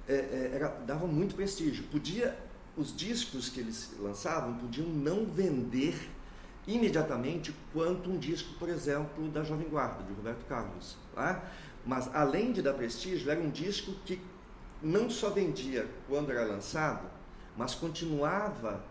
é, 0.08 0.14
é, 0.14 0.52
era, 0.56 0.68
dava 0.86 1.08
muito 1.08 1.36
prestígio. 1.36 1.84
Podia, 1.86 2.38
os 2.76 2.95
discos 2.95 3.49
que 3.49 3.60
eles 3.60 3.91
lançavam 3.99 4.56
podiam 4.56 4.88
não 4.88 5.26
vender 5.26 5.95
imediatamente 6.68 7.54
quanto 7.74 8.10
um 8.10 8.18
disco, 8.18 8.54
por 8.60 8.70
exemplo, 8.70 9.28
da 9.30 9.43
Jovem 9.43 9.68
Guarda, 9.68 10.04
de 10.04 10.14
Roberto 10.14 10.45
Carlos. 10.47 10.97
Tá? 11.14 11.43
Mas 11.86 12.14
além 12.14 12.52
de 12.52 12.62
dar 12.62 12.74
prestígio, 12.74 13.30
era 13.30 13.39
um 13.39 13.49
disco 13.49 13.93
que 14.06 14.20
não 14.82 15.10
só 15.10 15.30
vendia 15.30 15.88
quando 16.08 16.32
era 16.32 16.43
lançado, 16.43 17.08
mas 17.58 17.76
continuava, 17.76 18.84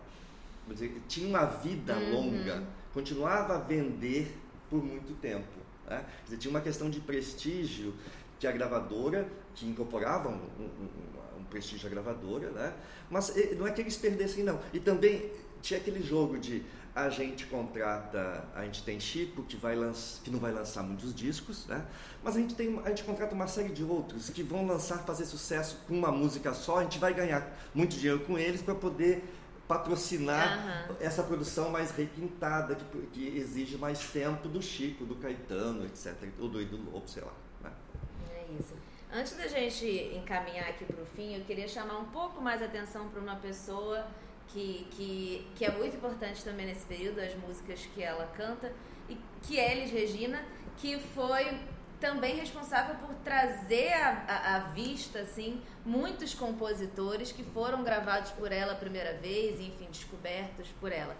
dizer, 0.67 1.01
tinha 1.07 1.27
uma 1.27 1.45
vida 1.45 1.95
uhum. 1.95 2.13
longa, 2.13 2.63
continuava 2.93 3.55
a 3.55 3.57
vender 3.57 4.37
por 4.69 4.83
muito 4.83 5.13
tempo. 5.19 5.47
Né? 5.87 6.05
Dizer, 6.25 6.37
tinha 6.37 6.51
uma 6.51 6.61
questão 6.61 6.89
de 6.89 6.99
prestígio 6.99 7.93
que 8.41 8.47
a 8.47 8.51
gravadora, 8.51 9.27
que 9.53 9.67
incorporava 9.67 10.27
um, 10.27 10.33
um, 10.59 11.39
um 11.39 11.43
prestígio 11.43 11.85
à 11.85 11.91
gravadora, 11.91 12.49
né? 12.49 12.73
mas 13.07 13.31
não 13.55 13.67
é 13.67 13.71
que 13.71 13.81
eles 13.81 13.95
perdessem, 13.95 14.43
não. 14.43 14.59
E 14.73 14.79
também 14.79 15.31
tinha 15.61 15.79
aquele 15.79 16.01
jogo 16.01 16.39
de 16.39 16.63
a 16.95 17.07
gente 17.09 17.45
contrata, 17.45 18.43
a 18.55 18.65
gente 18.65 18.81
tem 18.81 18.99
Chico 18.99 19.43
que 19.43 19.55
vai 19.55 19.75
lança, 19.75 20.19
que 20.23 20.31
não 20.31 20.39
vai 20.39 20.51
lançar 20.51 20.81
muitos 20.81 21.13
discos, 21.13 21.67
né? 21.67 21.85
Mas 22.23 22.35
a 22.35 22.39
gente 22.39 22.55
tem, 22.55 22.81
a 22.83 22.89
gente 22.89 23.03
contrata 23.03 23.33
uma 23.35 23.47
série 23.47 23.69
de 23.69 23.83
outros 23.83 24.29
que 24.31 24.41
vão 24.41 24.65
lançar, 24.65 24.97
fazer 25.05 25.25
sucesso 25.25 25.77
com 25.87 25.93
uma 25.93 26.11
música 26.11 26.51
só, 26.53 26.79
a 26.79 26.83
gente 26.83 26.97
vai 26.97 27.13
ganhar 27.13 27.47
muito 27.75 27.95
dinheiro 27.95 28.21
com 28.21 28.39
eles 28.39 28.61
para 28.61 28.73
poder 28.73 29.23
patrocinar 29.67 30.89
uhum. 30.89 30.95
essa 30.99 31.21
produção 31.21 31.69
mais 31.69 31.91
requintada, 31.91 32.75
que, 32.75 32.97
que, 33.13 33.37
exige 33.37 33.77
mais 33.77 33.99
tempo 34.09 34.49
do 34.49 34.61
Chico, 34.61 35.05
do 35.05 35.15
Caetano, 35.15 35.85
etc. 35.85 36.15
Ou 36.39 36.49
do 36.49 36.91
Lobo, 36.91 37.07
sei 37.07 37.23
lá. 37.23 37.31
Antes 39.13 39.35
da 39.35 39.47
gente 39.47 39.85
encaminhar 40.15 40.69
aqui 40.69 40.85
para 40.85 41.01
o 41.01 41.05
fim, 41.05 41.35
eu 41.35 41.43
queria 41.43 41.67
chamar 41.67 41.97
um 41.97 42.05
pouco 42.05 42.41
mais 42.41 42.61
atenção 42.61 43.09
para 43.09 43.19
uma 43.19 43.35
pessoa 43.35 44.07
que, 44.47 44.87
que, 44.91 45.47
que 45.55 45.65
é 45.65 45.71
muito 45.71 45.97
importante 45.97 46.43
também 46.43 46.65
nesse 46.65 46.85
período, 46.85 47.19
as 47.19 47.35
músicas 47.35 47.85
que 47.93 48.01
ela 48.01 48.25
canta, 48.27 48.71
e 49.09 49.17
que 49.41 49.59
é 49.59 49.77
Elis 49.77 49.91
Regina, 49.91 50.43
que 50.77 50.97
foi 50.99 51.59
também 51.99 52.35
responsável 52.35 52.95
por 52.95 53.13
trazer 53.15 53.93
à, 53.93 54.71
vista, 54.73 55.19
assim, 55.19 55.61
muitos 55.85 56.33
compositores 56.33 57.31
que 57.31 57.43
foram 57.43 57.83
gravados 57.83 58.31
por 58.31 58.51
ela 58.51 58.73
a 58.73 58.75
primeira 58.75 59.13
vez, 59.19 59.59
enfim, 59.59 59.87
descobertos 59.91 60.67
por 60.79 60.91
ela. 60.91 61.15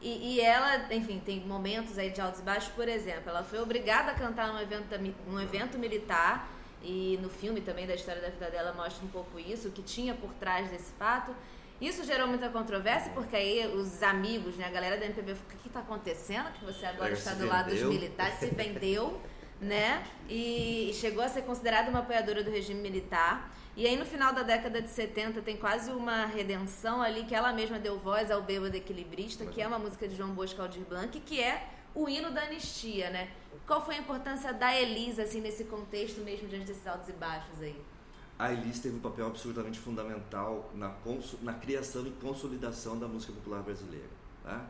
E, 0.00 0.34
e, 0.34 0.40
ela, 0.40 0.92
enfim, 0.92 1.22
tem 1.24 1.40
momentos 1.40 1.96
aí 1.96 2.10
de 2.10 2.20
altos 2.20 2.40
e 2.40 2.42
baixos, 2.42 2.68
por 2.74 2.86
exemplo, 2.86 3.30
ela 3.30 3.42
foi 3.42 3.58
obrigada 3.60 4.12
a 4.12 4.14
cantar 4.14 4.52
num 4.52 4.60
evento, 4.60 4.94
num 5.26 5.40
evento 5.40 5.78
militar, 5.78 6.46
e 6.86 7.18
no 7.20 7.28
filme 7.28 7.60
também 7.60 7.84
da 7.84 7.94
história 7.94 8.22
da 8.22 8.28
vida 8.28 8.48
dela 8.48 8.72
mostra 8.72 9.04
um 9.04 9.08
pouco 9.08 9.40
isso, 9.40 9.68
o 9.68 9.72
que 9.72 9.82
tinha 9.82 10.14
por 10.14 10.32
trás 10.34 10.70
desse 10.70 10.92
fato. 10.92 11.34
Isso 11.80 12.04
gerou 12.04 12.28
muita 12.28 12.48
controvérsia, 12.48 13.10
porque 13.12 13.34
aí 13.34 13.66
os 13.66 14.02
amigos, 14.04 14.56
né, 14.56 14.66
a 14.66 14.70
galera 14.70 14.96
da 14.96 15.04
MPB, 15.04 15.32
o 15.32 15.56
que 15.60 15.66
está 15.66 15.80
acontecendo? 15.80 16.50
Que 16.52 16.64
você 16.64 16.86
agora 16.86 17.12
está 17.12 17.34
do 17.34 17.44
lado 17.44 17.70
dos 17.70 17.82
militares, 17.82 18.38
se 18.38 18.46
vendeu, 18.46 19.20
né? 19.60 20.06
E 20.28 20.92
chegou 20.94 21.24
a 21.24 21.28
ser 21.28 21.42
considerada 21.42 21.90
uma 21.90 21.98
apoiadora 21.98 22.44
do 22.44 22.50
regime 22.50 22.80
militar. 22.80 23.52
E 23.76 23.84
aí 23.84 23.96
no 23.96 24.06
final 24.06 24.32
da 24.32 24.42
década 24.42 24.80
de 24.80 24.88
70 24.88 25.42
tem 25.42 25.56
quase 25.56 25.90
uma 25.90 26.24
redenção 26.24 27.02
ali 27.02 27.24
que 27.24 27.34
ela 27.34 27.52
mesma 27.52 27.78
deu 27.80 27.98
voz 27.98 28.30
ao 28.30 28.42
Bêbado 28.42 28.76
Equilibrista, 28.76 29.44
que 29.44 29.60
é 29.60 29.66
uma 29.66 29.78
música 29.78 30.06
de 30.06 30.16
João 30.16 30.30
Bosco 30.30 30.62
Aldir 30.62 30.84
Blanc, 30.84 31.18
que 31.20 31.42
é 31.42 31.66
o 31.94 32.08
hino 32.08 32.30
da 32.30 32.42
anistia, 32.42 33.10
né? 33.10 33.28
Qual 33.66 33.84
foi 33.84 33.96
a 33.96 33.98
importância 33.98 34.54
da 34.54 34.72
Elisa, 34.80 35.24
assim, 35.24 35.40
nesse 35.40 35.64
contexto 35.64 36.20
mesmo, 36.20 36.46
diante 36.46 36.66
desses 36.66 36.86
altos 36.86 37.08
e 37.08 37.12
baixos 37.12 37.60
aí? 37.60 37.76
A 38.38 38.52
Elise 38.52 38.80
teve 38.80 38.96
um 38.96 39.00
papel 39.00 39.26
absolutamente 39.26 39.78
fundamental 39.78 40.70
na, 40.74 40.94
na 41.42 41.54
criação 41.54 42.06
e 42.06 42.10
consolidação 42.12 42.96
da 42.96 43.08
música 43.08 43.32
popular 43.32 43.62
brasileira. 43.62 44.08
Tá? 44.44 44.64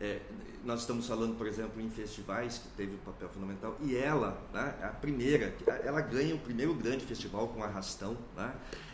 É, 0.00 0.20
nós 0.64 0.80
estamos 0.80 1.06
falando, 1.06 1.36
por 1.38 1.46
exemplo, 1.46 1.80
em 1.80 1.88
festivais 1.88 2.58
que 2.58 2.68
teve 2.70 2.94
um 2.94 2.98
papel 2.98 3.28
fundamental 3.28 3.76
e 3.80 3.94
ela, 3.94 4.42
né, 4.52 4.74
a 4.82 4.88
primeira, 4.88 5.54
ela 5.84 6.00
ganha 6.00 6.34
o 6.34 6.38
primeiro 6.38 6.74
grande 6.74 7.04
festival 7.04 7.46
com 7.48 7.62
Arrastão, 7.62 8.16
né, 8.36 8.52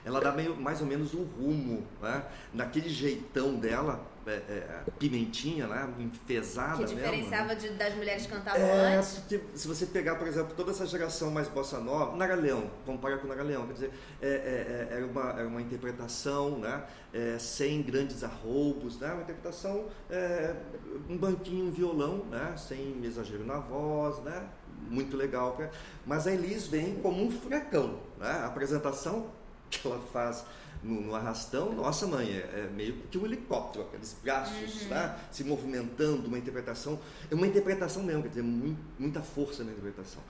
ela 0.09 0.21
dá 0.21 0.33
meio, 0.33 0.57
mais 0.57 0.81
ou 0.81 0.87
menos 0.87 1.13
um 1.13 1.23
rumo, 1.23 1.87
né, 2.01 2.25
naquele 2.55 2.89
jeitão 2.89 3.57
dela, 3.57 4.03
é, 4.27 4.31
é, 4.31 4.83
pimentinha, 4.99 5.67
né, 5.67 5.89
enfesada 5.99 6.79
Que 6.79 6.95
diferenciava 6.95 7.55
mesmo, 7.55 7.63
né? 7.63 7.73
de, 7.73 7.79
das 7.79 7.95
mulheres 7.95 8.27
que 8.27 8.33
cantavam 8.33 8.61
é, 8.61 8.97
antes. 8.97 9.19
Porque 9.19 9.41
se 9.55 9.69
você 9.69 9.87
pegar, 9.87 10.17
por 10.17 10.27
exemplo, 10.27 10.55
toda 10.55 10.71
essa 10.71 10.87
geração 10.87 11.31
mais 11.31 11.49
bossa 11.49 11.79
nova, 11.79 12.17
Nara 12.17 12.35
Leão, 12.35 12.71
compara 12.85 13.19
com 13.19 13.27
Nara 13.27 13.43
Leão, 13.43 13.67
quer 13.67 13.73
dizer, 13.73 13.91
é, 14.21 14.29
é, 14.29 14.89
é 14.91 14.97
era, 14.97 15.07
uma, 15.07 15.31
era 15.31 15.49
uma 15.49 15.61
interpretação, 15.61 16.59
né, 16.59 16.85
sem 17.39 17.83
grandes 17.83 18.23
arroubos, 18.25 18.99
né, 18.99 19.13
uma 19.13 19.23
interpretação, 19.23 19.87
um 21.09 21.17
banquinho, 21.17 21.67
um 21.67 21.71
violão, 21.71 22.25
né, 22.31 22.55
sem 22.57 22.99
exagero 23.05 23.45
na 23.45 23.59
voz, 23.59 24.19
né, 24.23 24.47
muito 24.91 25.17
legal. 25.17 25.57
Né? 25.59 25.71
Mas 26.07 26.27
a 26.27 26.33
Elis 26.33 26.67
vem 26.67 26.97
como 26.97 27.23
um 27.23 27.31
furacão, 27.31 28.01
né, 28.19 28.31
a 28.31 28.47
apresentação 28.47 29.38
que 29.71 29.87
ela 29.87 30.01
faz 30.13 30.45
no, 30.83 31.01
no, 31.01 31.15
arrastão, 31.15 31.73
nossa 31.73 32.07
mãe, 32.07 32.29
é, 32.29 32.67
é, 32.67 32.71
meio 32.75 32.95
que 33.11 33.19
um 33.19 33.25
helicóptero, 33.25 33.85
aqueles 33.85 34.17
braços 34.23 34.83
uhum. 34.83 34.89
né, 34.89 35.19
se 35.31 35.45
movimentando, 35.45 36.29
uma 36.29 36.39
interpretação, 36.39 36.99
é 37.31 37.35
uma 37.35 37.47
interpretação 37.47 38.03
mesmo, 38.03 38.23
quer 38.23 38.29
dizer, 38.29 38.43
muito, 38.43 38.79
muita 38.99 39.21
força 39.21 39.65
na 39.65 39.73
interpretação. 39.73 40.23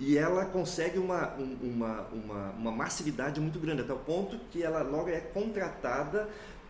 E 0.00 0.16
ela 0.16 0.44
consegue 0.44 0.98
uma, 0.98 1.34
uma, 1.34 2.02
uma, 2.12 2.50
uma 2.50 2.70
massividade 2.70 3.40
muito 3.40 3.58
grande, 3.58 3.82
até 3.82 3.92
o 3.92 3.98
ponto 3.98 4.38
que 4.50 4.62
ela 4.62 4.82
logo 4.82 5.08
é 5.08 5.20
contratada 5.20 6.28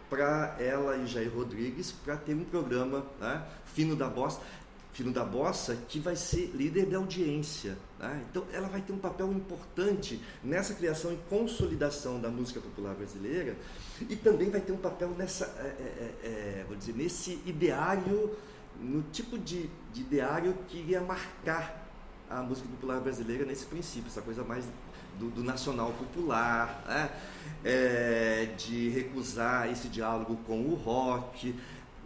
para 0.09 0.57
ela 0.59 0.97
e 0.97 1.07
Jair 1.07 1.31
Rodrigues 1.35 1.93
para 1.93 2.17
ter 2.17 2.35
um 2.35 2.45
programa 2.45 3.05
né, 3.21 3.45
fino 3.67 3.95
da 3.95 4.09
bossa 4.09 4.41
Fino 4.99 5.13
da 5.13 5.25
Bossa, 5.25 5.77
que 5.89 6.01
vai 6.01 6.17
ser 6.17 6.51
líder 6.57 6.87
de 6.87 6.97
audiência. 6.97 7.79
Né? 8.01 8.25
Então, 8.29 8.45
ela 8.53 8.67
vai 8.67 8.81
ter 8.81 8.93
um 8.93 8.99
papel 8.99 9.33
importante 9.33 10.21
nessa 10.43 10.75
criação 10.75 11.13
e 11.13 11.17
consolidação 11.31 12.21
da 12.21 12.29
música 12.29 12.61
popular 12.61 12.97
brasileira 12.97 13.57
e 14.01 14.17
também 14.17 14.51
vai 14.51 14.61
ter 14.61 14.73
um 14.73 14.77
papel 14.77 15.11
nessa, 15.11 15.45
é, 15.45 15.67
é, 15.69 16.15
é, 16.25 16.29
é 16.31 16.65
vou 16.67 16.77
dizer, 16.77 16.97
nesse 16.97 17.41
ideário, 17.47 18.37
no 18.81 19.03
tipo 19.13 19.39
de, 19.39 19.71
de 19.93 20.01
ideário 20.01 20.53
que 20.67 20.79
iria 20.79 21.01
marcar 21.01 21.89
a 22.29 22.43
música 22.43 22.69
popular 22.69 23.01
brasileira 23.01 23.45
nesse 23.45 23.67
princípio, 23.67 24.09
essa 24.09 24.21
coisa 24.21 24.43
mais 24.43 24.65
do, 25.17 25.31
do 25.31 25.45
nacional 25.45 25.93
popular, 25.93 26.83
né? 26.89 27.11
é, 27.65 28.49
de 28.57 28.89
recusar 28.89 29.71
esse 29.71 29.87
diálogo 29.89 30.37
com 30.45 30.61
o 30.63 30.75
rock, 30.75 31.55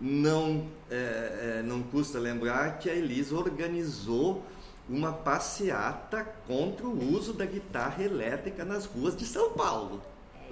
não, 0.03 0.66
é, 0.90 1.61
é, 1.61 1.62
não 1.64 1.80
custa 1.80 2.18
lembrar 2.18 2.80
que 2.80 2.90
a 2.90 2.94
Elisa 2.94 3.36
organizou 3.36 4.42
uma 4.88 5.12
passeata 5.12 6.24
contra 6.44 6.84
o 6.84 7.14
uso 7.14 7.32
da 7.32 7.46
guitarra 7.46 8.03
elétrica 8.03 8.64
nas 8.64 8.84
ruas 8.84 9.16
de 9.16 9.24
São 9.24 9.53
Paulo. 9.53 10.03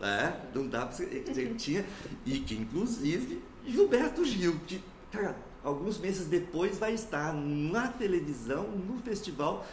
Né? 0.00 0.40
Não 0.54 0.68
dá 0.68 0.86
para 0.86 1.04
dizer, 1.04 1.54
tinha, 1.56 1.84
e 2.24 2.38
que 2.38 2.54
inclusive 2.54 3.42
Gilberto 3.66 4.24
Gil, 4.24 4.54
que 4.68 4.80
cara, 5.10 5.36
alguns 5.64 5.98
meses 5.98 6.28
depois 6.28 6.78
vai 6.78 6.94
estar 6.94 7.34
na 7.34 7.88
televisão, 7.88 8.68
no 8.68 8.98
festival, 9.02 9.66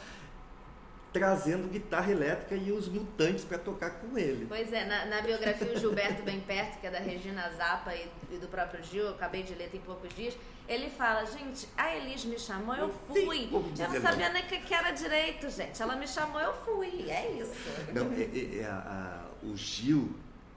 trazendo 1.17 1.67
guitarra 1.67 2.11
elétrica 2.11 2.55
e 2.55 2.71
os 2.71 2.87
mutantes 2.87 3.43
para 3.43 3.57
tocar 3.57 3.89
com 3.91 4.17
ele. 4.17 4.45
Pois 4.47 4.71
é, 4.71 4.85
na, 4.85 5.05
na 5.05 5.21
biografia 5.21 5.73
o 5.73 5.79
Gilberto 5.79 6.21
Bem 6.23 6.39
Perto, 6.39 6.79
que 6.79 6.87
é 6.87 6.91
da 6.91 6.99
Regina 6.99 7.49
Zappa 7.57 7.93
e, 7.95 8.07
e, 8.31 8.37
do 8.37 8.47
próprio 8.47 8.83
Gil, 8.83 9.05
eu 9.05 9.11
acabei 9.11 9.43
de 9.43 9.55
ler 9.55 9.69
tem 9.69 9.81
poucos 9.81 10.13
dias, 10.13 10.37
ele 10.67 10.89
fala, 10.89 11.25
gente, 11.25 11.67
a 11.77 11.95
Elis 11.95 12.25
me 12.25 12.37
chamou, 12.37 12.75
eu 12.75 12.93
fui. 13.07 13.49
Eu 13.51 13.89
não 13.89 14.01
sabia 14.01 14.29
nem 14.29 14.43
o 14.43 14.47
que 14.47 14.73
era 14.73 14.91
direito, 14.91 15.49
gente. 15.49 15.81
Ela 15.81 15.95
me 15.95 16.07
chamou, 16.07 16.39
eu 16.39 16.53
fui. 16.65 17.09
É 17.09 17.31
isso. 17.31 17.53
Não, 17.93 18.11
é, 18.11 18.21
é, 18.21 18.59
é 18.59 18.65
a, 18.65 19.23
a, 19.43 19.45
o 19.47 19.55
Gil 19.55 20.13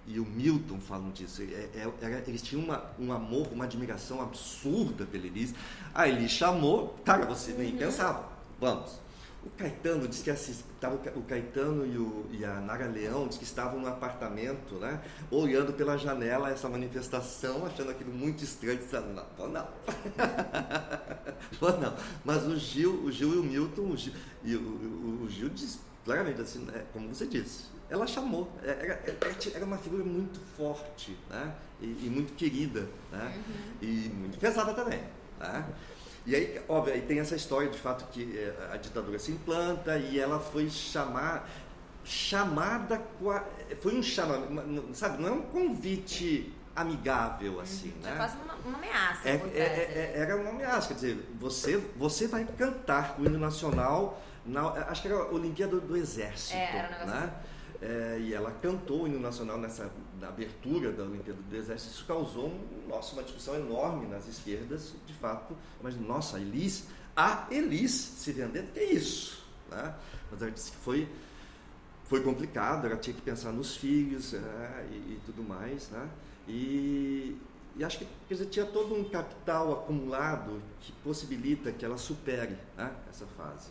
e 0.06 0.18
o 0.18 0.24
Milton 0.24 0.80
falam 0.80 1.10
disso. 1.10 1.42
É, 1.42 1.78
é, 1.78 2.24
eles 2.26 2.42
tinham 2.42 2.64
uma, 2.64 2.90
um 2.98 3.12
amor, 3.12 3.48
uma 3.52 3.64
admiração 3.64 4.20
absurda 4.20 5.06
pela 5.06 5.24
Elis. 5.24 5.54
A 5.94 6.08
Elis 6.08 6.32
chamou, 6.32 6.98
cara, 7.04 7.24
você 7.24 7.52
nem 7.52 7.72
uhum. 7.72 7.78
pensava, 7.78 8.28
vamos. 8.60 9.00
O 9.42 9.48
Caetano 9.50 10.06
disse 10.06 10.22
que 10.22 10.30
assist... 10.30 10.64
tava 10.78 10.96
o 10.96 11.22
Caetano 11.22 11.86
e, 11.86 11.96
o, 11.96 12.26
e 12.30 12.44
a 12.44 12.60
Nara 12.60 12.86
Leão 12.86 13.26
disse 13.26 13.38
que 13.38 13.44
estavam 13.44 13.80
no 13.80 13.88
apartamento, 13.88 14.74
né, 14.74 15.02
olhando 15.30 15.72
pela 15.72 15.96
janela 15.96 16.50
essa 16.50 16.68
manifestação, 16.68 17.64
achando 17.64 17.90
aquilo 17.90 18.12
muito 18.12 18.44
estranho, 18.44 18.78
dizendo, 18.78 19.14
não, 19.14 19.24
vou 19.38 19.48
não. 19.48 19.66
vou 21.58 21.78
não. 21.78 21.94
Mas 22.22 22.46
o 22.46 22.56
Gil, 22.58 23.02
o 23.04 23.10
Gil 23.10 23.34
e 23.34 23.38
o 23.38 23.42
Milton, 23.42 23.82
o 23.82 23.96
Gil, 23.96 24.12
e 24.44 24.56
o, 24.56 24.60
o, 24.60 25.24
o 25.24 25.30
Gil 25.30 25.48
diz 25.48 25.80
claramente 26.04 26.40
assim, 26.40 26.60
né, 26.60 26.84
como 26.92 27.08
você 27.08 27.26
disse, 27.26 27.64
ela 27.88 28.06
chamou, 28.06 28.50
é, 28.62 28.70
era, 28.70 29.02
era, 29.06 29.36
era 29.54 29.64
uma 29.64 29.78
figura 29.78 30.04
muito 30.04 30.38
forte, 30.56 31.16
né, 31.30 31.54
e, 31.80 31.86
e 31.86 32.10
muito 32.10 32.34
querida, 32.34 32.88
né, 33.10 33.34
uhum. 33.36 33.88
e 33.88 34.08
muito 34.10 34.38
pesada 34.38 34.74
também, 34.74 35.00
né. 35.38 35.66
E 36.26 36.34
aí, 36.34 36.60
óbvio, 36.68 36.94
aí 36.94 37.00
tem 37.02 37.18
essa 37.18 37.34
história 37.34 37.68
de 37.68 37.78
fato 37.78 38.04
que 38.12 38.36
eh, 38.36 38.68
a 38.72 38.76
ditadura 38.76 39.18
se 39.18 39.32
implanta 39.32 39.96
e 39.96 40.18
ela 40.18 40.38
foi 40.38 40.68
chamar, 40.68 41.48
chamada, 42.04 43.00
foi 43.80 43.96
um 43.96 44.02
chamamento, 44.02 44.94
sabe, 44.94 45.22
não 45.22 45.28
é 45.28 45.32
um 45.32 45.42
convite 45.42 46.54
amigável 46.74 47.54
uhum. 47.54 47.60
assim, 47.60 47.88
uhum, 47.88 48.02
né? 48.02 48.12
É 48.12 48.16
quase 48.16 48.36
uma, 48.36 48.54
uma 48.54 48.78
ameaça. 48.78 49.28
É, 49.28 49.32
é, 49.32 50.12
é, 50.14 50.20
era 50.20 50.36
uma 50.36 50.50
ameaça, 50.50 50.88
quer 50.88 50.94
dizer, 50.94 51.28
você, 51.38 51.76
você 51.96 52.26
vai 52.26 52.44
cantar 52.44 53.16
o 53.18 53.24
hino 53.24 53.38
nacional, 53.38 54.20
na, 54.44 54.68
acho 54.88 55.02
que 55.02 55.08
era 55.08 55.16
a 55.16 55.30
Olimpíada 55.30 55.72
do, 55.76 55.80
do 55.80 55.96
Exército, 55.96 56.54
é, 56.54 56.76
era 56.76 57.04
um 57.04 57.06
né? 57.06 57.16
Assim. 57.16 57.49
É, 57.82 58.18
e 58.20 58.34
ela 58.34 58.50
cantou 58.50 59.04
o 59.04 59.06
hino 59.06 59.18
nacional 59.18 59.56
nessa 59.56 59.90
na 60.20 60.28
abertura 60.28 60.92
da 60.92 61.02
Olimpíada 61.02 61.40
do 61.40 61.56
Exército. 61.56 61.94
Isso 61.94 62.04
causou 62.04 62.48
um, 62.48 62.88
nossa, 62.88 63.14
uma 63.14 63.22
discussão 63.22 63.54
enorme 63.54 64.06
nas 64.06 64.28
esquerdas, 64.28 64.94
de 65.06 65.14
fato. 65.14 65.56
Mas, 65.82 65.98
nossa, 65.98 66.36
a 66.36 66.40
Elis, 66.40 66.86
a 67.16 67.46
Elis 67.50 67.92
se 67.92 68.32
vendendo, 68.32 68.70
que 68.72 68.80
é 68.80 68.92
isso? 68.92 69.42
Né? 69.70 69.94
Mas 70.30 70.42
ela 70.42 70.50
disse 70.50 70.72
que 70.72 70.76
foi, 70.76 71.08
foi 72.04 72.22
complicado, 72.22 72.86
ela 72.86 72.96
tinha 72.96 73.14
que 73.14 73.22
pensar 73.22 73.50
nos 73.50 73.76
filhos 73.76 74.34
é, 74.34 74.86
e, 74.90 74.94
e, 74.94 75.20
tudo 75.24 75.42
mais. 75.42 75.88
Né? 75.88 76.08
E, 76.46 77.38
e 77.76 77.82
acho 77.82 77.98
que 77.98 78.06
quer 78.28 78.34
dizer, 78.34 78.46
tinha 78.46 78.66
todo 78.66 78.94
um 78.94 79.04
capital 79.04 79.72
acumulado 79.72 80.60
que 80.80 80.92
possibilita 81.04 81.72
que 81.72 81.82
ela 81.82 81.96
supere 81.96 82.58
né, 82.76 82.94
essa 83.08 83.26
fase. 83.38 83.70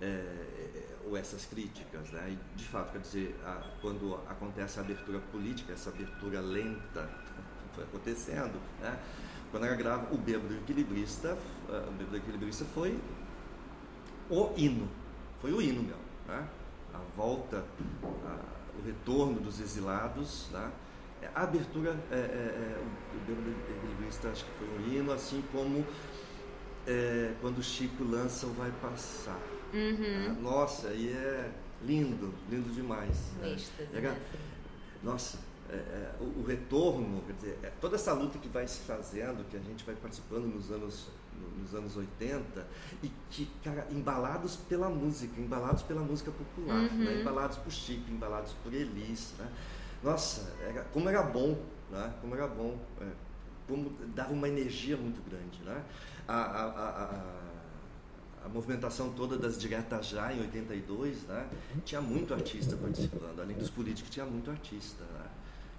É, 0.00 0.86
ou 1.10 1.16
essas 1.16 1.44
críticas. 1.44 2.10
Né? 2.10 2.36
E, 2.36 2.56
de 2.56 2.64
fato, 2.64 2.92
quer 2.92 3.00
dizer, 3.00 3.36
a, 3.44 3.62
quando 3.80 4.14
acontece 4.28 4.78
a 4.78 4.82
abertura 4.82 5.18
política, 5.32 5.72
essa 5.72 5.90
abertura 5.90 6.40
lenta 6.40 7.10
que 7.68 7.74
foi 7.74 7.84
acontecendo, 7.84 8.60
né? 8.80 8.98
quando 9.50 9.66
ela 9.66 9.74
grava 9.74 10.14
o 10.14 10.16
Bêbado 10.16 10.54
Equilibrista, 10.54 11.36
o 11.68 11.92
Bêbado 11.92 12.16
Equilibrista 12.16 12.64
foi 12.72 12.98
o 14.30 14.52
hino, 14.56 14.88
foi 15.40 15.52
o 15.52 15.60
hino 15.60 15.82
mesmo. 15.82 16.00
Né? 16.28 16.48
A 16.94 16.98
volta, 17.16 17.64
a, 18.24 18.78
o 18.78 18.86
retorno 18.86 19.40
dos 19.40 19.60
exilados, 19.60 20.48
né? 20.52 20.70
a 21.34 21.42
abertura, 21.42 21.96
é, 22.10 22.14
é, 22.14 22.18
é, 22.18 22.84
o 23.14 23.26
Bêbado 23.26 23.50
Equilibrista 23.50 24.28
acho 24.28 24.44
que 24.44 24.50
foi 24.52 24.68
um 24.68 24.92
hino, 24.92 25.12
assim 25.12 25.42
como 25.52 25.84
é, 26.86 27.34
quando 27.40 27.58
o 27.58 27.62
Chico 27.62 28.04
lança 28.04 28.46
o 28.46 28.52
Vai 28.52 28.72
Passar 28.80 29.38
Uhum. 29.72 30.26
Ah, 30.28 30.36
nossa, 30.40 30.88
e 30.88 31.08
é 31.08 31.50
lindo, 31.82 32.34
lindo 32.50 32.72
demais. 32.74 33.16
né? 33.40 33.56
Era, 33.92 34.12
né? 34.12 34.20
Nossa, 35.02 35.38
é, 35.68 35.74
é, 35.74 36.14
o, 36.20 36.40
o, 36.40 36.44
retorno, 36.46 37.22
quer 37.26 37.32
dizer, 37.34 37.58
é, 37.62 37.70
toda 37.80 37.96
essa 37.96 38.12
luta 38.12 38.38
que 38.38 38.48
vai 38.48 38.66
se 38.66 38.80
fazendo, 38.80 39.48
que 39.48 39.56
a 39.56 39.60
gente 39.60 39.84
vai 39.84 39.94
participando 39.94 40.46
nos 40.46 40.70
anos 40.70 41.08
nos 41.58 41.74
anos 41.74 41.96
80 41.96 42.66
e 43.02 43.10
que, 43.30 43.48
cara, 43.64 43.86
embalados 43.90 44.56
pela 44.56 44.88
música, 44.88 45.40
embalados 45.40 45.82
pela 45.82 46.02
música 46.02 46.30
popular, 46.30 46.90
uhum. 46.90 46.98
né? 46.98 47.20
embalados 47.20 47.56
por 47.56 47.72
Chico, 47.72 48.10
embalados 48.10 48.52
por 48.62 48.72
Elis, 48.74 49.34
né? 49.38 49.50
Nossa, 50.02 50.52
era, 50.60 50.84
como 50.84 51.08
era 51.08 51.22
bom, 51.22 51.58
né? 51.90 52.12
Como 52.20 52.34
era 52.34 52.46
bom, 52.46 52.78
é, 53.00 53.06
como 53.66 53.90
dava 54.14 54.32
uma 54.32 54.48
energia 54.48 54.96
muito 54.96 55.22
grande, 55.28 55.60
né? 55.62 55.82
A, 56.26 56.34
a, 56.34 56.64
a, 56.64 57.04
a 57.04 57.49
movimentação 58.48 59.12
toda 59.12 59.36
das 59.36 59.58
diretas 59.58 60.06
já 60.06 60.32
em 60.32 60.40
82, 60.40 61.22
né? 61.24 61.48
Tinha 61.84 62.00
muito 62.00 62.32
artista 62.34 62.76
participando, 62.76 63.40
além 63.40 63.56
dos 63.56 63.70
políticos 63.70 64.10
tinha 64.10 64.26
muito 64.26 64.50
artista, 64.50 65.04
né? 65.04 65.26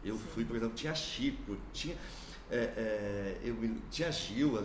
Eu 0.03 0.18
fui, 0.18 0.43
por 0.43 0.55
exemplo, 0.55 0.76
tinha 0.76 0.95
Chico, 0.95 1.55
tinha 1.72 1.95
é, 2.51 2.57
é, 2.57 3.38
eu, 3.43 3.55
tinha 3.89 4.12
Gil, 4.12 4.62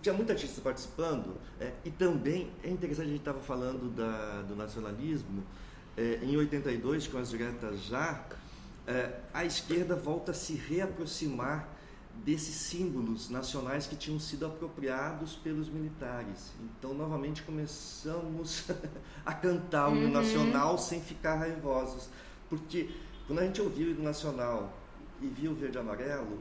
tinha 0.00 0.14
muita 0.14 0.34
artista 0.34 0.60
participando, 0.60 1.36
é, 1.58 1.72
e 1.84 1.90
também 1.90 2.48
é 2.62 2.70
interessante, 2.70 3.06
a 3.06 3.10
gente 3.10 3.18
estava 3.18 3.40
falando 3.40 3.92
da, 3.92 4.42
do 4.42 4.54
nacionalismo, 4.54 5.42
é, 5.96 6.20
em 6.22 6.36
82, 6.36 7.08
com 7.08 7.18
as 7.18 7.30
diretas 7.30 7.82
já, 7.82 8.24
é, 8.86 9.18
a 9.34 9.44
esquerda 9.44 9.96
volta 9.96 10.30
a 10.30 10.34
se 10.34 10.54
reaproximar 10.54 11.68
desses 12.24 12.54
símbolos 12.54 13.28
nacionais 13.28 13.86
que 13.86 13.96
tinham 13.96 14.18
sido 14.18 14.46
apropriados 14.46 15.36
pelos 15.36 15.68
militares. 15.68 16.52
Então, 16.60 16.94
novamente, 16.94 17.42
começamos 17.42 18.64
a 19.24 19.32
cantar 19.32 19.90
o 19.90 19.96
hino 19.96 20.06
uhum. 20.06 20.12
nacional 20.12 20.78
sem 20.78 21.00
ficar 21.00 21.36
raivosos. 21.36 22.08
Porque 22.48 22.90
quando 23.26 23.40
a 23.40 23.44
gente 23.44 23.60
ouvia 23.60 23.86
o 23.86 23.90
hino 23.90 24.02
nacional 24.02 24.72
e 25.20 25.26
via 25.26 25.50
o 25.50 25.54
verde 25.54 25.76
e 25.76 25.80
amarelo, 25.80 26.38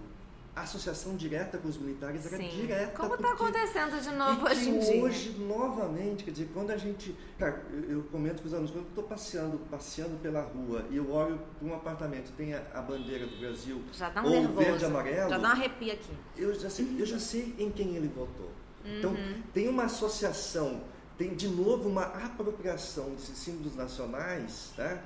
a 0.58 0.62
associação 0.62 1.16
direta 1.16 1.60
com 1.60 1.68
os 1.68 1.78
militares 1.78 2.26
era 2.26 2.38
Sim. 2.38 2.50
direta. 2.50 2.98
Como 2.98 3.14
está 3.14 3.34
acontecendo 3.34 4.02
de 4.02 4.10
novo 4.10 4.48
hoje 4.48 4.70
em 4.70 4.80
dia? 4.80 5.04
Hoje, 5.04 5.36
novamente, 5.38 6.24
quer 6.24 6.32
dizer, 6.32 6.50
quando 6.52 6.72
a 6.72 6.78
gente. 6.78 7.16
Cara, 7.38 7.64
eu, 7.72 7.98
eu 7.98 8.04
comento 8.06 8.42
com 8.42 8.48
os 8.48 8.54
alunos, 8.56 8.72
quando 8.72 8.86
eu 8.86 8.90
estou 8.90 9.04
passeando, 9.04 9.60
passeando 9.70 10.18
pela 10.18 10.42
rua 10.42 10.84
e 10.90 10.98
eu 10.98 11.12
olho 11.12 11.40
para 11.60 11.68
um 11.68 11.76
apartamento, 11.76 12.32
tem 12.36 12.56
a, 12.56 12.64
a, 12.74 12.82
bandeira 12.82 13.28
do 13.28 13.38
Brasil, 13.38 13.84
já 13.94 14.10
dá 14.10 14.24
um 14.24 14.26
ou 14.26 14.32
nervoso, 14.32 14.58
verde 14.58 14.84
e 14.84 14.88
amarelo. 14.88 15.30
Já 15.30 15.38
dá 15.38 15.48
um 15.48 15.52
arrepio 15.52 15.94
aqui. 15.94 16.14
Eu 16.36 16.60
já 16.60 16.70
sei, 16.72 16.96
eu 16.98 17.06
já 17.06 17.20
sei 17.20 17.56
em 17.60 17.70
quem 17.70 17.96
ele 17.96 18.08
votou. 18.08 18.50
Então, 18.84 19.12
uhum. 19.12 19.30
Então, 19.30 19.44
tem 19.54 19.68
uma 19.68 19.84
associação, 19.84 20.82
tem 21.20 21.36
de 21.36 21.48
novo 21.48 21.88
uma 21.88 22.04
apropriação 22.04 23.12
desses 23.12 23.38
símbolos 23.38 23.76
nacionais, 23.76 24.74
tá? 24.76 25.04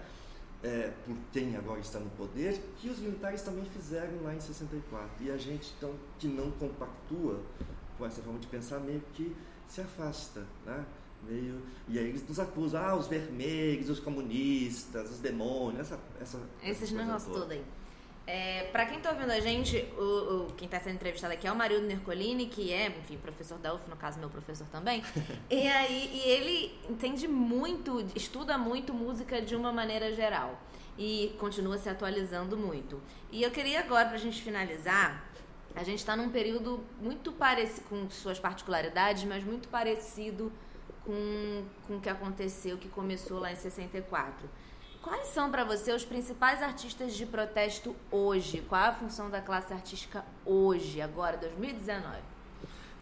É, 0.64 0.92
por 1.06 1.16
quem 1.32 1.56
agora 1.56 1.80
está 1.80 2.00
no 2.00 2.10
poder, 2.12 2.62
que 2.78 2.90
os 2.90 3.00
militares 3.00 3.42
também 3.42 3.66
fizeram 3.66 4.22
lá 4.24 4.36
em 4.36 4.40
64. 4.40 5.24
E 5.24 5.32
a 5.32 5.38
gente, 5.38 5.74
então, 5.78 5.94
que 6.20 6.28
não 6.28 6.52
compactua 6.52 7.42
com 7.98 8.06
essa 8.06 8.22
forma 8.22 8.40
de 8.40 8.48
pensar, 8.48 8.80
meio 8.80 9.02
que 9.14 9.36
se 9.68 9.82
afasta, 9.82 10.46
né? 10.66 10.86
Meio, 11.28 11.62
e 11.88 12.00
aí 12.00 12.06
eles 12.06 12.28
nos 12.28 12.40
acusam, 12.40 12.84
ah, 12.84 12.96
os 12.96 13.08
vermelhos, 13.08 13.90
os 13.90 14.00
comunistas, 14.00 15.12
os 15.12 15.20
demônios, 15.20 15.82
essa, 15.82 16.00
essa 16.20 16.40
Esses 16.64 16.92
negócios 16.92 17.32
todos 17.32 17.52
aí. 17.52 17.64
É, 18.28 18.70
para 18.72 18.86
quem 18.86 18.98
está 18.98 19.10
ouvindo 19.12 19.32
a 19.32 19.40
gente, 19.40 19.78
o, 19.98 20.46
o 20.46 20.54
quem 20.54 20.66
está 20.66 20.80
sendo 20.80 20.96
entrevistado 20.96 21.34
aqui 21.34 21.48
é 21.48 21.52
o 21.52 21.56
Marildo 21.56 21.86
Nercolini, 21.88 22.46
que 22.46 22.72
é, 22.72 22.88
enfim, 22.88 23.18
professor 23.18 23.58
da 23.58 23.74
UF, 23.74 23.90
no 23.90 23.96
caso, 23.96 24.20
meu 24.20 24.30
professor 24.30 24.68
também. 24.68 25.04
e 25.50 25.68
aí 25.68 26.12
e 26.14 26.30
ele 26.30 26.80
entende 26.90 27.28
muito, 27.28 28.06
estuda 28.16 28.58
muito 28.58 28.94
música 28.94 29.42
de 29.42 29.56
uma 29.56 29.72
maneira 29.72 30.14
geral. 30.14 30.60
E 30.98 31.36
continua 31.40 31.78
se 31.78 31.90
atualizando 31.90 32.56
muito. 32.56 33.02
E 33.32 33.42
eu 33.42 33.50
queria 33.50 33.80
agora, 33.80 34.06
para 34.06 34.16
a 34.16 34.20
gente 34.20 34.42
finalizar, 34.42 35.26
a 35.76 35.84
gente 35.84 36.00
está 36.00 36.16
num 36.16 36.30
período 36.30 36.84
muito 37.02 37.32
parecido, 37.32 37.88
com 37.88 38.10
suas 38.10 38.40
particularidades, 38.40 39.24
mas 39.24 39.44
muito 39.44 39.68
parecido 39.70 40.52
com, 41.06 41.64
com 41.88 41.98
o 41.98 42.02
que 42.02 42.10
aconteceu, 42.10 42.78
que 42.78 42.90
começou 42.90 43.40
lá 43.40 43.52
em 43.52 43.56
64. 43.56 44.48
Quais 45.02 45.28
são 45.30 45.50
para 45.50 45.64
você 45.64 45.92
os 45.92 46.06
principais 46.06 46.62
artistas 46.62 47.16
de 47.16 47.26
protesto 47.26 47.96
hoje? 48.12 48.62
Qual 48.70 48.80
é 48.80 48.88
a 48.88 48.94
função 48.94 49.32
da 49.32 49.42
classe 49.42 49.74
artística 49.74 50.24
hoje, 50.46 51.02
agora, 51.02 51.38
2019? 51.38 52.20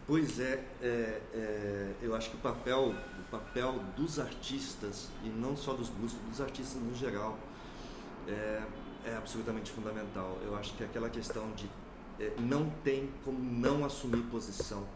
Pois 0.07 0.39
é, 0.39 0.63
é, 0.81 1.21
é, 1.33 1.93
eu 2.01 2.15
acho 2.15 2.29
que 2.29 2.37
o 2.37 2.39
papel, 2.39 2.95
o 2.95 3.23
papel 3.29 3.73
dos 3.97 4.17
artistas, 4.17 5.09
e 5.25 5.27
não 5.27 5.57
só 5.57 5.73
dos 5.73 5.89
músicos, 5.89 6.25
dos 6.29 6.41
artistas 6.41 6.81
no 6.81 6.95
geral, 6.95 7.37
é, 8.27 8.63
é 9.05 9.15
absolutamente 9.17 9.69
fundamental. 9.69 10.37
Eu 10.41 10.55
acho 10.55 10.73
que 10.75 10.83
aquela 10.85 11.09
questão 11.09 11.51
de 11.51 11.69
é, 12.17 12.33
não 12.39 12.69
tem 12.83 13.11
como 13.25 13.37
não 13.37 13.83
assumir 13.85 14.23
posição, 14.31 14.87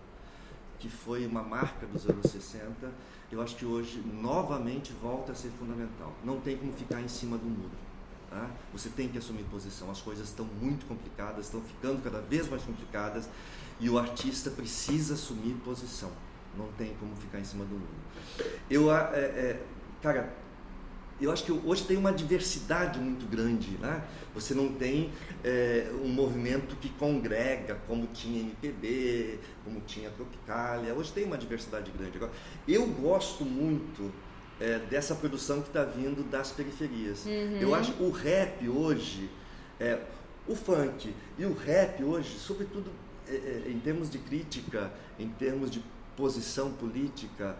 que 0.80 0.90
foi 0.90 1.28
uma 1.28 1.44
marca 1.44 1.86
dos 1.86 2.10
anos 2.10 2.32
60, 2.32 2.92
eu 3.34 3.42
acho 3.42 3.56
que 3.56 3.66
hoje 3.66 4.02
novamente 4.22 4.94
volta 5.02 5.32
a 5.32 5.36
ser 5.36 5.50
fundamental. 5.58 6.14
Não 6.24 6.40
tem 6.40 6.56
como 6.56 6.72
ficar 6.74 7.02
em 7.02 7.08
cima 7.08 7.38
do 7.38 7.46
muro. 7.46 7.72
Tá? 8.30 8.50
Você 8.72 8.90
tem 8.90 9.10
que 9.10 9.18
assumir 9.18 9.44
posição. 9.46 9.90
As 9.90 10.02
coisas 10.02 10.30
estão 10.30 10.46
muito 10.62 10.86
complicadas, 10.86 11.46
estão 11.46 11.62
ficando 11.62 12.02
cada 12.04 12.22
vez 12.22 12.48
mais 12.48 12.64
complicadas 12.64 13.28
e 13.80 13.90
o 13.90 13.98
artista 13.98 14.52
precisa 14.52 15.16
assumir 15.16 15.56
posição. 15.66 16.12
Não 16.56 16.72
tem 16.74 16.94
como 17.00 17.16
ficar 17.16 17.40
em 17.40 17.44
cima 17.44 17.66
do 17.66 17.72
muro. 17.72 18.48
Eu, 18.70 18.94
é, 18.96 19.18
é, 19.18 19.66
cara, 20.02 20.32
eu 21.22 21.32
acho 21.32 21.44
que 21.44 21.52
hoje 21.52 21.84
tem 21.84 21.98
uma 21.98 22.12
diversidade 22.12 23.00
muito 23.00 23.26
grande, 23.26 23.78
né? 23.78 24.04
Você 24.34 24.54
não 24.54 24.74
tem 24.74 25.12
é, 25.44 25.92
um 26.04 26.08
movimento 26.08 26.76
que 26.78 26.90
congrega, 26.90 27.80
como 27.88 28.08
tinha 28.08 28.42
MPB, 28.42 29.40
como 29.64 29.80
tinha 29.82 30.10
Tropicália. 30.10 30.94
Hoje 30.94 31.12
tem 31.12 31.24
uma 31.24 31.38
diversidade 31.38 31.92
grande. 31.92 32.18
Agora, 32.18 32.32
eu 32.68 32.86
gosto 32.88 33.46
muito 33.46 34.12
é, 34.60 34.80
dessa 34.80 35.16
produção 35.16 35.62
que 35.62 35.68
está 35.68 35.84
vindo 35.84 36.24
das 36.30 36.52
periferias. 36.52 37.26
Uhum. 37.26 37.58
Eu 37.60 37.76
acho 37.76 37.94
que 37.94 38.04
o 38.04 38.10
rap 38.10 38.68
hoje, 38.68 39.30
é, 39.80 40.00
o 40.48 40.56
funk 40.56 41.14
e 41.38 41.46
o 41.46 41.54
rap 41.54 42.04
hoje, 42.04 42.38
sobretudo 42.38 42.92
em 43.66 43.80
termos 43.80 44.10
de 44.10 44.18
crítica, 44.18 44.92
em 45.18 45.30
termos 45.30 45.72
de 45.72 45.82
posição 46.16 46.72
política, 46.72 47.56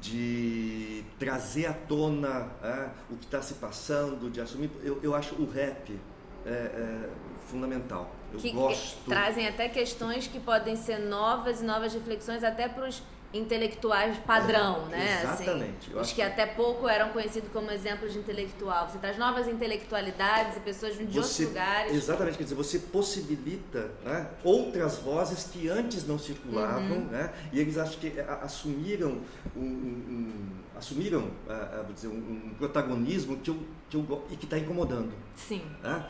de 0.00 1.04
trazer 1.18 1.66
à 1.66 1.72
tona 1.72 2.50
é, 2.62 2.88
o 3.10 3.16
que 3.16 3.24
está 3.24 3.40
se 3.42 3.54
passando, 3.54 4.30
de 4.30 4.40
assumir. 4.40 4.70
Eu, 4.82 5.00
eu 5.02 5.14
acho 5.14 5.34
o 5.34 5.50
rap 5.50 5.98
é, 6.46 6.50
é 6.50 7.10
fundamental. 7.46 8.14
Eu 8.32 8.38
que, 8.38 8.50
gosto. 8.50 8.98
Que 9.04 9.10
trazem 9.10 9.46
até 9.46 9.68
questões 9.68 10.26
que 10.26 10.40
podem 10.40 10.76
ser 10.76 10.98
novas 10.98 11.60
e 11.60 11.64
novas 11.64 11.94
reflexões 11.94 12.42
até 12.42 12.68
para 12.68 12.88
os 12.88 13.02
intelectuais 13.34 14.16
padrão, 14.18 14.86
é, 14.86 14.96
né? 14.96 15.20
Exatamente. 15.22 15.90
Assim, 15.90 16.00
os 16.00 16.12
que 16.12 16.22
até 16.22 16.46
pouco 16.46 16.88
eram 16.88 17.10
conhecidos 17.10 17.50
como 17.52 17.70
exemplos 17.70 18.12
de 18.12 18.18
intelectual. 18.18 18.88
Você 18.88 18.98
traz 18.98 19.18
novas 19.18 19.48
intelectualidades 19.48 20.56
e 20.56 20.60
pessoas 20.60 20.96
de 20.96 21.04
você, 21.04 21.18
outros 21.18 21.40
lugares. 21.40 21.92
Exatamente, 21.94 22.38
quer 22.38 22.44
dizer, 22.44 22.54
você 22.54 22.78
possibilita 22.78 23.90
né, 24.04 24.28
outras 24.42 24.98
vozes 24.98 25.44
que 25.52 25.68
antes 25.68 26.06
não 26.06 26.18
circulavam, 26.18 26.98
uhum. 26.98 27.06
né? 27.06 27.32
E 27.52 27.60
eles 27.60 27.76
acho 27.76 27.98
que 27.98 28.12
assumiram 28.42 29.20
um, 29.56 29.60
um, 29.60 30.50
assumiram 30.76 31.30
uh, 31.46 31.92
dizer, 31.92 32.08
um, 32.08 32.12
um, 32.12 32.54
protagonismo 32.58 33.36
que 33.36 33.50
eu, 33.50 33.58
que 33.88 33.96
eu, 33.96 34.24
e 34.30 34.36
que 34.36 34.44
está 34.44 34.58
incomodando. 34.58 35.12
Sim. 35.34 35.62
Né? 35.82 36.04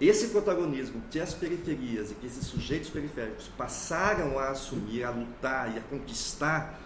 Esse 0.00 0.28
protagonismo 0.28 1.02
que 1.10 1.18
as 1.18 1.34
periferias 1.34 2.10
e 2.10 2.14
que 2.14 2.26
esses 2.26 2.46
sujeitos 2.46 2.90
periféricos 2.90 3.48
passaram 3.56 4.38
a 4.38 4.50
assumir, 4.50 5.04
a 5.04 5.10
lutar 5.10 5.74
e 5.74 5.78
a 5.78 5.82
conquistar 5.82 6.78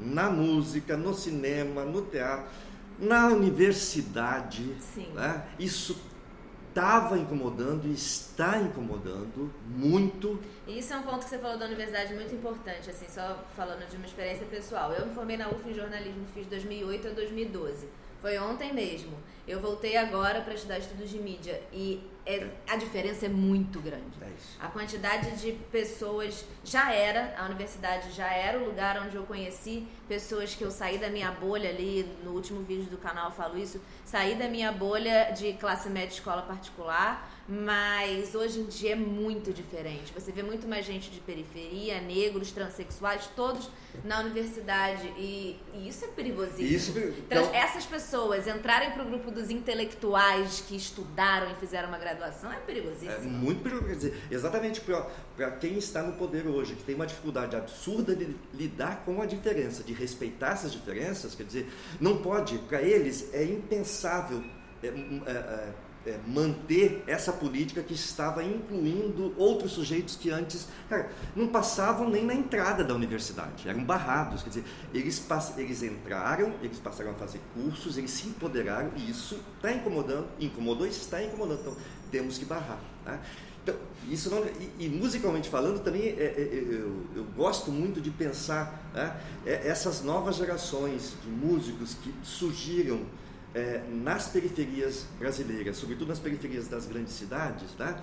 na 0.00 0.30
música, 0.30 0.96
no 0.96 1.14
cinema, 1.14 1.84
no 1.84 2.02
teatro, 2.02 2.46
na 2.98 3.28
universidade, 3.28 4.76
né? 5.14 5.44
isso 5.58 5.96
estava 6.74 7.16
incomodando 7.16 7.86
e 7.86 7.92
está 7.92 8.58
incomodando 8.58 9.54
muito. 9.64 10.40
Isso 10.66 10.92
é 10.92 10.96
um 10.96 11.02
ponto 11.02 11.20
que 11.20 11.30
você 11.30 11.38
falou 11.38 11.56
da 11.56 11.66
universidade 11.66 12.12
muito 12.14 12.34
importante, 12.34 12.90
assim, 12.90 13.06
só 13.08 13.44
falando 13.54 13.88
de 13.88 13.96
uma 13.96 14.04
experiência 14.04 14.44
pessoal. 14.46 14.92
Eu 14.92 15.06
me 15.06 15.14
formei 15.14 15.36
na 15.36 15.48
UF 15.48 15.70
em 15.70 15.72
jornalismo, 15.72 16.26
fiz 16.34 16.48
2008 16.48 17.08
a 17.08 17.10
2012. 17.12 17.88
Foi 18.20 18.36
ontem 18.38 18.74
mesmo. 18.74 19.16
Eu 19.46 19.60
voltei 19.60 19.96
agora 19.96 20.40
para 20.40 20.54
estudar 20.54 20.78
estudos 20.78 21.08
de 21.10 21.18
mídia 21.20 21.62
e 21.72 22.02
é, 22.26 22.48
a 22.68 22.76
diferença 22.76 23.26
é 23.26 23.28
muito 23.28 23.80
grande. 23.80 24.04
É 24.22 24.64
a 24.64 24.68
quantidade 24.68 25.36
de 25.40 25.52
pessoas 25.70 26.44
já 26.64 26.92
era, 26.92 27.34
a 27.38 27.44
universidade 27.44 28.12
já 28.12 28.32
era 28.32 28.58
o 28.58 28.64
lugar 28.64 29.00
onde 29.04 29.16
eu 29.16 29.24
conheci 29.24 29.86
pessoas 30.08 30.54
que 30.54 30.64
eu 30.64 30.70
saí 30.70 30.98
da 30.98 31.08
minha 31.10 31.30
bolha 31.30 31.68
ali, 31.68 32.08
no 32.24 32.32
último 32.32 32.62
vídeo 32.62 32.86
do 32.86 32.96
canal 32.96 33.26
eu 33.26 33.32
falo 33.32 33.58
isso, 33.58 33.80
saí 34.04 34.34
da 34.34 34.48
minha 34.48 34.72
bolha 34.72 35.32
de 35.32 35.52
classe 35.54 35.88
média 35.90 36.14
escola 36.14 36.42
particular 36.42 37.28
mas 37.46 38.34
hoje 38.34 38.60
em 38.60 38.64
dia 38.64 38.92
é 38.92 38.96
muito 38.96 39.52
diferente. 39.52 40.12
Você 40.14 40.32
vê 40.32 40.42
muito 40.42 40.66
mais 40.66 40.86
gente 40.86 41.10
de 41.10 41.20
periferia, 41.20 42.00
negros, 42.00 42.50
transexuais, 42.50 43.28
todos 43.36 43.68
na 44.02 44.20
universidade. 44.20 45.06
E, 45.18 45.60
e 45.74 45.88
isso 45.88 46.04
é 46.04 46.08
perigosíssimo. 46.08 46.98
Isso, 46.98 46.98
então, 46.98 47.42
então, 47.42 47.54
essas 47.54 47.84
pessoas 47.84 48.46
entrarem 48.46 48.92
para 48.92 49.02
o 49.02 49.06
grupo 49.06 49.30
dos 49.30 49.50
intelectuais 49.50 50.64
que 50.66 50.74
estudaram 50.74 51.50
e 51.50 51.54
fizeram 51.56 51.88
uma 51.88 51.98
graduação 51.98 52.50
é 52.50 52.56
perigosíssimo. 52.56 53.12
É 53.12 53.20
muito 53.20 53.62
perigoso. 53.62 54.10
Exatamente 54.30 54.80
para 54.80 55.50
quem 55.52 55.76
está 55.76 56.02
no 56.02 56.14
poder 56.14 56.46
hoje, 56.46 56.74
que 56.74 56.82
tem 56.82 56.94
uma 56.94 57.06
dificuldade 57.06 57.54
absurda 57.54 58.16
de 58.16 58.34
lidar 58.54 59.04
com 59.04 59.20
a 59.20 59.26
diferença, 59.26 59.82
de 59.82 59.92
respeitar 59.92 60.52
essas 60.52 60.72
diferenças, 60.72 61.34
quer 61.34 61.44
dizer, 61.44 61.70
não 62.00 62.18
pode, 62.18 62.58
para 62.58 62.80
eles 62.82 63.32
é 63.34 63.44
impensável. 63.44 64.42
É, 64.82 64.88
é, 64.88 65.72
é 66.06 66.18
manter 66.26 67.02
essa 67.06 67.32
política 67.32 67.82
que 67.82 67.94
estava 67.94 68.44
incluindo 68.44 69.34
outros 69.36 69.72
sujeitos 69.72 70.16
que 70.16 70.30
antes 70.30 70.68
cara, 70.88 71.10
não 71.34 71.48
passavam 71.48 72.08
nem 72.10 72.24
na 72.24 72.34
entrada 72.34 72.84
da 72.84 72.94
universidade, 72.94 73.68
eram 73.68 73.82
barrados. 73.84 74.42
Quer 74.42 74.48
dizer, 74.50 74.64
eles, 74.92 75.26
eles 75.56 75.82
entraram, 75.82 76.54
eles 76.62 76.78
passaram 76.78 77.12
a 77.12 77.14
fazer 77.14 77.40
cursos, 77.54 77.96
eles 77.96 78.10
se 78.10 78.28
empoderaram 78.28 78.92
e 78.96 79.10
isso 79.10 79.40
está 79.56 79.72
incomodando, 79.72 80.26
incomodou 80.38 80.86
e 80.86 80.90
está 80.90 81.22
incomodando. 81.22 81.60
Então, 81.60 81.76
temos 82.10 82.38
que 82.38 82.44
barrar. 82.44 82.80
Tá? 83.04 83.18
Então, 83.64 83.74
isso 84.10 84.28
não, 84.28 84.44
e, 84.44 84.84
e, 84.84 84.88
musicalmente 84.90 85.48
falando 85.48 85.82
também 85.82 86.02
é, 86.02 86.06
é, 86.06 86.14
é, 86.14 86.64
eu, 86.70 87.06
eu, 87.16 87.24
gosto 87.34 87.72
muito 87.72 87.98
de 87.98 88.10
pensar 88.10 88.90
né, 88.92 89.18
é, 89.46 89.66
essas 89.66 90.02
novas 90.02 90.36
gerações 90.36 91.14
de 91.24 91.30
músicos 91.30 91.94
que 91.94 92.14
surgiram 92.22 93.00
é, 93.54 93.82
nas 93.88 94.28
periferias 94.28 95.06
brasileiras, 95.18 95.76
sobretudo 95.76 96.08
nas 96.08 96.18
periferias 96.18 96.68
das 96.68 96.86
grandes 96.86 97.14
cidades, 97.14 97.70
tá? 97.78 98.02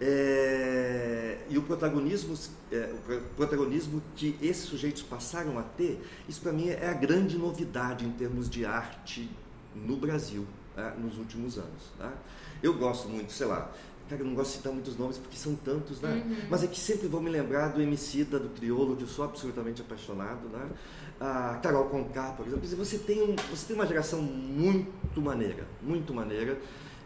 É, 0.00 1.38
e 1.48 1.58
o 1.58 1.62
protagonismo, 1.62 2.36
é, 2.70 2.94
o 3.08 3.34
protagonismo 3.34 4.00
que 4.14 4.36
esses 4.40 4.64
sujeitos 4.64 5.02
passaram 5.02 5.58
a 5.58 5.62
ter, 5.62 6.00
isso 6.28 6.40
para 6.40 6.52
mim 6.52 6.68
é 6.68 6.88
a 6.88 6.94
grande 6.94 7.36
novidade 7.36 8.04
em 8.04 8.12
termos 8.12 8.48
de 8.48 8.64
arte 8.64 9.28
no 9.74 9.96
Brasil 9.96 10.46
tá? 10.74 10.90
nos 10.90 11.18
últimos 11.18 11.58
anos. 11.58 11.92
Tá? 11.98 12.12
Eu 12.62 12.74
gosto 12.74 13.08
muito, 13.08 13.32
sei 13.32 13.46
lá, 13.48 13.72
cara, 14.08 14.22
eu 14.22 14.26
não 14.26 14.34
gosto 14.34 14.50
de 14.52 14.56
citar 14.58 14.72
muitos 14.72 14.96
nomes 14.96 15.18
porque 15.18 15.36
são 15.36 15.56
tantos, 15.56 16.00
né? 16.00 16.22
Uhum. 16.24 16.36
Mas 16.48 16.62
é 16.62 16.68
que 16.68 16.78
sempre 16.78 17.08
vou 17.08 17.20
me 17.20 17.28
lembrar 17.28 17.68
do 17.68 17.82
Emicida, 17.82 18.38
do 18.38 18.48
Criolo, 18.50 18.96
que 18.96 19.02
eu 19.02 19.08
sou 19.08 19.24
absolutamente 19.24 19.82
apaixonado, 19.82 20.48
né? 20.48 20.68
A 21.20 21.58
Carol 21.62 21.86
Conká, 21.86 22.32
por 22.32 22.46
exemplo. 22.46 22.66
Você 22.66 22.98
tem, 22.98 23.22
um, 23.22 23.36
você 23.50 23.66
tem 23.66 23.76
uma 23.76 23.86
geração 23.86 24.20
muito 24.22 25.20
maneira, 25.20 25.66
muito 25.82 26.14
maneira 26.14 26.58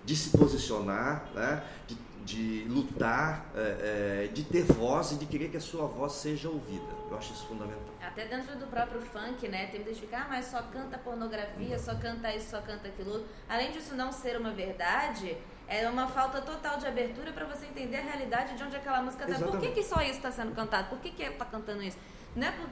de 0.05 0.17
se 0.17 0.37
posicionar, 0.37 1.31
né? 1.35 1.63
de, 1.87 1.97
de 2.25 2.69
lutar, 2.69 3.47
é, 3.55 4.25
é, 4.25 4.33
de 4.33 4.45
ter 4.45 4.65
voz 4.65 5.13
e 5.13 5.17
de 5.17 5.27
querer 5.27 5.49
que 5.49 5.57
a 5.57 5.61
sua 5.61 5.87
voz 5.87 6.13
seja 6.13 6.49
ouvida. 6.49 6.85
Eu 7.11 7.17
acho 7.17 7.33
isso 7.33 7.47
fundamental. 7.47 7.95
Até 8.01 8.27
dentro 8.27 8.57
do 8.57 8.67
próprio 8.67 9.01
funk, 9.01 9.49
né? 9.49 9.67
Tem 9.67 9.81
muita 9.81 9.95
gente 9.95 10.07
que 10.07 10.15
ah, 10.15 10.27
mas 10.29 10.47
só 10.47 10.61
canta 10.63 10.99
pornografia, 10.99 11.79
só 11.79 11.95
canta 11.95 12.35
isso, 12.35 12.51
só 12.51 12.61
canta 12.61 12.89
aquilo. 12.89 13.25
Além 13.49 13.71
disso 13.71 13.95
não 13.95 14.13
ser 14.13 14.37
uma 14.37 14.51
verdade, 14.51 15.37
é 15.69 15.89
uma 15.89 16.09
falta 16.09 16.43
total 16.43 16.79
de 16.79 16.87
abertura 16.87 17.33
para 17.33 17.47
você 17.47 17.67
entender 17.67 17.97
a 17.97 18.03
realidade 18.03 18.57
de 18.57 18.63
onde 18.63 18.77
aquela 18.77 19.03
música 19.03 19.25
está. 19.25 19.47
Por 19.47 19.59
que, 19.59 19.71
que 19.71 19.83
só 19.83 20.03
isso 20.03 20.17
está 20.17 20.31
sendo 20.31 20.55
cantado? 20.55 20.89
Por 20.89 20.99
que, 20.99 21.11
que 21.11 21.23
está 21.23 21.45
cantando 21.45 21.83
isso? 21.83 21.97
Não 22.35 22.47
é 22.47 22.53
por 22.53 22.69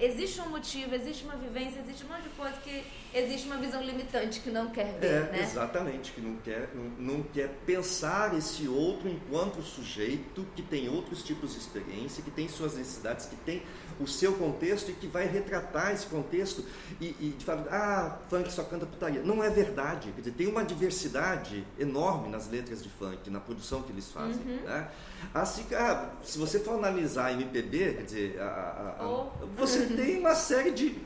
existe 0.00 0.40
um 0.40 0.48
motivo, 0.48 0.94
existe 0.94 1.24
uma 1.24 1.36
vivência, 1.36 1.80
existe 1.80 2.04
um 2.04 2.08
monte 2.08 2.22
de 2.22 2.28
coisa 2.30 2.56
que 2.56 2.82
existe 3.14 3.46
uma 3.46 3.58
visão 3.58 3.82
limitante 3.82 4.40
que 4.40 4.50
não 4.50 4.70
quer 4.70 4.98
ver, 4.98 5.06
é, 5.06 5.32
né? 5.32 5.42
Exatamente, 5.42 6.12
que 6.12 6.20
não 6.20 6.36
quer, 6.36 6.70
não, 6.74 6.84
não, 7.14 7.22
quer 7.22 7.48
pensar 7.66 8.36
esse 8.36 8.66
outro 8.66 9.08
enquanto 9.08 9.62
sujeito 9.62 10.46
que 10.56 10.62
tem 10.62 10.88
outros 10.88 11.22
tipos 11.22 11.52
de 11.52 11.58
experiência, 11.58 12.22
que 12.22 12.30
tem 12.30 12.48
suas 12.48 12.76
necessidades, 12.76 13.26
que 13.26 13.36
tem 13.36 13.62
o 14.00 14.06
seu 14.06 14.32
contexto 14.34 14.90
e 14.90 14.94
que 14.94 15.06
vai 15.06 15.26
retratar 15.26 15.92
esse 15.92 16.06
contexto 16.06 16.64
e, 17.00 17.14
e 17.20 17.34
de 17.36 17.44
falar, 17.44 17.66
ah, 17.70 18.18
funk 18.28 18.50
só 18.50 18.64
canta 18.64 18.86
putaria. 18.86 19.22
Não 19.22 19.44
é 19.44 19.50
verdade. 19.50 20.10
Quer 20.12 20.20
dizer, 20.20 20.32
tem 20.32 20.46
uma 20.46 20.64
diversidade 20.64 21.66
enorme 21.78 22.28
nas 22.28 22.48
letras 22.48 22.82
de 22.82 22.88
funk, 22.88 23.28
na 23.28 23.40
produção 23.40 23.82
que 23.82 23.92
eles 23.92 24.10
fazem. 24.10 24.42
Uhum. 24.42 24.62
Né? 24.62 24.88
Assim, 25.34 25.66
ah, 25.74 26.10
se 26.24 26.38
você 26.38 26.58
for 26.58 26.74
analisar 26.74 27.32
MPB, 27.32 27.94
quer 27.94 28.02
dizer, 28.02 28.40
a, 28.40 28.44
a, 28.44 29.02
a, 29.02 29.08
oh. 29.08 29.30
você 29.56 29.86
tem 29.94 30.18
uma 30.18 30.34
série 30.34 30.70
de. 30.70 30.98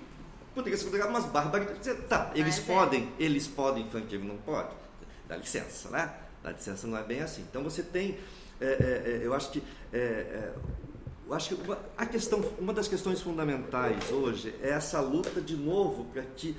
Poderia 0.54 0.78
ser 0.78 0.84
considerado 0.84 1.10
umas 1.10 1.26
barbaridades. 1.26 2.06
Tá, 2.08 2.30
eles 2.34 2.58
Mas 2.60 2.68
é. 2.68 2.72
podem, 2.72 3.12
é. 3.18 3.22
eles 3.22 3.48
podem, 3.48 3.90
funk 3.90 4.14
ele 4.14 4.26
não 4.26 4.36
pode. 4.36 4.70
Dá 5.26 5.36
licença, 5.36 5.88
né? 5.90 6.14
Dá 6.42 6.52
licença 6.52 6.86
não 6.86 6.96
é 6.96 7.02
bem 7.02 7.20
assim. 7.22 7.42
Então 7.50 7.64
você 7.64 7.82
tem. 7.82 8.18
É, 8.60 8.66
é, 8.66 9.10
é 9.10 9.26
eu 9.26 9.34
acho 9.34 9.50
que 9.50 9.62
é, 9.92 10.52
eu 11.26 11.34
acho 11.34 11.54
que 11.54 11.62
uma, 11.62 11.78
a 11.96 12.04
questão, 12.04 12.40
uma 12.58 12.72
das 12.72 12.86
questões 12.86 13.22
fundamentais 13.22 14.10
hoje 14.10 14.54
é 14.60 14.70
essa 14.70 15.00
luta 15.00 15.40
de 15.40 15.56
novo 15.56 16.04
para 16.06 16.22
que 16.22 16.56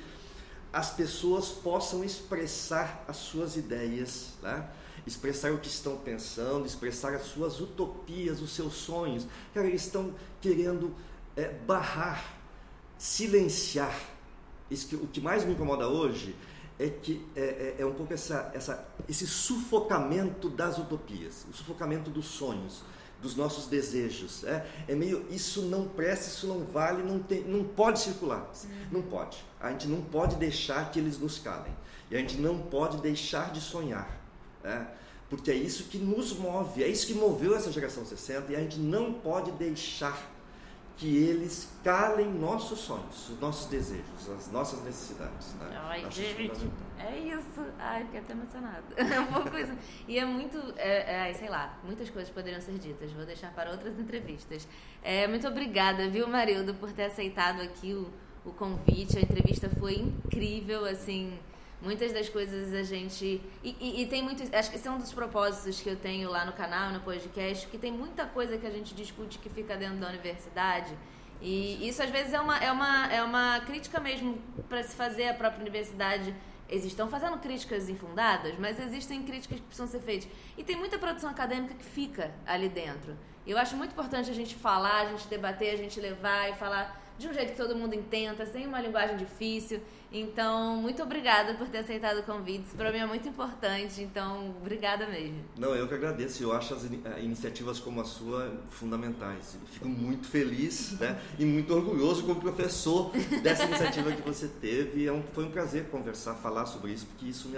as 0.74 0.91
pessoas 0.91 1.49
possam 1.49 2.03
expressar 2.03 3.05
as 3.07 3.18
suas 3.18 3.55
ideias, 3.55 4.34
né? 4.41 4.68
expressar 5.05 5.51
o 5.53 5.59
que 5.59 5.68
estão 5.68 5.97
pensando, 5.97 6.66
expressar 6.66 7.13
as 7.13 7.24
suas 7.24 7.59
utopias, 7.59 8.41
os 8.41 8.55
seus 8.55 8.74
sonhos. 8.74 9.28
Cara, 9.53 9.68
eles 9.68 9.86
estão 9.86 10.13
querendo 10.41 10.95
é, 11.36 11.49
barrar, 11.49 12.34
silenciar. 12.97 13.95
Que, 14.68 14.95
o 14.95 15.07
que 15.07 15.22
mais 15.22 15.45
me 15.45 15.53
incomoda 15.53 15.88
hoje 15.88 16.36
é 16.80 16.89
que 16.89 17.24
é, 17.36 17.41
é, 17.41 17.76
é 17.80 17.86
um 17.86 17.93
pouco 17.93 18.13
essa, 18.13 18.51
essa, 18.53 18.86
esse 19.07 19.28
sufocamento 19.28 20.49
das 20.49 20.80
utopias, 20.80 21.45
o 21.49 21.53
sufocamento 21.53 22.09
dos 22.09 22.26
sonhos 22.26 22.84
dos 23.26 23.36
nossos 23.36 23.65
desejos. 23.65 24.43
É, 24.43 24.65
é 24.88 24.95
meio 24.95 25.26
isso 25.32 25.63
não 25.63 25.88
presta, 25.88 26.28
isso 26.28 26.45
não 26.45 26.63
vale, 26.63 27.01
não, 27.01 27.19
tem, 27.19 27.43
não 27.43 27.63
pode 27.63 27.99
circular. 27.99 28.51
Não 28.91 29.01
pode. 29.01 29.43
A 29.59 29.71
gente 29.71 29.88
não 29.88 30.01
pode 30.01 30.36
deixar 30.36 30.91
que 30.91 30.99
eles 30.99 31.17
nos 31.17 31.39
calem. 31.39 31.76
E 32.09 32.15
a 32.15 32.19
gente 32.19 32.38
não 32.38 32.59
pode 32.59 33.01
deixar 33.01 33.51
de 33.51 33.59
sonhar. 33.59 34.21
É, 34.63 34.86
porque 35.30 35.49
é 35.49 35.55
isso 35.55 35.86
que 35.86 35.97
nos 35.97 36.34
move, 36.34 36.84
é 36.84 36.88
isso 36.88 37.07
que 37.07 37.13
moveu 37.13 37.55
essa 37.55 37.71
geração 37.71 38.05
60 38.05 38.51
e 38.51 38.55
a 38.55 38.59
gente 38.59 38.80
não 38.80 39.13
pode 39.13 39.51
deixar 39.53 40.34
que 40.97 41.17
eles 41.17 41.69
calem 41.83 42.31
nossos 42.33 42.79
sonhos, 42.79 43.29
os 43.29 43.39
nossos 43.39 43.67
desejos, 43.67 44.29
as 44.29 44.49
nossas 44.51 44.81
necessidades. 44.83 45.53
Né? 45.55 45.77
Ai, 45.83 46.09
gente, 46.09 46.71
é 46.97 47.17
isso. 47.17 47.65
Ai, 47.77 48.05
fiquei 48.05 48.21
até 48.21 48.33
emocionada. 48.33 48.83
É 48.97 49.19
um 49.19 49.27
pouco 49.27 49.57
isso. 49.57 49.73
E 50.07 50.17
é 50.17 50.25
muito, 50.25 50.57
é, 50.77 51.29
é, 51.29 51.33
sei 51.33 51.49
lá, 51.49 51.77
muitas 51.83 52.09
coisas 52.09 52.31
poderiam 52.31 52.61
ser 52.61 52.77
ditas. 52.79 53.11
Vou 53.11 53.25
deixar 53.25 53.53
para 53.53 53.71
outras 53.71 53.99
entrevistas. 53.99 54.67
É, 55.03 55.27
muito 55.27 55.47
obrigada, 55.47 56.07
viu, 56.07 56.27
Marildo, 56.27 56.73
por 56.75 56.91
ter 56.93 57.05
aceitado 57.05 57.61
aqui 57.61 57.93
o, 57.93 58.09
o 58.45 58.53
convite. 58.53 59.17
A 59.17 59.21
entrevista 59.21 59.69
foi 59.69 59.95
incrível, 59.95 60.85
assim 60.85 61.37
Muitas 61.82 62.13
das 62.13 62.30
coisas 62.30 62.73
a 62.73 62.84
gente. 62.84 63.41
E, 63.63 63.76
e, 63.80 64.01
e 64.01 64.07
tem 64.07 64.23
muito. 64.23 64.43
Acho 64.55 64.69
que 64.69 64.78
esse 64.78 64.88
é 64.88 64.91
um 64.91 64.97
dos 64.97 65.13
propósitos 65.13 65.82
que 65.82 65.89
eu 65.89 65.95
tenho 65.95 66.30
lá 66.30 66.45
no 66.45 66.53
canal, 66.53 66.91
no 66.91 67.01
podcast, 67.01 67.67
que 67.67 67.78
tem 67.78 67.91
muita 67.91 68.26
coisa 68.26 68.57
que 68.57 68.65
a 68.65 68.71
gente 68.71 68.95
discute 68.95 69.38
que 69.39 69.49
fica 69.49 69.76
dentro 69.76 69.97
da 69.97 70.07
universidade. 70.07 70.97
E 71.41 71.88
isso 71.88 72.01
às 72.01 72.09
vezes 72.09 72.34
é 72.34 72.39
uma, 72.39 72.57
é 72.57 72.71
uma, 72.71 73.13
é 73.13 73.23
uma 73.23 73.59
crítica 73.61 73.99
mesmo 73.99 74.41
para 74.69 74.82
se 74.84 74.95
fazer 74.95 75.28
a 75.28 75.34
própria 75.34 75.61
universidade. 75.61 76.34
Eles 76.67 76.86
estão 76.86 77.07
fazendo 77.07 77.38
críticas 77.38 77.89
infundadas, 77.89 78.57
mas 78.57 78.80
existem 78.80 79.21
críticas 79.21 79.59
que 79.59 79.65
precisam 79.65 79.86
ser 79.86 79.99
feitas. 79.99 80.28
E 80.57 80.63
tem 80.63 80.76
muita 80.76 80.97
produção 80.97 81.30
acadêmica 81.30 81.76
que 81.76 81.86
fica 81.86 82.34
ali 82.45 82.69
dentro. 82.69 83.15
Eu 83.45 83.57
acho 83.59 83.76
muito 83.76 83.91
importante 83.91 84.32
a 84.32 84.34
gente 84.34 84.55
falar, 84.55 85.01
a 85.01 85.09
gente 85.11 85.28
debater, 85.28 85.71
a 85.73 85.78
gente 85.78 85.99
levar 85.99 86.49
e 86.49 86.55
falar 86.55 86.99
de 87.17 87.28
um 87.28 87.34
jeito 87.34 87.51
que 87.51 87.57
todo 87.57 87.76
mundo 87.76 87.93
entenda, 87.93 88.45
sem 88.45 88.65
uma 88.65 88.82
linguagem 88.82 89.15
difícil. 89.15 89.82
Então, 90.18 90.78
muito 90.78 91.03
obrigada 91.03 91.55
por 91.55 91.68
ter 91.68 91.80
aceitado 91.80 92.20
o 92.20 92.24
convite. 92.24 92.63
Isso 92.68 92.76
para 92.78 92.89
mim 92.89 92.99
é 92.99 93.05
muito 93.05 93.28
importante. 93.28 94.01
Então, 94.01 94.55
obrigada 94.61 95.05
mesmo. 95.07 95.43
Não, 95.57 95.76
eu 95.76 95.89
que 95.89 95.93
agradeço. 95.93 96.41
Eu 96.41 96.53
acho 96.53 96.74
as 96.74 96.86
eh, 96.86 97.22
iniciativas 97.22 97.80
como 97.80 97.99
a 97.99 98.05
sua 98.05 98.49
fundamentais. 98.70 99.57
fico 99.74 99.89
muito 99.89 100.28
feliz 100.28 100.93
né? 100.99 101.20
e 101.38 101.43
muito 101.43 101.74
orgulhoso 101.74 102.24
como 102.24 102.39
professor 102.39 103.11
dessa 103.43 103.66
iniciativa 103.66 104.09
que 104.13 104.22
você 104.22 104.47
teve. 104.47 105.05
É 105.05 105.11
um, 105.11 105.22
foi 105.34 105.43
um 105.43 105.51
prazer 105.51 105.89
conversar, 105.89 106.36
falar 106.36 106.66
sobre 106.66 106.93
isso, 106.93 107.05
porque 107.07 107.26
isso 107.26 107.49
me 107.49 107.57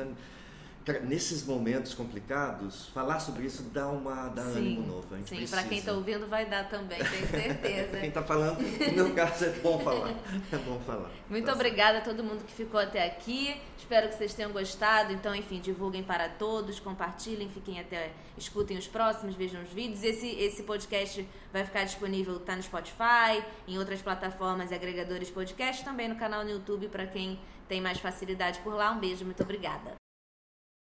nesses 1.03 1.45
momentos 1.45 1.93
complicados, 1.93 2.87
falar 2.89 3.19
sobre 3.19 3.45
isso 3.45 3.63
dá, 3.63 3.87
uma, 3.87 4.29
dá 4.29 4.43
sim, 4.43 4.57
ânimo 4.57 4.87
novo. 4.87 5.07
A 5.13 5.17
gente 5.17 5.29
sim, 5.29 5.47
para 5.47 5.63
quem 5.63 5.79
está 5.79 5.91
ouvindo 5.91 6.27
vai 6.27 6.45
dar 6.45 6.69
também, 6.69 6.97
tenho 6.97 7.27
certeza. 7.27 7.97
quem 7.99 8.09
está 8.09 8.23
falando, 8.23 8.59
no 8.59 8.93
meu 8.93 9.13
caso, 9.13 9.45
é 9.45 9.49
bom 9.49 9.79
falar. 9.79 10.09
É 10.51 10.57
bom 10.57 10.79
falar. 10.79 11.11
Muito 11.29 11.45
tá 11.45 11.53
obrigada 11.53 11.97
certo. 11.97 12.09
a 12.09 12.13
todo 12.13 12.23
mundo 12.23 12.45
que 12.45 12.53
ficou 12.53 12.79
até 12.79 13.05
aqui. 13.05 13.59
Espero 13.77 14.07
que 14.09 14.15
vocês 14.15 14.33
tenham 14.33 14.51
gostado. 14.51 15.11
Então, 15.11 15.35
enfim, 15.35 15.59
divulguem 15.59 16.03
para 16.03 16.29
todos, 16.29 16.79
compartilhem, 16.79 17.49
fiquem 17.49 17.79
até, 17.79 18.11
escutem 18.37 18.77
os 18.77 18.87
próximos, 18.87 19.35
vejam 19.35 19.61
os 19.61 19.69
vídeos. 19.69 20.03
Esse, 20.03 20.27
esse 20.27 20.63
podcast 20.63 21.27
vai 21.51 21.65
ficar 21.65 21.83
disponível, 21.83 22.39
tá 22.39 22.55
no 22.55 22.63
Spotify, 22.63 23.43
em 23.67 23.77
outras 23.77 24.01
plataformas 24.01 24.71
e 24.71 24.75
agregadores 24.75 25.29
podcast, 25.29 25.83
também 25.83 26.07
no 26.07 26.15
canal 26.15 26.43
no 26.43 26.49
YouTube 26.49 26.87
para 26.87 27.05
quem 27.07 27.39
tem 27.67 27.81
mais 27.81 27.99
facilidade 27.99 28.59
por 28.59 28.73
lá. 28.73 28.91
Um 28.91 28.99
beijo, 28.99 29.25
muito 29.25 29.43
obrigada. 29.43 29.96